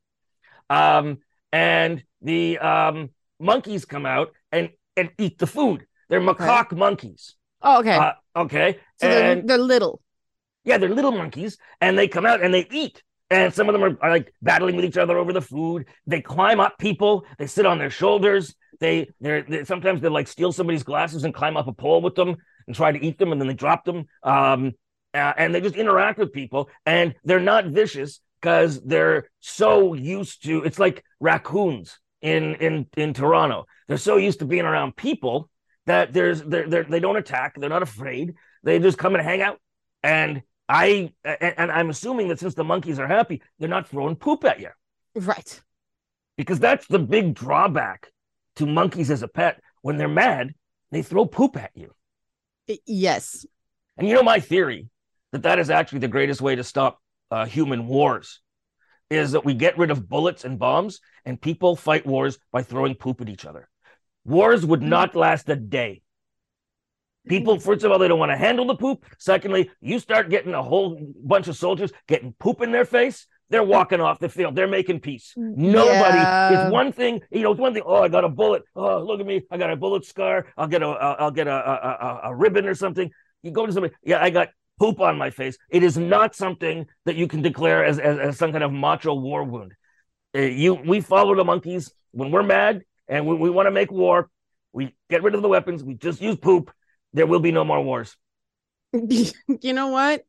Um, 0.70 1.18
and 1.52 2.02
the 2.22 2.58
um, 2.58 3.10
monkeys 3.38 3.84
come 3.84 4.06
out 4.06 4.32
and, 4.50 4.70
and 4.96 5.10
eat 5.18 5.38
the 5.38 5.46
food. 5.46 5.86
They're 6.08 6.20
macaque 6.20 6.72
monkeys. 6.72 7.34
Oh, 7.62 7.80
okay. 7.80 7.96
Uh, 7.96 8.12
okay. 8.36 8.78
so 9.00 9.08
they're, 9.08 9.42
they're 9.42 9.58
little. 9.58 10.00
yeah, 10.64 10.78
they're 10.78 10.88
little 10.88 11.12
monkeys, 11.12 11.58
and 11.80 11.98
they 11.98 12.08
come 12.08 12.26
out 12.26 12.42
and 12.42 12.52
they 12.52 12.66
eat. 12.70 13.02
And 13.30 13.52
some 13.52 13.68
of 13.68 13.72
them 13.72 13.82
are, 13.82 13.98
are 14.02 14.10
like 14.10 14.32
battling 14.42 14.76
with 14.76 14.84
each 14.84 14.98
other 14.98 15.18
over 15.18 15.32
the 15.32 15.40
food. 15.40 15.86
They 16.06 16.20
climb 16.20 16.60
up 16.60 16.78
people. 16.78 17.24
They 17.38 17.46
sit 17.46 17.66
on 17.66 17.78
their 17.78 17.90
shoulders. 17.90 18.54
They 18.80 19.08
they're, 19.20 19.42
they 19.42 19.64
sometimes 19.64 20.00
they 20.00 20.08
like 20.08 20.28
steal 20.28 20.52
somebody's 20.52 20.82
glasses 20.82 21.24
and 21.24 21.32
climb 21.32 21.56
up 21.56 21.66
a 21.66 21.72
pole 21.72 22.02
with 22.02 22.14
them 22.14 22.36
and 22.66 22.74
try 22.76 22.92
to 22.92 23.04
eat 23.04 23.18
them, 23.18 23.32
and 23.32 23.40
then 23.40 23.48
they 23.48 23.54
drop 23.54 23.84
them. 23.84 24.06
Um, 24.22 24.72
uh, 25.12 25.32
and 25.36 25.54
they 25.54 25.60
just 25.60 25.76
interact 25.76 26.18
with 26.18 26.32
people, 26.32 26.68
and 26.86 27.14
they're 27.24 27.40
not 27.40 27.66
vicious 27.66 28.20
because 28.40 28.82
they're 28.82 29.28
so 29.40 29.94
used 29.94 30.44
to. 30.44 30.62
It's 30.64 30.78
like 30.78 31.04
raccoons 31.20 31.98
in 32.20 32.54
in 32.56 32.86
in 32.96 33.14
Toronto. 33.14 33.66
They're 33.88 33.96
so 33.98 34.16
used 34.16 34.40
to 34.40 34.44
being 34.46 34.64
around 34.64 34.96
people 34.96 35.48
that 35.86 36.12
there's 36.12 36.42
they're, 36.42 36.68
they're 36.68 36.84
they 36.84 37.00
don't 37.00 37.16
attack. 37.16 37.54
They're 37.58 37.68
not 37.70 37.82
afraid. 37.82 38.34
They 38.62 38.78
just 38.78 38.98
come 38.98 39.14
and 39.14 39.22
hang 39.24 39.42
out. 39.42 39.60
And 40.02 40.42
I 40.68 41.12
and, 41.24 41.54
and 41.58 41.70
I'm 41.72 41.90
assuming 41.90 42.28
that 42.28 42.40
since 42.40 42.54
the 42.54 42.64
monkeys 42.64 42.98
are 42.98 43.06
happy, 43.06 43.42
they're 43.58 43.68
not 43.68 43.88
throwing 43.88 44.16
poop 44.16 44.44
at 44.44 44.60
you 44.60 44.70
Right. 45.14 45.60
because 46.36 46.58
that's 46.58 46.86
the 46.86 46.98
big 46.98 47.34
drawback 47.34 48.10
to 48.56 48.66
monkeys 48.66 49.10
as 49.10 49.22
a 49.22 49.28
pet. 49.28 49.60
When 49.82 49.96
they're 49.98 50.08
mad, 50.08 50.54
they 50.90 51.02
throw 51.02 51.26
poop 51.26 51.56
at 51.56 51.70
you. 51.74 51.92
Yes. 52.86 53.46
And 53.96 54.08
you 54.08 54.14
know 54.14 54.22
my 54.22 54.40
theory 54.40 54.88
that 55.32 55.42
that 55.42 55.58
is 55.58 55.70
actually 55.70 56.00
the 56.00 56.08
greatest 56.08 56.40
way 56.40 56.56
to 56.56 56.64
stop 56.64 57.00
uh, 57.30 57.44
human 57.46 57.86
wars 57.86 58.40
is 59.10 59.32
that 59.32 59.44
we 59.44 59.54
get 59.54 59.78
rid 59.78 59.90
of 59.90 60.08
bullets 60.08 60.44
and 60.44 60.58
bombs 60.58 61.00
and 61.24 61.40
people 61.40 61.76
fight 61.76 62.06
wars 62.06 62.38
by 62.52 62.62
throwing 62.62 62.94
poop 62.94 63.20
at 63.20 63.28
each 63.28 63.44
other. 63.44 63.68
Wars 64.24 64.64
would 64.64 64.82
not 64.82 65.14
last 65.14 65.48
a 65.48 65.56
day. 65.56 66.02
People, 67.28 67.58
first 67.58 67.84
of 67.84 67.92
all, 67.92 67.98
they 67.98 68.08
don't 68.08 68.18
want 68.18 68.32
to 68.32 68.36
handle 68.36 68.66
the 68.66 68.74
poop. 68.74 69.04
Secondly, 69.18 69.70
you 69.80 69.98
start 69.98 70.28
getting 70.28 70.54
a 70.54 70.62
whole 70.62 71.00
bunch 71.24 71.48
of 71.48 71.56
soldiers 71.56 71.90
getting 72.06 72.34
poop 72.38 72.60
in 72.60 72.70
their 72.70 72.84
face. 72.84 73.26
They're 73.50 73.62
walking 73.62 74.00
off 74.00 74.18
the 74.18 74.28
field. 74.28 74.56
They're 74.56 74.66
making 74.66 75.00
peace. 75.00 75.32
Nobody. 75.36 76.16
Yeah. 76.18 76.64
It's 76.64 76.72
one 76.72 76.92
thing. 76.92 77.20
You 77.30 77.42
know, 77.42 77.52
it's 77.52 77.60
one 77.60 77.74
thing. 77.74 77.82
Oh, 77.84 78.02
I 78.02 78.08
got 78.08 78.24
a 78.24 78.28
bullet. 78.28 78.62
Oh, 78.74 79.02
look 79.02 79.20
at 79.20 79.26
me. 79.26 79.42
I 79.50 79.58
got 79.58 79.70
a 79.70 79.76
bullet 79.76 80.04
scar. 80.04 80.46
I'll 80.56 80.66
get 80.66 80.82
a. 80.82 80.86
I'll 80.86 81.16
I'll 81.18 81.30
get 81.30 81.46
a, 81.46 81.52
a, 81.52 81.52
a, 81.54 82.20
a 82.30 82.34
ribbon 82.34 82.66
or 82.66 82.74
something. 82.74 83.10
You 83.42 83.50
go 83.50 83.66
to 83.66 83.72
somebody. 83.72 83.94
Yeah, 84.02 84.22
I 84.22 84.30
got 84.30 84.48
poop 84.78 85.00
on 85.00 85.18
my 85.18 85.30
face. 85.30 85.56
It 85.70 85.82
is 85.82 85.96
not 85.96 86.34
something 86.34 86.86
that 87.04 87.16
you 87.16 87.28
can 87.28 87.42
declare 87.42 87.84
as 87.84 87.98
as, 87.98 88.18
as 88.18 88.38
some 88.38 88.52
kind 88.52 88.64
of 88.64 88.72
macho 88.72 89.14
war 89.14 89.44
wound. 89.44 89.74
Uh, 90.34 90.40
you, 90.40 90.74
we 90.74 91.00
follow 91.00 91.34
the 91.34 91.44
monkeys 91.44 91.92
when 92.10 92.30
we're 92.30 92.42
mad 92.42 92.82
and 93.08 93.26
we, 93.26 93.36
we 93.36 93.50
want 93.50 93.66
to 93.66 93.70
make 93.70 93.92
war. 93.92 94.30
We 94.72 94.94
get 95.08 95.22
rid 95.22 95.34
of 95.34 95.42
the 95.42 95.48
weapons. 95.48 95.84
We 95.84 95.94
just 95.94 96.20
use 96.20 96.36
poop. 96.36 96.72
There 97.12 97.26
will 97.26 97.40
be 97.40 97.52
no 97.52 97.64
more 97.64 97.80
wars. 97.82 98.16
you 98.92 99.72
know 99.72 99.88
what? 99.88 100.24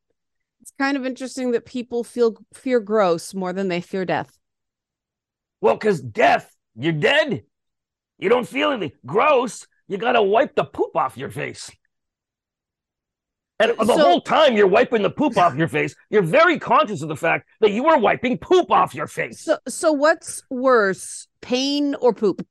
It's 0.66 0.74
kind 0.80 0.98
of 0.98 1.06
interesting 1.06 1.52
that 1.52 1.64
people 1.66 2.04
feel 2.04 2.38
fear 2.52 2.80
gross 2.80 3.36
more 3.36 3.54
than 3.54 3.68
they 3.68 3.82
fear 3.82 4.04
death. 4.04 4.36
Well, 5.62 5.76
because 5.76 6.02
death, 6.02 6.52
you're 6.76 6.92
dead. 6.92 7.44
You 8.18 8.30
don't 8.30 8.48
feel 8.48 8.72
anything. 8.72 8.98
Gross. 9.06 9.68
You 9.88 10.00
got 10.00 10.14
to 10.14 10.24
wipe 10.24 10.56
the 10.56 10.64
poop 10.64 10.96
off 10.96 11.18
your 11.18 11.30
face. 11.30 11.70
And 13.60 13.78
the 13.78 13.86
So- 13.86 13.98
whole 14.00 14.22
time 14.22 14.58
you're 14.58 14.66
wiping 14.68 15.04
the 15.04 15.12
poop 15.12 15.38
off 15.38 15.56
your 15.56 15.68
face, 15.68 15.96
you're 16.10 16.24
very 16.24 16.58
conscious 16.58 17.04
of 17.04 17.10
the 17.10 17.16
fact 17.16 17.48
that 17.62 17.70
you 17.70 17.86
are 17.86 18.00
wiping 18.00 18.40
poop 18.40 18.72
off 18.72 18.96
your 18.96 19.06
face. 19.08 19.42
So 19.42 19.60
so 19.68 19.92
what's 19.92 20.42
worse, 20.50 21.28
pain 21.42 21.94
or 21.94 22.12
poop? 22.12 22.44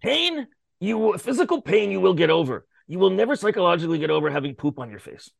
pain, 0.00 0.46
you 0.80 1.16
physical 1.18 1.60
pain, 1.60 1.90
you 1.90 2.00
will 2.00 2.14
get 2.14 2.30
over. 2.30 2.66
You 2.86 2.98
will 2.98 3.10
never 3.10 3.36
psychologically 3.36 3.98
get 3.98 4.10
over 4.10 4.30
having 4.30 4.54
poop 4.54 4.78
on 4.78 4.90
your 4.90 5.00
face. 5.00 5.30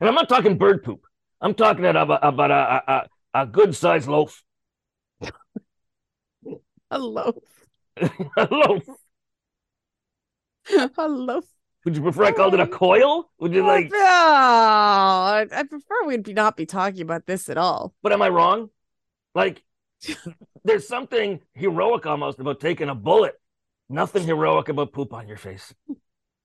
And 0.00 0.08
I'm 0.08 0.14
not 0.14 0.28
talking 0.28 0.58
bird 0.58 0.84
poop. 0.84 1.02
I'm 1.40 1.54
talking 1.54 1.84
about, 1.84 2.20
about 2.22 2.50
a, 2.50 2.92
a, 2.92 3.42
a, 3.42 3.46
good 3.46 3.74
sized 3.74 4.08
loaf. 4.08 4.42
A 6.90 6.98
loaf. 6.98 7.36
a 8.36 8.48
loaf. 8.50 8.84
a 10.98 11.08
loaf. 11.08 11.44
Would 11.84 11.96
you 11.96 12.02
prefer 12.02 12.24
I 12.24 12.32
called 12.32 12.54
it 12.54 12.60
a 12.60 12.64
oh. 12.64 12.66
coil? 12.66 13.30
Would 13.40 13.52
you 13.52 13.62
oh, 13.62 13.66
like? 13.66 13.90
No, 13.90 13.98
I, 13.98 15.46
I 15.52 15.62
prefer 15.64 16.06
we'd 16.06 16.22
be 16.22 16.32
not 16.32 16.56
be 16.56 16.66
talking 16.66 17.02
about 17.02 17.26
this 17.26 17.48
at 17.48 17.58
all. 17.58 17.94
But 18.02 18.12
am 18.12 18.22
I 18.22 18.30
wrong? 18.30 18.70
Like, 19.34 19.62
there's 20.64 20.88
something 20.88 21.40
heroic 21.52 22.06
almost 22.06 22.38
about 22.38 22.60
taking 22.60 22.88
a 22.88 22.94
bullet. 22.94 23.34
Nothing 23.90 24.24
heroic 24.24 24.70
about 24.70 24.92
poop 24.92 25.12
on 25.12 25.28
your 25.28 25.36
face. 25.36 25.74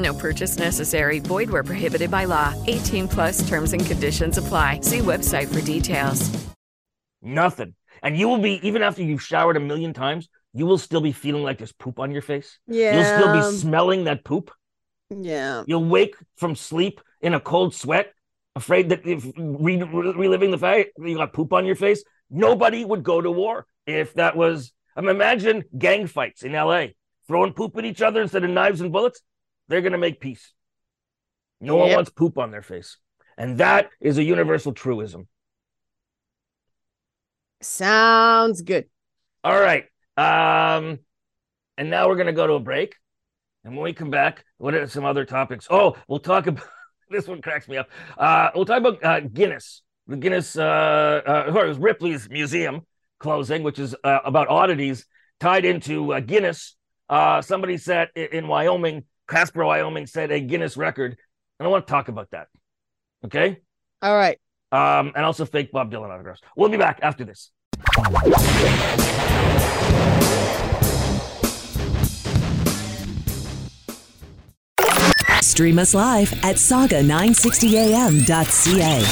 No 0.00 0.14
purchase 0.14 0.58
necessary. 0.58 1.18
Void 1.18 1.50
where 1.50 1.64
prohibited 1.64 2.10
by 2.10 2.24
law. 2.24 2.54
18 2.66 3.08
plus 3.08 3.46
terms 3.48 3.72
and 3.72 3.84
conditions 3.84 4.38
apply. 4.38 4.80
See 4.82 5.00
website 5.00 5.52
for 5.52 5.60
details. 5.60 6.30
Nothing. 7.22 7.74
And 8.02 8.16
you 8.16 8.28
will 8.28 8.38
be, 8.38 8.66
even 8.66 8.82
after 8.82 9.02
you've 9.02 9.22
showered 9.22 9.56
a 9.56 9.60
million 9.60 9.92
times, 9.92 10.28
you 10.54 10.64
will 10.64 10.78
still 10.78 11.00
be 11.02 11.12
feeling 11.12 11.42
like 11.42 11.58
there's 11.58 11.72
poop 11.72 11.98
on 11.98 12.12
your 12.12 12.22
face. 12.22 12.58
Yeah. 12.66 12.94
You'll 12.94 13.04
still 13.04 13.52
be 13.52 13.58
smelling 13.58 14.04
that 14.04 14.24
poop. 14.24 14.50
Yeah. 15.10 15.64
You'll 15.66 15.84
wake 15.84 16.16
from 16.36 16.56
sleep 16.56 17.00
in 17.20 17.34
a 17.34 17.40
cold 17.40 17.74
sweat, 17.74 18.12
afraid 18.56 18.88
that 18.88 19.06
if 19.06 19.24
re- 19.36 19.82
re- 19.82 20.12
reliving 20.12 20.50
the 20.50 20.58
fact 20.58 20.90
that 20.96 21.08
you 21.08 21.16
got 21.16 21.32
poop 21.32 21.52
on 21.52 21.66
your 21.66 21.76
face. 21.76 22.02
Nobody 22.30 22.84
would 22.84 23.02
go 23.02 23.20
to 23.20 23.30
war 23.30 23.66
if 23.86 24.14
that 24.14 24.36
was. 24.36 24.72
I 24.96 25.02
mean, 25.02 25.10
imagine 25.10 25.64
gang 25.76 26.06
fights 26.06 26.42
in 26.42 26.52
LA, 26.52 26.86
throwing 27.26 27.52
poop 27.52 27.76
at 27.76 27.84
each 27.84 28.02
other 28.02 28.22
instead 28.22 28.44
of 28.44 28.50
knives 28.50 28.80
and 28.80 28.92
bullets. 28.92 29.20
They're 29.70 29.82
going 29.82 29.92
to 29.92 29.98
make 29.98 30.20
peace. 30.20 30.52
No 31.60 31.76
one 31.76 31.92
wants 31.92 32.10
poop 32.10 32.38
on 32.38 32.50
their 32.50 32.62
face. 32.62 32.96
And 33.38 33.58
that 33.58 33.88
is 34.00 34.18
a 34.18 34.22
universal 34.22 34.72
truism. 34.72 35.28
Sounds 37.62 38.62
good. 38.62 38.86
All 39.44 39.58
right. 39.58 39.84
Um, 40.16 40.98
and 41.78 41.88
now 41.88 42.08
we're 42.08 42.16
going 42.16 42.26
to 42.26 42.32
go 42.32 42.48
to 42.48 42.54
a 42.54 42.60
break. 42.60 42.96
And 43.62 43.76
when 43.76 43.84
we 43.84 43.92
come 43.92 44.10
back, 44.10 44.44
what 44.58 44.74
are 44.74 44.88
some 44.88 45.04
other 45.04 45.24
topics? 45.24 45.68
Oh, 45.70 45.96
we'll 46.08 46.18
talk 46.18 46.48
about 46.48 46.66
this 47.10 47.28
one 47.28 47.40
cracks 47.40 47.68
me 47.68 47.76
up. 47.76 47.88
Uh, 48.18 48.50
we'll 48.56 48.64
talk 48.64 48.78
about 48.78 49.04
uh, 49.04 49.20
Guinness, 49.20 49.82
the 50.08 50.16
Guinness, 50.16 50.56
uh, 50.56 51.20
uh, 51.26 51.52
or 51.54 51.64
it 51.64 51.68
was 51.68 51.78
Ripley's 51.78 52.28
museum 52.28 52.86
closing, 53.20 53.62
which 53.62 53.78
is 53.78 53.94
uh, 54.02 54.18
about 54.24 54.48
oddities 54.48 55.06
tied 55.38 55.64
into 55.64 56.12
uh, 56.12 56.18
Guinness. 56.18 56.76
Uh, 57.08 57.40
somebody 57.40 57.76
said 57.76 58.08
in 58.16 58.48
Wyoming, 58.48 59.04
Casper, 59.30 59.64
Wyoming, 59.64 60.06
set 60.06 60.30
a 60.32 60.40
Guinness 60.40 60.76
record, 60.76 61.16
and 61.58 61.66
I 61.66 61.70
want 61.70 61.86
to 61.86 61.90
talk 61.90 62.08
about 62.08 62.30
that. 62.32 62.48
Okay. 63.24 63.60
All 64.02 64.14
right. 64.14 64.38
Um, 64.72 65.12
and 65.14 65.24
also 65.24 65.46
fake 65.46 65.72
Bob 65.72 65.90
Dylan 65.90 66.10
autographs. 66.10 66.42
We'll 66.56 66.68
be 66.68 66.76
back 66.76 67.00
after 67.02 67.24
this. 67.24 67.50
Stream 75.42 75.78
us 75.78 75.94
live 75.94 76.32
at 76.44 76.56
saga960am.ca. 76.56 79.04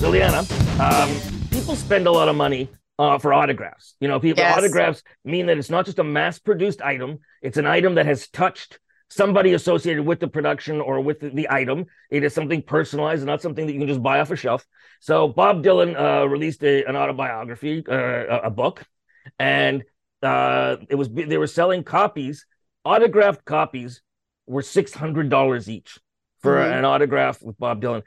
Liliana, 0.00 0.46
um, 0.80 1.10
people 1.50 1.76
spend 1.76 2.06
a 2.06 2.10
lot 2.10 2.28
of 2.28 2.36
money 2.36 2.68
uh, 3.00 3.18
for 3.18 3.32
autographs. 3.32 3.94
You 4.00 4.08
know, 4.08 4.20
people 4.20 4.42
Yes. 4.42 4.58
autographs 4.58 5.02
mean 5.24 5.46
that 5.46 5.56
it's 5.56 5.70
not 5.70 5.86
just 5.86 5.98
a 5.98 6.04
mass-produced 6.04 6.82
item; 6.82 7.10
it's 7.40 7.56
an 7.56 7.66
item 7.66 7.94
that 7.94 8.04
has 8.04 8.28
touched 8.28 8.78
somebody 9.08 9.54
associated 9.54 10.04
with 10.04 10.20
the 10.20 10.28
production 10.28 10.80
or 10.80 11.00
with 11.00 11.18
the, 11.20 11.30
the 11.30 11.48
item. 11.50 11.86
It 12.10 12.22
is 12.24 12.34
something 12.34 12.62
personalized, 12.62 13.24
not 13.24 13.40
something 13.40 13.66
that 13.66 13.72
you 13.72 13.78
can 13.78 13.88
just 13.88 14.02
buy 14.02 14.20
off 14.20 14.30
a 14.30 14.36
shelf. 14.36 14.66
So, 15.00 15.28
Bob 15.28 15.64
Dylan 15.64 15.98
uh, 15.98 16.28
released 16.28 16.62
a, 16.62 16.84
an 16.84 16.94
autobiography, 16.94 17.82
uh, 17.88 18.40
a, 18.50 18.50
book, 18.50 18.84
and 19.38 19.82
uh, 20.22 20.76
it 20.90 20.94
was 20.94 21.08
they 21.08 21.38
were 21.38 21.46
selling 21.46 21.82
copies, 21.82 22.44
autographed 22.84 23.46
copies, 23.46 24.02
were 24.46 24.62
six 24.62 24.92
hundred 24.92 25.30
dollars 25.30 25.70
each 25.70 25.98
for 26.42 26.56
Mhm. 26.56 26.78
an 26.78 26.84
autograph 26.84 27.42
with 27.42 27.56
Bob 27.58 27.80
Dylan. 27.82 28.02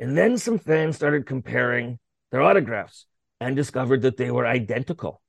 And 0.00 0.18
then 0.18 0.36
some 0.36 0.58
fans 0.58 0.96
started 0.96 1.26
comparing 1.26 2.00
their 2.32 2.42
autographs 2.42 3.06
and 3.42 3.56
discovered 3.56 4.02
that 4.02 4.16
they 4.16 4.30
were 4.30 4.46
identical. 4.46 5.20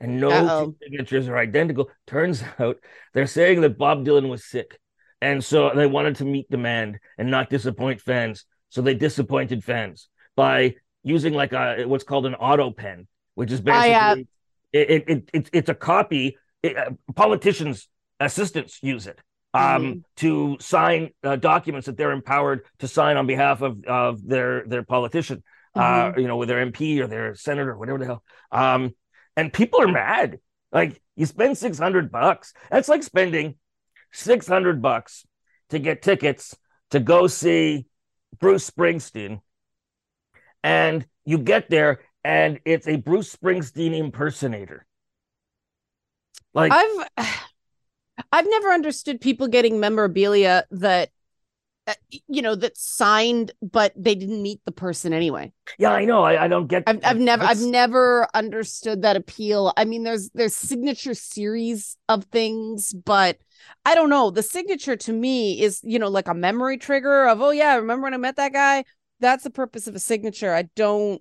And 0.00 0.20
no 0.20 0.30
Uh-oh. 0.30 0.66
two 0.66 0.76
signatures 0.82 1.28
are 1.28 1.36
identical. 1.36 1.90
Turns 2.06 2.42
out 2.58 2.78
they're 3.12 3.26
saying 3.26 3.60
that 3.60 3.78
Bob 3.78 4.04
Dylan 4.04 4.28
was 4.28 4.44
sick. 4.44 4.78
And 5.20 5.44
so 5.44 5.70
they 5.74 5.86
wanted 5.86 6.16
to 6.16 6.24
meet 6.24 6.50
demand 6.50 6.98
and 7.18 7.30
not 7.30 7.48
disappoint 7.50 8.00
fans. 8.00 8.44
So 8.70 8.82
they 8.82 8.94
disappointed 8.94 9.62
fans 9.62 10.08
by 10.34 10.74
using 11.04 11.34
like 11.34 11.52
a 11.52 11.84
what's 11.86 12.04
called 12.04 12.26
an 12.26 12.34
auto 12.34 12.70
pen, 12.72 13.06
which 13.34 13.52
is 13.52 13.60
basically 13.60 13.94
I, 13.94 14.10
uh, 14.12 14.16
it, 14.72 14.90
it, 14.90 15.04
it, 15.08 15.30
it's 15.32 15.50
it's 15.52 15.68
a 15.68 15.74
copy. 15.74 16.36
It, 16.62 16.76
uh, 16.76 16.90
politicians' 17.14 17.88
assistants 18.18 18.78
use 18.82 19.06
it 19.06 19.20
um, 19.54 19.62
Mm-hmm. 19.62 19.98
to 20.16 20.56
sign 20.60 21.10
uh, 21.22 21.36
documents 21.36 21.86
that 21.86 21.96
they're 21.96 22.12
empowered 22.12 22.64
to 22.78 22.88
sign 22.88 23.16
on 23.16 23.26
behalf 23.26 23.62
of 23.62 23.84
of 23.84 24.26
their 24.26 24.64
their 24.66 24.82
politician, 24.82 25.42
Mm-hmm. 25.76 26.18
uh, 26.18 26.20
you 26.20 26.28
know, 26.28 26.36
with 26.36 26.48
their 26.48 26.64
MP 26.64 27.00
or 27.00 27.06
their 27.06 27.34
senator, 27.34 27.76
whatever 27.76 27.98
the 27.98 28.06
hell. 28.06 28.22
Um, 28.50 28.94
and 29.36 29.52
people 29.52 29.80
are 29.80 29.88
mad. 29.88 30.38
Like 30.70 31.00
you 31.16 31.26
spend 31.26 31.56
six 31.58 31.78
hundred 31.78 32.12
bucks. 32.12 32.52
That's 32.70 32.88
like 32.88 33.02
spending 33.02 33.56
six 34.12 34.46
hundred 34.46 34.82
bucks 34.82 35.26
to 35.70 35.78
get 35.78 36.02
tickets 36.02 36.56
to 36.90 37.00
go 37.00 37.26
see 37.26 37.86
Bruce 38.38 38.68
Springsteen, 38.68 39.40
and 40.62 41.06
you 41.24 41.38
get 41.38 41.70
there 41.70 42.00
and 42.24 42.60
it's 42.64 42.86
a 42.86 42.96
Bruce 42.96 43.34
Springsteen 43.34 43.96
impersonator. 43.96 44.86
Like 46.54 46.72
I've 46.72 47.08
I've 48.32 48.48
never 48.48 48.68
understood 48.70 49.20
people 49.20 49.48
getting 49.48 49.80
memorabilia 49.80 50.64
that 50.70 51.08
uh, 51.08 51.10
you 52.28 52.42
know 52.42 52.54
that 52.54 52.76
signed 52.76 53.50
but 53.60 53.92
they 53.96 54.14
didn't 54.14 54.40
meet 54.42 54.60
the 54.64 54.72
person 54.72 55.12
anyway. 55.12 55.52
Yeah, 55.78 55.90
I 55.90 56.04
know. 56.04 56.22
I, 56.22 56.44
I 56.44 56.48
don't 56.48 56.68
get. 56.68 56.84
I've 56.86 57.00
I've 57.04 57.18
never 57.18 57.42
I've 57.42 57.62
never 57.62 58.28
understood 58.34 59.02
that 59.02 59.16
appeal. 59.16 59.72
I 59.76 59.84
mean 59.84 60.04
there's 60.04 60.30
there's 60.30 60.54
signature 60.54 61.14
series 61.14 61.96
of 62.08 62.24
things 62.26 62.92
but 62.92 63.38
I 63.84 63.94
don't 63.94 64.10
know. 64.10 64.30
The 64.30 64.42
signature 64.42 64.96
to 64.96 65.12
me 65.12 65.60
is, 65.60 65.80
you 65.82 65.98
know, 65.98 66.08
like 66.08 66.28
a 66.28 66.34
memory 66.34 66.78
trigger 66.78 67.26
of, 67.26 67.40
oh 67.40 67.50
yeah, 67.50 67.76
remember 67.76 68.04
when 68.04 68.14
I 68.14 68.18
met 68.18 68.36
that 68.36 68.52
guy? 68.52 68.84
That's 69.20 69.44
the 69.44 69.50
purpose 69.50 69.86
of 69.86 69.94
a 69.94 70.00
signature. 70.00 70.54
I 70.54 70.62
don't 70.76 71.20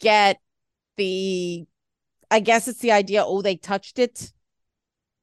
get 0.00 0.40
the 0.96 1.66
I 2.30 2.40
guess 2.40 2.68
it's 2.68 2.80
the 2.80 2.92
idea, 2.92 3.24
oh, 3.24 3.42
they 3.42 3.56
touched 3.56 3.98
it, 3.98 4.32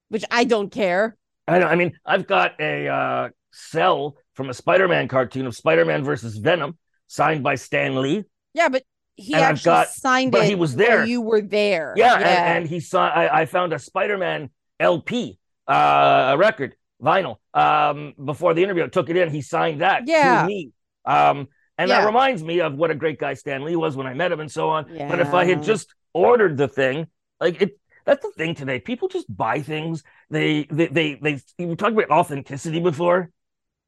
which 0.09 0.23
I 0.31 0.43
don't 0.43 0.71
care. 0.71 1.17
I 1.47 1.59
don't. 1.59 1.69
I 1.69 1.75
mean, 1.75 1.93
I've 2.05 2.27
got 2.27 2.59
a 2.59 2.87
uh, 2.87 3.29
cell 3.51 4.15
from 4.35 4.49
a 4.49 4.53
Spider-Man 4.53 5.07
cartoon 5.07 5.45
of 5.45 5.55
Spider-Man 5.55 6.03
versus 6.03 6.37
Venom, 6.37 6.77
signed 7.07 7.43
by 7.43 7.55
Stan 7.55 8.01
Lee. 8.01 8.23
Yeah, 8.53 8.69
but 8.69 8.83
he 9.15 9.33
And 9.33 9.43
actually 9.43 9.65
got- 9.65 9.89
signed 9.89 10.31
but 10.31 10.43
it. 10.43 10.47
he 10.49 10.55
was 10.55 10.75
there. 10.75 11.05
You 11.05 11.21
were 11.21 11.41
there. 11.41 11.93
Yeah, 11.97 12.15
And, 12.15 12.25
and 12.25 12.67
he 12.67 12.79
saw. 12.79 13.07
I, 13.07 13.41
I 13.41 13.45
found 13.45 13.73
a 13.73 13.79
Spider-Man 13.79 14.49
LP, 14.79 15.37
uh, 15.67 16.31
a 16.33 16.37
record 16.37 16.75
vinyl. 17.01 17.37
Um, 17.53 18.13
before 18.23 18.53
the 18.53 18.63
interview, 18.63 18.83
I 18.83 18.87
took 18.87 19.09
it 19.09 19.17
in. 19.17 19.29
He 19.29 19.41
signed 19.41 19.81
that 19.81 20.03
Yeah. 20.07 20.41
to 20.41 20.47
me. 20.47 20.71
Um, 21.05 21.47
and 21.77 21.89
Yeah. 21.89 22.01
that 22.01 22.05
reminds 22.05 22.43
me 22.43 22.61
of 22.61 22.75
what 22.75 22.91
a 22.91 22.95
great 22.95 23.19
guy 23.19 23.33
Stan 23.33 23.63
Lee 23.63 23.75
was 23.75 23.95
when 23.95 24.07
I 24.07 24.13
met 24.13 24.31
him, 24.31 24.39
and 24.39 24.51
so 24.51 24.69
on. 24.69 24.85
But 25.09 25.19
if 25.19 25.33
I 25.33 25.45
had 25.45 25.63
just 25.63 25.93
ordered 26.13 26.57
the 26.57 26.67
thing, 26.67 27.07
like 27.39 27.61
it. 27.61 27.77
That's 28.03 28.25
the 28.25 28.31
thing 28.31 28.55
today. 28.55 28.79
People 28.79 29.09
just 29.09 29.27
buy 29.35 29.61
things. 29.61 30.01
They 30.31 30.63
they 30.71 30.87
they 30.87 31.13
they. 31.21 31.39
You 31.59 31.67
were 31.67 31.75
talking 31.75 31.95
about 31.95 32.09
authenticity 32.09 32.79
before. 32.79 33.29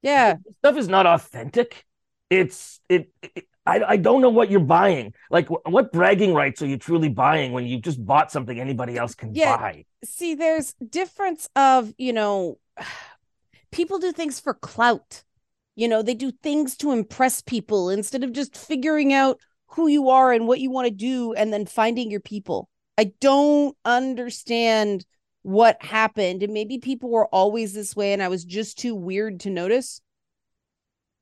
Yeah. 0.03 0.35
stuff 0.59 0.77
is 0.77 0.87
not 0.87 1.07
authentic. 1.07 1.85
It's 2.29 2.79
it. 2.89 3.11
it 3.21 3.47
I, 3.65 3.81
I 3.81 3.97
don't 3.97 4.21
know 4.21 4.29
what 4.29 4.51
you're 4.51 4.59
buying. 4.59 5.13
Like, 5.31 5.47
wh- 5.47 5.65
what 5.65 5.93
bragging 5.93 6.33
rights 6.33 6.61
are 6.61 6.65
you 6.65 6.77
truly 6.77 7.07
buying 7.07 7.53
when 7.53 7.65
you 7.65 7.79
just 7.79 8.05
bought 8.05 8.29
something 8.29 8.59
anybody 8.59 8.97
else 8.97 9.15
can 9.15 9.33
Yeah. 9.33 9.55
buy? 9.55 9.85
See, 10.03 10.35
there's 10.35 10.73
difference 10.73 11.47
of, 11.55 11.93
you 11.97 12.11
know, 12.11 12.59
people 13.71 13.99
do 13.99 14.11
things 14.11 14.39
for 14.39 14.53
clout. 14.53 15.23
You 15.75 15.87
know, 15.87 16.01
they 16.01 16.13
do 16.13 16.31
things 16.31 16.75
to 16.77 16.91
impress 16.91 17.41
people 17.41 17.89
instead 17.89 18.23
of 18.23 18.33
just 18.33 18.55
figuring 18.55 19.13
out 19.13 19.39
who 19.67 19.87
you 19.87 20.09
are 20.09 20.31
and 20.31 20.47
what 20.47 20.59
you 20.59 20.69
want 20.69 20.87
to 20.87 20.93
do 20.93 21.33
and 21.33 21.51
then 21.51 21.65
finding 21.65 22.11
your 22.11 22.19
people. 22.19 22.69
I 22.97 23.13
don't 23.21 23.75
understand 23.85 25.05
what 25.43 25.81
happened. 25.83 26.41
And 26.43 26.53
maybe 26.53 26.79
people 26.79 27.09
were 27.09 27.27
always 27.27 27.73
this 27.73 27.95
way 27.95 28.13
and 28.13 28.23
I 28.23 28.27
was 28.29 28.43
just 28.43 28.79
too 28.79 28.95
weird 28.95 29.41
to 29.41 29.49
notice. 29.49 30.01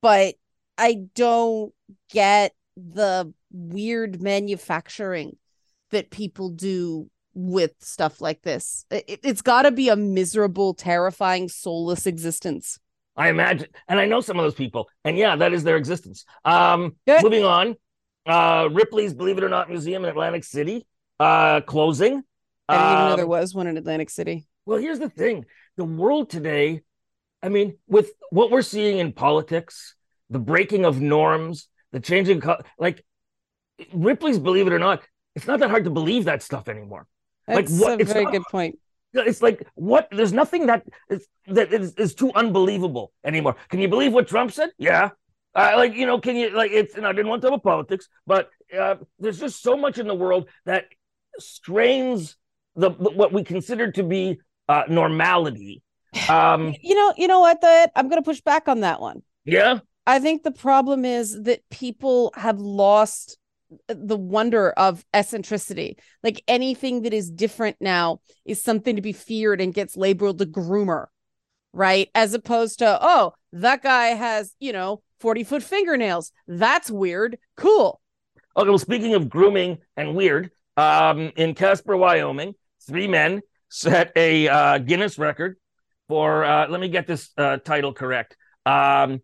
But 0.01 0.36
I 0.78 1.05
don't 1.13 1.74
get 2.09 2.53
the 2.76 3.34
weird 3.51 4.22
manufacturing 4.22 5.38
that 5.91 6.09
people 6.09 6.49
do 6.49 7.09
with 7.34 7.74
stuff 7.80 8.22
like 8.22 8.41
this. 8.41 8.86
It, 8.89 9.19
it's 9.24 9.41
got 9.41 9.63
to 9.63 9.72
be 9.72 9.89
a 9.89 9.95
miserable, 9.95 10.74
terrifying, 10.74 11.49
soulless 11.49 12.07
existence. 12.07 12.80
I 13.15 13.30
imagine, 13.30 13.67
and 13.88 13.99
I 13.99 14.05
know 14.05 14.22
some 14.22 14.39
of 14.39 14.45
those 14.45 14.55
people, 14.55 14.89
and 15.03 15.17
yeah, 15.17 15.36
that 15.36 15.53
is 15.53 15.63
their 15.63 15.78
existence. 15.78 16.26
Um, 16.45 16.95
Good. 17.05 17.24
moving 17.24 17.43
on. 17.43 17.76
Uh, 18.26 18.69
Ripley's 18.72 19.13
Believe 19.13 19.38
It 19.38 19.43
or 19.43 19.49
Not 19.49 19.69
Museum 19.69 20.03
in 20.03 20.09
Atlantic 20.09 20.43
City 20.43 20.86
uh, 21.19 21.61
closing. 21.61 22.24
I 22.72 22.78
didn't 22.78 22.91
even 22.93 23.09
know 23.09 23.15
there 23.15 23.26
Um, 23.26 23.30
was 23.30 23.53
one 23.55 23.67
in 23.67 23.78
Atlantic 23.78 24.09
City. 24.09 24.47
Well, 24.65 24.78
here's 24.80 24.99
the 24.99 25.09
thing 25.09 25.45
the 25.78 25.86
world 25.86 26.30
today, 26.30 26.82
I 27.43 27.49
mean, 27.49 27.78
with 27.88 28.11
what 28.30 28.51
we're 28.51 28.61
seeing 28.61 28.99
in 28.99 29.13
politics, 29.13 29.95
the 30.30 30.39
breaking 30.39 30.86
of 30.86 31.01
norms, 31.01 31.67
the 31.91 31.99
changing, 31.99 32.41
like 32.80 33.03
Ripley's 33.93 34.39
Believe 34.39 34.67
It 34.67 34.74
or 34.74 34.80
Not, 34.80 35.01
it's 35.36 35.47
not 35.47 35.59
that 35.59 35.69
hard 35.69 35.86
to 35.86 35.89
believe 35.89 36.26
that 36.26 36.43
stuff 36.43 36.67
anymore. 36.67 37.07
like 37.47 37.65
That's 37.67 37.80
what? 37.82 37.99
a 37.99 38.01
It's 38.01 38.11
very 38.13 38.26
not- 38.26 38.34
good 38.34 38.43
point. 38.51 38.78
It's 39.13 39.41
like 39.41 39.67
what? 39.76 40.07
There's 40.09 40.32
nothing 40.32 40.67
that 40.67 40.84
is 41.09 41.28
that 41.47 41.74
is, 41.74 41.93
is 41.95 42.15
too 42.15 42.32
unbelievable 42.34 43.11
anymore. 43.26 43.57
Can 43.69 43.82
you 43.82 43.89
believe 43.89 44.13
what 44.13 44.26
Trump 44.30 44.53
said? 44.53 44.69
Yeah. 44.78 45.09
Uh, 45.53 45.74
like 45.76 45.93
you 45.95 46.05
know, 46.05 46.17
can 46.17 46.38
you 46.38 46.49
like 46.51 46.72
it's? 46.72 46.95
And 46.95 47.05
I 47.05 47.11
didn't 47.11 47.28
want 47.28 47.41
to 47.41 47.49
talk 47.49 47.55
about 47.59 47.69
politics, 47.69 48.07
but 48.26 48.49
uh, 48.78 48.95
there's 49.19 49.38
just 49.38 49.61
so 49.61 49.76
much 49.76 49.97
in 49.97 50.07
the 50.07 50.15
world 50.15 50.47
that 50.65 50.86
strains 51.39 52.38
the 52.76 52.89
what 52.91 53.34
we 53.34 53.43
consider 53.43 53.91
to 53.91 54.03
be 54.03 54.39
uh, 54.69 54.84
normality. 54.89 55.82
Um, 56.28 56.76
You 56.82 56.95
know, 56.95 57.13
you 57.17 57.28
know 57.28 57.39
what? 57.39 57.61
That 57.61 57.91
I'm 57.95 58.09
going 58.09 58.22
to 58.22 58.26
push 58.26 58.41
back 58.41 58.67
on 58.67 58.82
that 58.82 59.01
one. 59.01 59.22
yeah, 59.45 59.80
I 60.05 60.19
think 60.19 60.43
the 60.43 60.51
problem 60.51 61.05
is 61.05 61.43
that 61.43 61.61
people 61.69 62.32
have 62.36 62.59
lost 62.59 63.38
the 63.88 64.17
wonder 64.17 64.72
of 64.72 65.05
eccentricity. 65.13 65.97
Like 66.24 66.43
anything 66.47 67.03
that 67.03 67.13
is 67.13 67.30
different 67.32 67.78
now 67.80 68.19
is 68.45 68.61
something 68.61 68.97
to 68.97 69.01
be 69.01 69.13
feared 69.13 69.61
and 69.61 69.74
gets 69.74 69.95
labeled 69.95 70.39
the 70.39 70.45
groomer, 70.45 71.05
right? 71.72 72.09
As 72.13 72.34
opposed 72.34 72.80
to, 72.80 72.99
oh, 73.01 73.34
that 73.53 73.82
guy 73.82 74.07
has, 74.07 74.53
you 74.59 74.74
know, 74.74 75.01
40 75.22 75.45
foot 75.45 75.63
fingernails. 75.63 76.34
That's 76.47 76.91
weird. 76.91 77.38
Cool. 77.55 78.01
Okay, 78.57 78.67
well, 78.67 78.78
speaking 78.78 79.13
of 79.13 79.30
grooming 79.30 79.78
and 79.95 80.15
weird, 80.15 80.51
um, 80.76 81.32
in 81.38 81.53
Casper, 81.53 81.95
Wyoming, 81.95 82.55
three 82.88 83.07
men 83.07 83.41
set 83.69 84.11
a 84.15 84.47
uh, 84.47 84.77
Guinness 84.79 85.17
record 85.17 85.57
for. 86.07 86.43
Uh, 86.43 86.67
let 86.67 86.79
me 86.79 86.89
get 86.89 87.07
this 87.07 87.29
uh, 87.38 87.57
title 87.57 87.93
correct. 87.93 88.36
Um, 88.65 89.21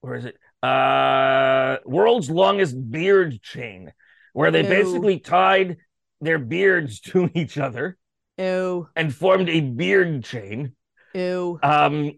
where 0.00 0.16
is 0.16 0.24
it? 0.24 0.36
Uh, 0.62 1.78
world's 1.84 2.30
longest 2.30 2.76
beard 2.90 3.40
chain, 3.42 3.92
where 4.32 4.50
they 4.50 4.62
Ew. 4.62 4.68
basically 4.68 5.18
tied 5.18 5.76
their 6.20 6.38
beards 6.38 7.00
to 7.00 7.30
each 7.34 7.58
other 7.58 7.98
Ew. 8.38 8.88
and 8.96 9.14
formed 9.14 9.48
a 9.48 9.60
beard 9.60 10.24
chain. 10.24 10.74
Ew. 11.14 11.58
Um, 11.62 12.12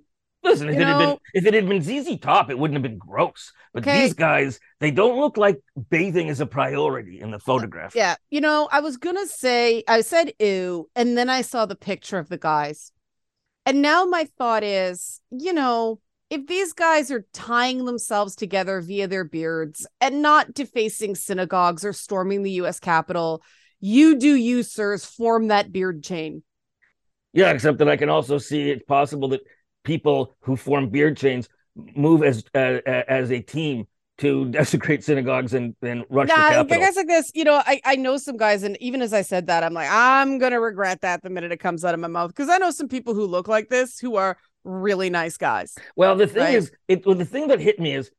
listen, 0.44 0.68
if 0.68 0.76
You 0.76 0.82
it 0.82 0.88
had 0.88 0.98
been 0.98 1.18
if 1.34 1.46
it 1.46 1.54
had 1.54 1.68
been 1.68 1.82
ZZ 1.82 2.18
Top, 2.20 2.50
it 2.50 2.58
wouldn't 2.58 2.76
have 2.76 2.82
been 2.82 2.98
gross. 2.98 3.52
But 3.72 3.82
Okay. 3.82 4.02
these 4.02 4.14
guys, 4.14 4.60
they 4.80 4.90
don't 4.90 5.18
look 5.18 5.36
like 5.36 5.60
bathing 5.90 6.28
is 6.28 6.40
a 6.40 6.46
priority 6.46 7.20
in 7.20 7.30
the 7.30 7.38
photograph. 7.38 7.94
Yeah. 7.94 8.16
You 8.30 8.40
know, 8.40 8.68
I 8.70 8.80
was 8.80 8.96
going 8.96 9.16
to 9.16 9.26
say, 9.26 9.82
I 9.88 10.02
said 10.02 10.32
ew, 10.38 10.88
and 10.94 11.18
then 11.18 11.28
I 11.28 11.42
saw 11.42 11.66
the 11.66 11.76
picture 11.76 12.18
of 12.18 12.28
the 12.28 12.38
guys. 12.38 12.92
And 13.66 13.80
now 13.82 14.04
my 14.04 14.28
thought 14.38 14.62
is, 14.62 15.20
you 15.30 15.52
know, 15.52 16.00
if 16.30 16.46
these 16.46 16.72
guys 16.72 17.10
are 17.10 17.26
tying 17.32 17.84
themselves 17.84 18.34
together 18.36 18.80
via 18.80 19.08
their 19.08 19.24
beards 19.24 19.86
and 20.00 20.20
not 20.22 20.52
defacing 20.54 21.14
synagogues 21.14 21.84
or 21.84 21.92
storming 21.92 22.42
the 22.42 22.52
US 22.52 22.78
Capitol, 22.80 23.42
you 23.80 24.18
do 24.18 24.34
you, 24.34 24.62
sirs, 24.62 25.04
form 25.04 25.48
that 25.48 25.72
beard 25.72 26.02
chain. 26.02 26.42
Yeah, 27.32 27.50
except 27.50 27.78
that 27.78 27.88
I 27.88 27.96
can 27.96 28.08
also 28.08 28.38
see 28.38 28.70
it's 28.70 28.84
possible 28.84 29.28
that 29.28 29.40
people 29.84 30.34
who 30.40 30.56
form 30.56 30.88
beard 30.88 31.16
chains 31.16 31.48
move 31.94 32.22
as 32.22 32.44
uh, 32.54 32.80
as 32.86 33.30
a 33.30 33.40
team 33.40 33.86
to 34.18 34.44
desecrate 34.50 35.02
synagogues 35.04 35.54
and, 35.54 35.74
and 35.82 36.04
rush 36.08 36.28
the 36.28 36.34
Nah, 36.36 36.48
Capitol. 36.50 36.80
guys 36.80 36.96
like 36.96 37.06
this, 37.08 37.30
you 37.34 37.44
know, 37.44 37.60
I, 37.66 37.80
I 37.84 37.96
know 37.96 38.16
some 38.16 38.36
guys, 38.36 38.62
and 38.62 38.76
even 38.80 39.02
as 39.02 39.12
I 39.12 39.22
said 39.22 39.48
that, 39.48 39.62
I'm 39.64 39.74
like, 39.74 39.88
I'm 39.90 40.38
gonna 40.38 40.60
regret 40.60 41.00
that 41.02 41.22
the 41.22 41.30
minute 41.30 41.52
it 41.52 41.58
comes 41.58 41.84
out 41.84 41.94
of 41.94 42.00
my 42.00 42.08
mouth 42.08 42.30
because 42.30 42.48
I 42.48 42.58
know 42.58 42.70
some 42.70 42.88
people 42.88 43.14
who 43.14 43.26
look 43.26 43.48
like 43.48 43.68
this 43.68 43.98
who 43.98 44.16
are 44.16 44.38
really 44.64 45.10
nice 45.10 45.36
guys. 45.36 45.74
Well, 45.96 46.16
the 46.16 46.26
thing 46.26 46.42
Right. 46.44 46.54
is, 46.54 46.72
it 46.88 47.04
well, 47.06 47.14
the 47.14 47.24
thing 47.24 47.48
that 47.48 47.60
hit 47.60 47.78
me 47.78 47.94
is 47.94 48.10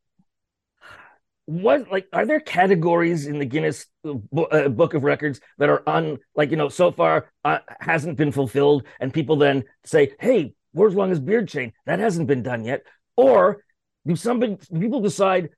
what 1.46 1.92
like 1.92 2.08
are 2.12 2.26
there 2.26 2.40
categories 2.40 3.28
in 3.28 3.38
the 3.38 3.46
Guinness 3.46 3.86
Bo- 4.04 4.46
uh, 4.46 4.68
Book 4.68 4.96
of 4.96 5.04
Records 5.04 5.40
that 5.60 5.70
are 5.70 5.84
un 5.88 6.18
like 6.36 6.50
you 6.50 6.58
know 6.58 6.70
so 6.70 6.92
far 6.92 7.32
uh, 7.44 7.60
hasn't 7.80 8.18
been 8.18 8.32
fulfilled, 8.32 8.84
and 9.00 9.14
people 9.14 9.36
then 9.36 9.64
say, 9.84 10.14
"Hey, 10.20 10.54
world's 10.76 10.96
longest 10.96 11.26
beard 11.26 11.48
chain 11.48 11.74
that 11.86 12.00
hasn't 12.00 12.28
been 12.28 12.44
done 12.44 12.64
yet," 12.66 12.84
or 13.16 13.64
do 14.06 14.16
somebody 14.16 14.58
do 14.72 14.80
people 14.80 15.02
decide 15.02 15.50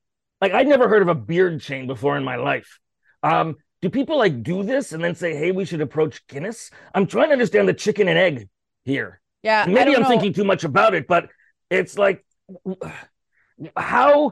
like 0.42 0.54
I'd 0.54 0.68
never 0.68 0.88
heard 0.88 1.02
of 1.02 1.10
a 1.10 1.16
beard 1.16 1.62
chain 1.62 1.88
before 1.88 2.16
in 2.18 2.24
my 2.24 2.38
life. 2.38 2.80
Um, 3.24 3.58
do 3.82 3.90
people 3.90 4.18
like 4.18 4.44
do 4.44 4.64
this 4.64 4.94
and 4.94 5.04
then 5.04 5.16
say, 5.16 5.36
"Hey, 5.36 5.52
we 5.52 5.66
should 5.66 5.82
approach 5.82 6.26
Guinness"? 6.28 6.72
I'm 6.94 7.08
trying 7.08 7.28
to 7.28 7.34
understand 7.34 7.68
the 7.68 7.74
chicken 7.74 8.08
and 8.08 8.18
egg 8.18 8.48
here. 8.86 9.20
Yeah, 9.44 9.66
Maybe 9.68 9.96
I'm 9.96 10.04
know. 10.04 10.10
thinking 10.10 10.34
too 10.34 10.44
much 10.44 10.64
about 10.64 10.94
it, 10.94 11.08
but 11.08 11.30
it's 11.70 11.98
like 11.98 12.26
how 13.76 14.32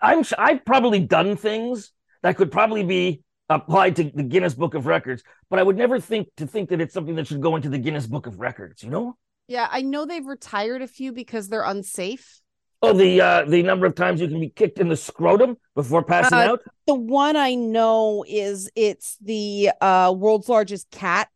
I'm 0.00 0.24
I've 0.36 0.64
probably 0.64 1.00
done 1.00 1.36
things 1.36 1.92
that 2.22 2.36
could 2.36 2.50
probably 2.50 2.82
be 2.82 3.22
applied 3.48 3.96
to 3.96 4.04
the 4.04 4.22
Guinness 4.22 4.54
Book 4.54 4.74
of 4.74 4.86
Records, 4.86 5.22
but 5.50 5.58
I 5.58 5.62
would 5.62 5.76
never 5.76 6.00
think 6.00 6.28
to 6.36 6.46
think 6.46 6.68
that 6.70 6.80
it's 6.80 6.92
something 6.94 7.14
that 7.16 7.26
should 7.26 7.40
go 7.40 7.56
into 7.56 7.68
the 7.68 7.78
Guinness 7.78 8.06
Book 8.06 8.26
of 8.26 8.40
Records, 8.40 8.82
you 8.82 8.90
know? 8.90 9.16
Yeah, 9.48 9.66
I 9.70 9.82
know 9.82 10.04
they've 10.04 10.24
retired 10.26 10.82
a 10.82 10.86
few 10.86 11.12
because 11.12 11.48
they're 11.48 11.64
unsafe. 11.64 12.40
Oh, 12.80 12.92
the 12.92 13.20
uh 13.20 13.44
the 13.44 13.62
number 13.64 13.86
of 13.86 13.96
times 13.96 14.20
you 14.20 14.28
can 14.28 14.38
be 14.38 14.50
kicked 14.50 14.78
in 14.78 14.88
the 14.88 14.96
scrotum 14.96 15.56
before 15.74 16.04
passing 16.04 16.38
Uh, 16.38 16.42
out. 16.42 16.60
The 16.86 16.94
one 16.94 17.34
I 17.36 17.54
know 17.56 18.24
is 18.28 18.70
it's 18.76 19.16
the 19.20 19.70
uh 19.80 20.14
world's 20.16 20.48
largest 20.48 20.88
cat. 20.92 21.28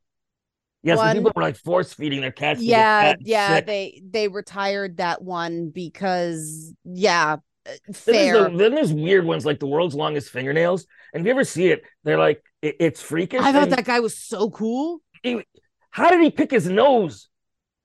Yes, 0.85 0.99
one- 0.99 1.17
people 1.17 1.33
were 1.35 1.43
like 1.43 1.57
force 1.57 1.93
feeding 1.95 2.21
their 2.21 2.31
cats. 2.33 2.61
Yeah, 2.63 3.15
yeah, 3.21 3.57
sick. 3.57 3.67
they 3.67 4.03
they 4.09 4.29
retired 4.29 4.99
that 4.99 5.23
one 5.23 5.71
because 5.71 6.73
yeah, 6.85 7.33
uh, 7.35 7.39
Then 7.67 7.75
there's, 7.89 7.97
fair. 8.05 8.51
the- 8.51 8.57
then 8.57 8.75
there's 8.77 8.93
weird 8.93 9.25
ones 9.25 9.45
like 9.45 9.59
the 9.59 9.67
world's 9.67 9.97
longest 9.97 10.31
fingernails. 10.31 10.87
And 11.13 11.23
if 11.23 11.27
you 11.27 11.33
ever 11.33 11.45
see 11.45 11.69
it, 11.71 11.83
they're 12.05 12.19
like 12.19 12.41
it- 12.61 12.77
it's 12.79 13.03
freakish. 13.03 13.41
I 13.43 13.53
thought 13.53 13.71
that 13.71 13.85
guy 13.85 13.99
was 13.99 14.17
so 14.17 14.49
cool. 14.51 15.01
he- 15.25 15.45
how 15.91 16.09
did 16.11 16.21
he 16.23 16.31
pick 16.31 16.51
his 16.53 16.69
nose? 16.69 17.29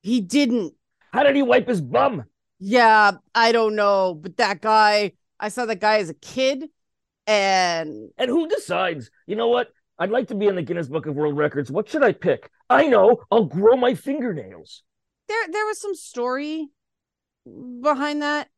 He 0.01 0.21
didn't. 0.21 0.73
How 1.11 1.23
did 1.23 1.35
he 1.35 1.41
wipe 1.43 1.67
his 1.67 1.81
bum? 1.81 2.25
Yeah, 2.59 3.11
I 3.35 3.51
don't 3.51 3.75
know, 3.75 4.15
but 4.15 4.37
that 4.37 4.61
guy, 4.61 5.13
I 5.39 5.49
saw 5.49 5.65
that 5.65 5.79
guy 5.79 5.97
as 5.97 6.09
a 6.09 6.13
kid, 6.15 6.69
and 7.27 8.09
And 8.17 8.29
who 8.29 8.47
decides? 8.47 9.11
You 9.27 9.35
know 9.35 9.47
what? 9.49 9.69
I'd 9.99 10.11
like 10.11 10.27
to 10.29 10.35
be 10.35 10.47
in 10.47 10.55
the 10.55 10.61
Guinness 10.61 10.87
Book 10.87 11.05
of 11.07 11.15
World 11.15 11.37
Records. 11.37 11.71
What 11.71 11.89
should 11.89 12.03
I 12.03 12.13
pick? 12.13 12.49
I 12.69 12.87
know. 12.87 13.21
I'll 13.31 13.45
grow 13.45 13.75
my 13.75 13.95
fingernails. 13.95 14.83
there 15.27 15.47
there 15.51 15.65
was 15.65 15.79
some 15.81 15.95
story 15.95 16.67
behind 17.81 18.21
that. 18.21 18.49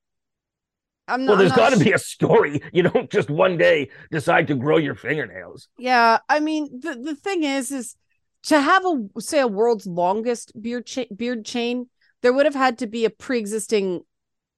I'm 1.07 1.25
not. 1.25 1.31
Well, 1.31 1.39
there's 1.39 1.51
got 1.53 1.73
to 1.73 1.79
be 1.83 1.91
a 1.93 1.97
story. 1.97 2.61
You 2.71 2.83
don't 2.83 3.09
just 3.09 3.29
one 3.29 3.57
day 3.57 3.89
decide 4.11 4.47
to 4.47 4.55
grow 4.55 4.77
your 4.77 4.95
fingernails. 4.95 5.67
Yeah, 5.77 6.19
I 6.29 6.39
mean 6.39 6.79
the 6.79 6.95
the 6.95 7.15
thing 7.15 7.43
is 7.43 7.71
is 7.71 7.95
to 8.43 8.59
have 8.59 8.85
a 8.85 9.21
say 9.21 9.39
a 9.39 9.47
world's 9.47 9.85
longest 9.85 10.51
beard 10.59 10.85
cha- 10.85 11.11
beard 11.15 11.45
chain, 11.45 11.89
there 12.21 12.33
would 12.33 12.45
have 12.45 12.55
had 12.55 12.77
to 12.79 12.87
be 12.87 13.05
a 13.05 13.09
pre-existing 13.09 14.01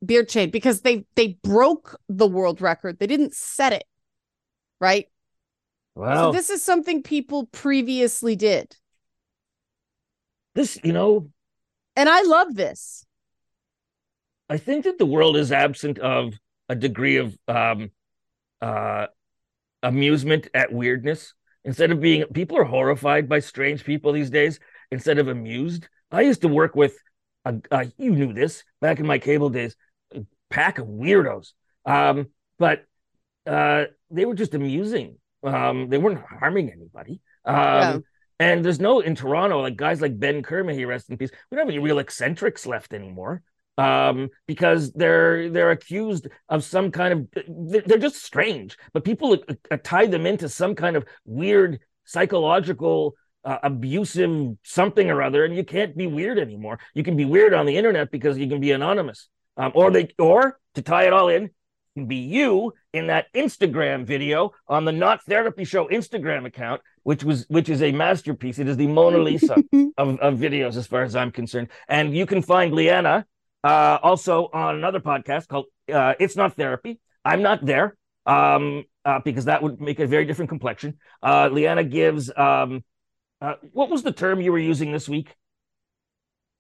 beard 0.06 0.30
chain 0.30 0.50
because 0.50 0.82
they 0.82 1.06
they 1.16 1.40
broke 1.44 2.00
the 2.10 2.28
world 2.28 2.62
record. 2.62 3.00
They 3.00 3.08
didn't 3.08 3.34
set 3.34 3.74
it. 3.74 3.84
Right? 4.80 5.08
Wow. 5.96 6.32
So 6.32 6.38
this 6.38 6.50
is 6.50 6.64
something 6.64 7.04
people 7.04 7.46
previously 7.48 8.36
did. 8.36 8.76
this, 10.56 10.80
you 10.84 10.94
know, 10.94 11.30
And 11.96 12.10
I 12.10 12.22
love 12.22 12.56
this. 12.56 13.06
I 14.50 14.58
think 14.58 14.86
that 14.86 14.98
the 14.98 15.06
world 15.06 15.38
is 15.38 15.52
absent 15.52 16.00
of 16.00 16.34
a 16.68 16.76
degree 16.76 17.18
of 17.18 17.38
um, 17.48 17.92
uh, 18.62 19.08
amusement 19.84 20.48
at 20.54 20.72
weirdness. 20.72 21.34
Instead 21.64 21.91
of 21.91 22.01
being, 22.01 22.24
people 22.26 22.57
are 22.57 22.64
horrified 22.64 23.30
by 23.30 23.39
strange 23.39 23.84
people 23.84 24.12
these 24.12 24.30
days 24.30 24.59
instead 24.91 25.20
of 25.20 25.28
amused. 25.28 25.88
I 26.12 26.22
used 26.22 26.41
to 26.41 26.47
work 26.47 26.76
with, 26.76 26.97
a, 27.45 27.55
a, 27.72 27.86
you 27.97 28.12
knew 28.12 28.34
this 28.34 28.64
back 28.82 28.99
in 28.99 29.05
my 29.05 29.20
cable 29.20 29.49
days, 29.49 29.76
a 30.14 30.22
pack 30.49 30.80
of 30.80 30.88
weirdos. 30.88 31.53
Um, 31.86 32.28
but 32.57 32.84
uh, 33.45 33.86
they 34.09 34.26
were 34.26 34.36
just 34.36 34.53
amusing. 34.53 35.18
Um, 35.43 35.89
they 35.89 35.97
weren't 35.97 36.24
harming 36.24 36.72
anybody. 36.72 37.22
Um, 37.45 37.55
Yeah. 37.55 37.99
And 38.39 38.66
there's 38.66 38.80
no 38.80 39.01
in 39.01 39.14
Toronto, 39.14 39.62
like 39.62 39.76
guys 39.76 40.01
like 40.01 40.18
Ben 40.18 40.41
Kerr, 40.41 40.68
he 40.72 40.84
rest 40.84 41.12
in 41.12 41.18
peace. 41.18 41.30
We 41.30 41.55
don't 41.55 41.68
have 41.68 41.72
any 41.72 41.78
real 41.78 41.99
eccentrics 41.99 42.66
left 42.66 42.91
anymore 42.91 43.43
um, 43.78 44.30
because 44.48 44.92
they're 44.94 45.50
they're 45.50 45.72
accused 45.72 46.28
of 46.50 46.64
some 46.64 46.92
kind 46.92 47.14
of 47.14 47.44
they're 47.48 47.98
just 47.98 48.24
strange. 48.24 48.78
But 48.94 49.04
people 49.04 49.38
uh, 49.70 49.78
tie 49.84 50.08
them 50.08 50.26
into 50.26 50.50
some 50.50 50.76
kind 50.76 50.96
of 50.96 51.06
weird 51.26 51.80
psychological 52.06 53.16
uh, 53.44 53.58
abusive 53.64 54.58
something 54.64 55.10
or 55.10 55.22
other, 55.22 55.46
and 55.46 55.56
you 55.56 55.64
can't 55.64 55.96
be 55.96 56.08
weird 56.08 56.38
anymore. 56.38 56.80
You 56.94 57.04
can 57.04 57.16
be 57.16 57.26
weird 57.26 57.54
on 57.54 57.66
the 57.66 57.78
internet 57.78 58.12
because 58.12 58.38
you 58.38 58.48
can 58.48 58.60
be 58.60 58.72
anonymous, 58.72 59.30
um, 59.58 59.72
or 59.76 59.92
they 59.92 60.10
or 60.20 60.60
to 60.76 60.82
tie 60.82 61.06
it 61.06 61.14
all 61.14 61.30
in, 61.30 61.50
can 61.96 62.06
be 62.06 62.18
you 62.18 62.74
in 62.94 63.08
that 63.08 63.28
Instagram 63.34 64.06
video 64.06 64.52
on 64.68 64.86
the 64.86 64.92
Not 64.92 65.24
Therapy 65.24 65.64
Show 65.64 65.88
Instagram 65.88 66.46
account, 66.46 66.82
which 67.04 67.24
was 67.24 67.46
which 67.50 67.70
is 67.70 67.82
a 67.82 67.92
masterpiece. 67.92 68.60
It 68.60 68.68
is 68.68 68.78
the 68.78 68.88
Mona 68.88 69.18
Lisa 69.18 69.54
of, 69.98 70.20
of 70.20 70.36
videos, 70.36 70.78
as 70.78 70.88
far 70.88 71.04
as 71.04 71.16
I'm 71.16 71.32
concerned. 71.32 71.70
And 71.88 72.16
you 72.16 72.26
can 72.26 72.42
find 72.42 72.74
Leanna 72.74 73.26
uh, 73.64 73.99
also 74.01 74.49
on 74.53 74.76
another 74.76 74.99
podcast 74.99 75.47
called 75.47 75.66
uh, 75.93 76.14
"It's 76.20 76.36
Not 76.36 76.55
Therapy." 76.55 76.99
I'm 77.24 77.41
not 77.41 77.64
there 77.66 77.95
um, 78.26 78.84
uh, 79.05 79.20
because 79.24 79.45
that 79.45 79.62
would 79.62 79.80
make 79.80 79.99
a 79.99 80.07
very 80.07 80.26
different 80.26 80.49
complexion. 80.49 80.97
Uh, 81.22 81.49
Leanna 81.51 81.84
gives 81.84 82.32
um, 82.36 82.84
uh, 83.41 83.55
what 83.72 83.89
was 83.89 84.03
the 84.03 84.12
term 84.12 84.41
you 84.41 84.51
were 84.51 84.59
using 84.59 84.91
this 84.91 85.07
week? 85.07 85.36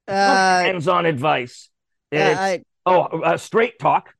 Uh, 0.07 0.63
hands-on 0.63 1.05
advice. 1.05 1.69
uh, 2.13 2.17
I- 2.17 2.63
oh, 2.85 3.01
uh, 3.03 3.37
straight 3.37 3.79
talk, 3.79 4.13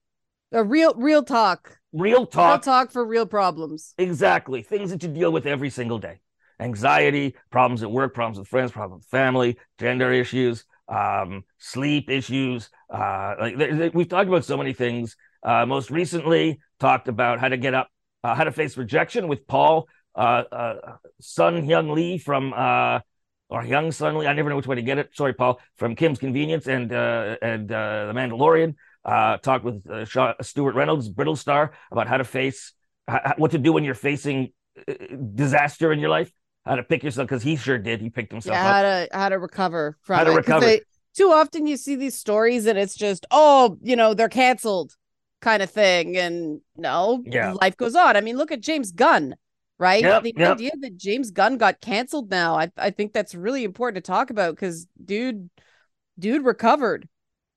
a 0.52 0.64
real 0.64 0.94
real 0.96 1.24
talk. 1.24 1.78
real 1.92 2.20
Real 2.20 2.26
talk. 2.26 2.62
talk 2.62 2.92
for 2.92 3.06
real 3.06 3.26
problems. 3.26 3.94
Exactly. 3.98 4.62
Things 4.64 4.92
that 4.92 5.04
you 5.04 5.10
deal 5.10 5.32
with 5.32 5.46
every 5.46 5.70
single 5.70 5.98
day. 6.00 6.22
Anxiety, 6.60 7.36
problems 7.50 7.82
at 7.84 7.92
work, 7.92 8.14
problems 8.14 8.38
with 8.38 8.48
friends, 8.48 8.72
problems 8.72 9.04
with 9.04 9.10
family, 9.10 9.58
gender 9.80 10.12
issues, 10.14 10.66
um, 10.92 11.44
sleep 11.58 12.10
issues. 12.10 12.70
Uh, 12.94 13.36
like 13.40 13.58
there- 13.58 13.76
there- 13.76 13.92
we've 13.94 14.10
talked 14.10 14.28
about 14.28 14.46
so 14.46 14.58
many 14.58 14.74
things. 14.74 15.16
Uh, 15.44 15.66
most 15.66 15.90
recently, 15.90 16.60
talked 16.80 17.08
about 17.08 17.40
how 17.40 17.50
to 17.50 17.58
get 17.58 17.74
up, 17.74 17.88
uh, 18.24 18.36
how 18.36 18.44
to 18.44 18.52
face 18.52 18.78
rejection 18.78 19.28
with 19.28 19.48
Paul, 19.48 19.88
uh, 20.16 20.44
uh, 20.52 20.98
Sun 21.20 21.64
Hyung 21.68 21.94
Lee 21.94 22.18
from, 22.18 22.54
uh, 22.54 23.00
or 23.50 23.64
Young 23.64 23.92
Sun 23.92 24.18
Lee. 24.18 24.28
I 24.28 24.34
never 24.34 24.50
know 24.50 24.58
which 24.58 24.68
way 24.68 24.76
to 24.76 24.82
get 24.82 24.98
it. 24.98 25.10
Sorry, 25.14 25.34
Paul, 25.34 25.60
from 25.78 25.96
Kim's 25.96 26.20
Convenience 26.20 26.68
and 26.68 26.92
and 26.92 27.70
The 27.70 28.14
Mandalorian. 28.14 28.76
Talked 29.42 29.66
with 29.66 29.78
Stuart 30.42 30.76
Reynolds, 30.76 31.10
Brittle 31.10 31.36
Star, 31.36 31.72
about 31.92 32.08
how 32.08 32.18
to 32.18 32.24
face, 32.24 32.74
what 33.38 33.52
to 33.52 33.58
do 33.58 33.74
when 33.74 33.84
you're 33.84 33.96
facing 34.12 34.54
disaster 35.36 35.92
in 35.92 36.00
your 36.00 36.10
life, 36.10 36.32
how 36.66 36.76
to 36.76 36.84
pick 36.84 37.04
yourself, 37.04 37.28
because 37.28 37.44
he 37.44 37.56
sure 37.56 37.78
did. 37.78 38.02
He 38.02 38.10
picked 38.10 38.32
himself 38.32 38.56
Yeah, 38.56 38.68
up. 38.70 38.76
how 38.76 38.82
to 38.84 39.08
how 39.14 39.30
to 39.30 39.40
recover 39.40 39.98
from 40.02 40.18
How 40.18 40.24
to 40.26 40.32
it. 40.32 40.36
recover. 40.36 40.66
they- 40.66 40.82
too 41.14 41.32
often 41.32 41.68
you 41.68 41.76
see 41.76 41.96
these 41.96 42.16
stories 42.16 42.66
and 42.66 42.80
it's 42.80 42.96
just, 42.96 43.26
oh, 43.32 43.78
you 43.82 43.98
know, 43.98 44.14
they're 44.14 44.30
canceled 44.30 44.96
kind 45.42 45.62
of 45.62 45.70
thing. 45.70 46.16
And 46.16 46.62
no, 46.78 47.22
Yeah. 47.26 47.52
life 47.52 47.76
goes 47.76 47.96
on. 47.96 48.16
I 48.16 48.22
mean, 48.22 48.38
look 48.38 48.50
at 48.52 48.62
James 48.62 48.94
Gunn, 48.94 49.36
right? 49.78 50.02
Yep, 50.02 50.24
the 50.24 50.34
yep. 50.38 50.52
idea 50.54 50.72
that 50.80 50.96
James 50.96 51.32
Gunn 51.32 51.58
got 51.58 51.82
canceled 51.82 52.30
now, 52.30 52.56
I, 52.58 52.72
I 52.78 52.92
think 52.92 53.12
that's 53.12 53.36
really 53.36 53.66
important 53.66 54.06
to 54.06 54.10
talk 54.10 54.30
about 54.30 54.56
because 54.56 54.88
dude, 55.04 55.50
dude 56.18 56.46
recovered. 56.46 57.10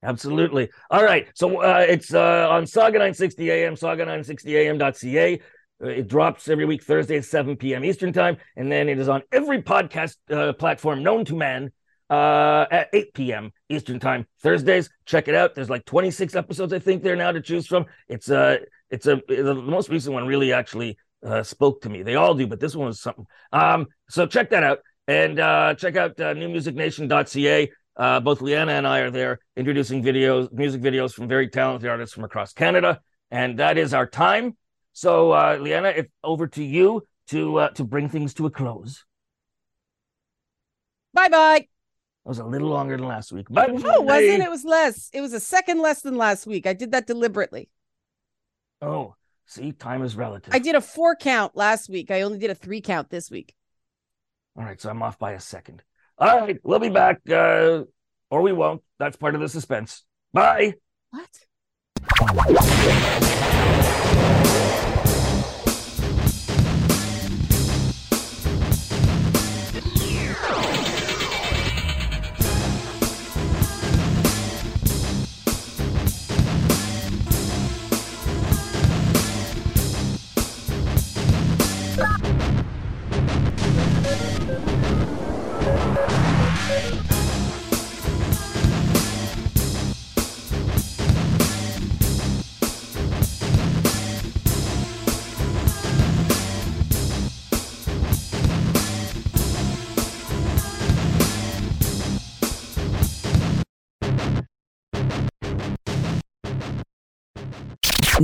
Absolutely. 0.03 0.69
All 0.91 1.05
right. 1.05 1.29
So 1.35 1.63
uh, 1.63 1.87
it's 1.89 2.13
uh, 2.13 2.49
on 2.51 2.67
Saga 2.67 2.99
960 2.99 3.51
AM, 3.53 3.75
saga960am.ca. 3.77 5.41
Uh, 5.83 5.89
It 5.89 6.09
drops 6.09 6.49
every 6.49 6.65
week 6.65 6.83
Thursday 6.83 7.17
at 7.17 7.25
7 7.25 7.57
p.m. 7.57 7.85
Eastern 7.85 8.13
Time. 8.13 8.37
And 8.57 8.71
then 8.71 8.89
it 8.89 8.99
is 8.99 9.09
on 9.09 9.23
every 9.33 9.63
podcast 9.63 10.17
uh, 10.31 10.53
platform 10.53 11.03
known 11.03 11.25
to 11.27 11.35
man 11.35 11.73
uh, 12.11 12.67
at 12.71 12.89
8 12.93 13.15
p.m. 13.15 13.53
Eastern 13.69 13.99
Time. 13.99 14.27
Thursdays, 14.41 14.91
check 15.07 15.29
it 15.29 15.35
out. 15.35 15.55
There's 15.55 15.71
like 15.71 15.85
26 15.85 16.35
episodes, 16.35 16.73
I 16.73 16.79
think, 16.79 17.03
there 17.03 17.17
now 17.17 17.33
to 17.33 17.41
choose 17.41 17.67
from. 17.67 17.87
It's 18.09 18.31
uh, 18.31 18.59
it's 18.91 19.07
a 19.07 19.21
the 19.27 19.55
most 19.55 19.89
recent 19.89 20.15
one 20.15 20.27
really 20.27 20.53
actually 20.53 20.99
uh, 21.25 21.43
spoke 21.43 21.83
to 21.83 21.89
me. 21.89 22.03
They 22.03 22.17
all 22.17 22.35
do, 22.35 22.47
but 22.47 22.61
this 22.61 22.77
one 22.77 22.89
was 22.89 23.01
something. 23.01 23.27
Um, 23.53 23.87
so 24.09 24.27
check 24.27 24.51
that 24.51 24.63
out 24.63 24.79
and 25.09 25.41
uh, 25.41 25.75
check 25.75 25.97
out 25.97 26.19
uh, 26.21 26.35
newmusicnation.ca. 26.35 27.71
Uh, 27.97 28.21
both 28.21 28.43
Leanna 28.43 28.73
and 28.73 28.87
I 28.87 29.01
are 29.01 29.11
there 29.11 29.39
introducing 29.57 30.03
videos, 30.03 30.53
music 30.53 30.83
videos 30.83 31.13
from 31.13 31.29
very 31.29 31.49
talented 31.49 31.89
artists 31.89 32.15
from 32.15 32.25
across 32.25 32.53
Canada, 32.53 33.01
and 33.31 33.59
that 33.59 33.79
is 33.79 33.95
our 33.95 34.07
time. 34.07 34.57
So, 34.95 35.33
uh, 35.33 35.59
Leanna, 35.61 35.89
if 35.89 36.07
over 36.23 36.47
to 36.47 36.63
you 36.65 37.05
to 37.29 37.57
uh, 37.59 37.69
to 37.71 37.85
bring 37.85 38.09
things 38.09 38.33
to 38.35 38.47
a 38.47 38.51
close. 38.51 39.05
Bye 41.13 41.29
bye. 41.29 41.67
That 42.25 42.29
was 42.29 42.39
a 42.39 42.45
little 42.45 42.69
longer 42.69 42.97
than 42.97 43.07
last 43.07 43.33
week, 43.33 43.49
but 43.51 43.71
No, 43.73 43.95
it 43.95 44.05
wasn't. 44.05 44.43
It 44.43 44.51
was 44.51 44.65
less. 44.65 45.11
It 45.13 45.21
was 45.21 45.33
a 45.33 45.41
second 45.41 45.81
less 45.81 46.01
than 46.01 46.17
last 46.17 46.47
week. 46.47 46.67
I 46.67 46.73
did 46.73 46.93
that 46.93 47.07
deliberately. 47.07 47.69
Oh, 48.81 49.17
see, 49.47 49.73
time 49.73 50.03
is 50.03 50.17
relative. 50.17 50.55
I 50.55 50.61
did 50.61 50.77
a 50.77 50.81
four 50.81 51.17
count 51.17 51.57
last 51.57 51.91
week. 51.91 52.11
I 52.11 52.23
only 52.23 52.39
did 52.39 52.51
a 52.51 52.55
three 52.55 52.81
count 52.81 53.11
this 53.11 53.31
week. 53.31 53.55
All 54.57 54.65
right, 54.65 54.81
so 54.81 54.91
I'm 54.91 55.03
off 55.03 55.19
by 55.19 55.33
a 55.33 55.41
second. 55.41 55.83
All 56.17 56.41
right, 56.41 56.59
we'll 56.63 56.79
be 56.79 56.89
back, 56.89 57.21
uh, 57.29 57.83
or 58.31 58.43
we 58.43 58.53
won't. 58.53 58.83
That's 59.01 59.17
part 59.17 59.35
of 59.35 59.41
the 59.41 59.49
suspense. 59.49 60.05
Bye. 60.33 60.75
What? 61.11 61.29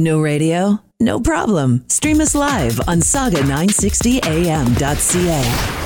No 0.00 0.18
radio? 0.18 0.80
No 0.98 1.20
problem. 1.20 1.84
Stream 1.88 2.22
us 2.22 2.34
live 2.34 2.80
on 2.88 3.00
saga960am.ca. 3.00 5.79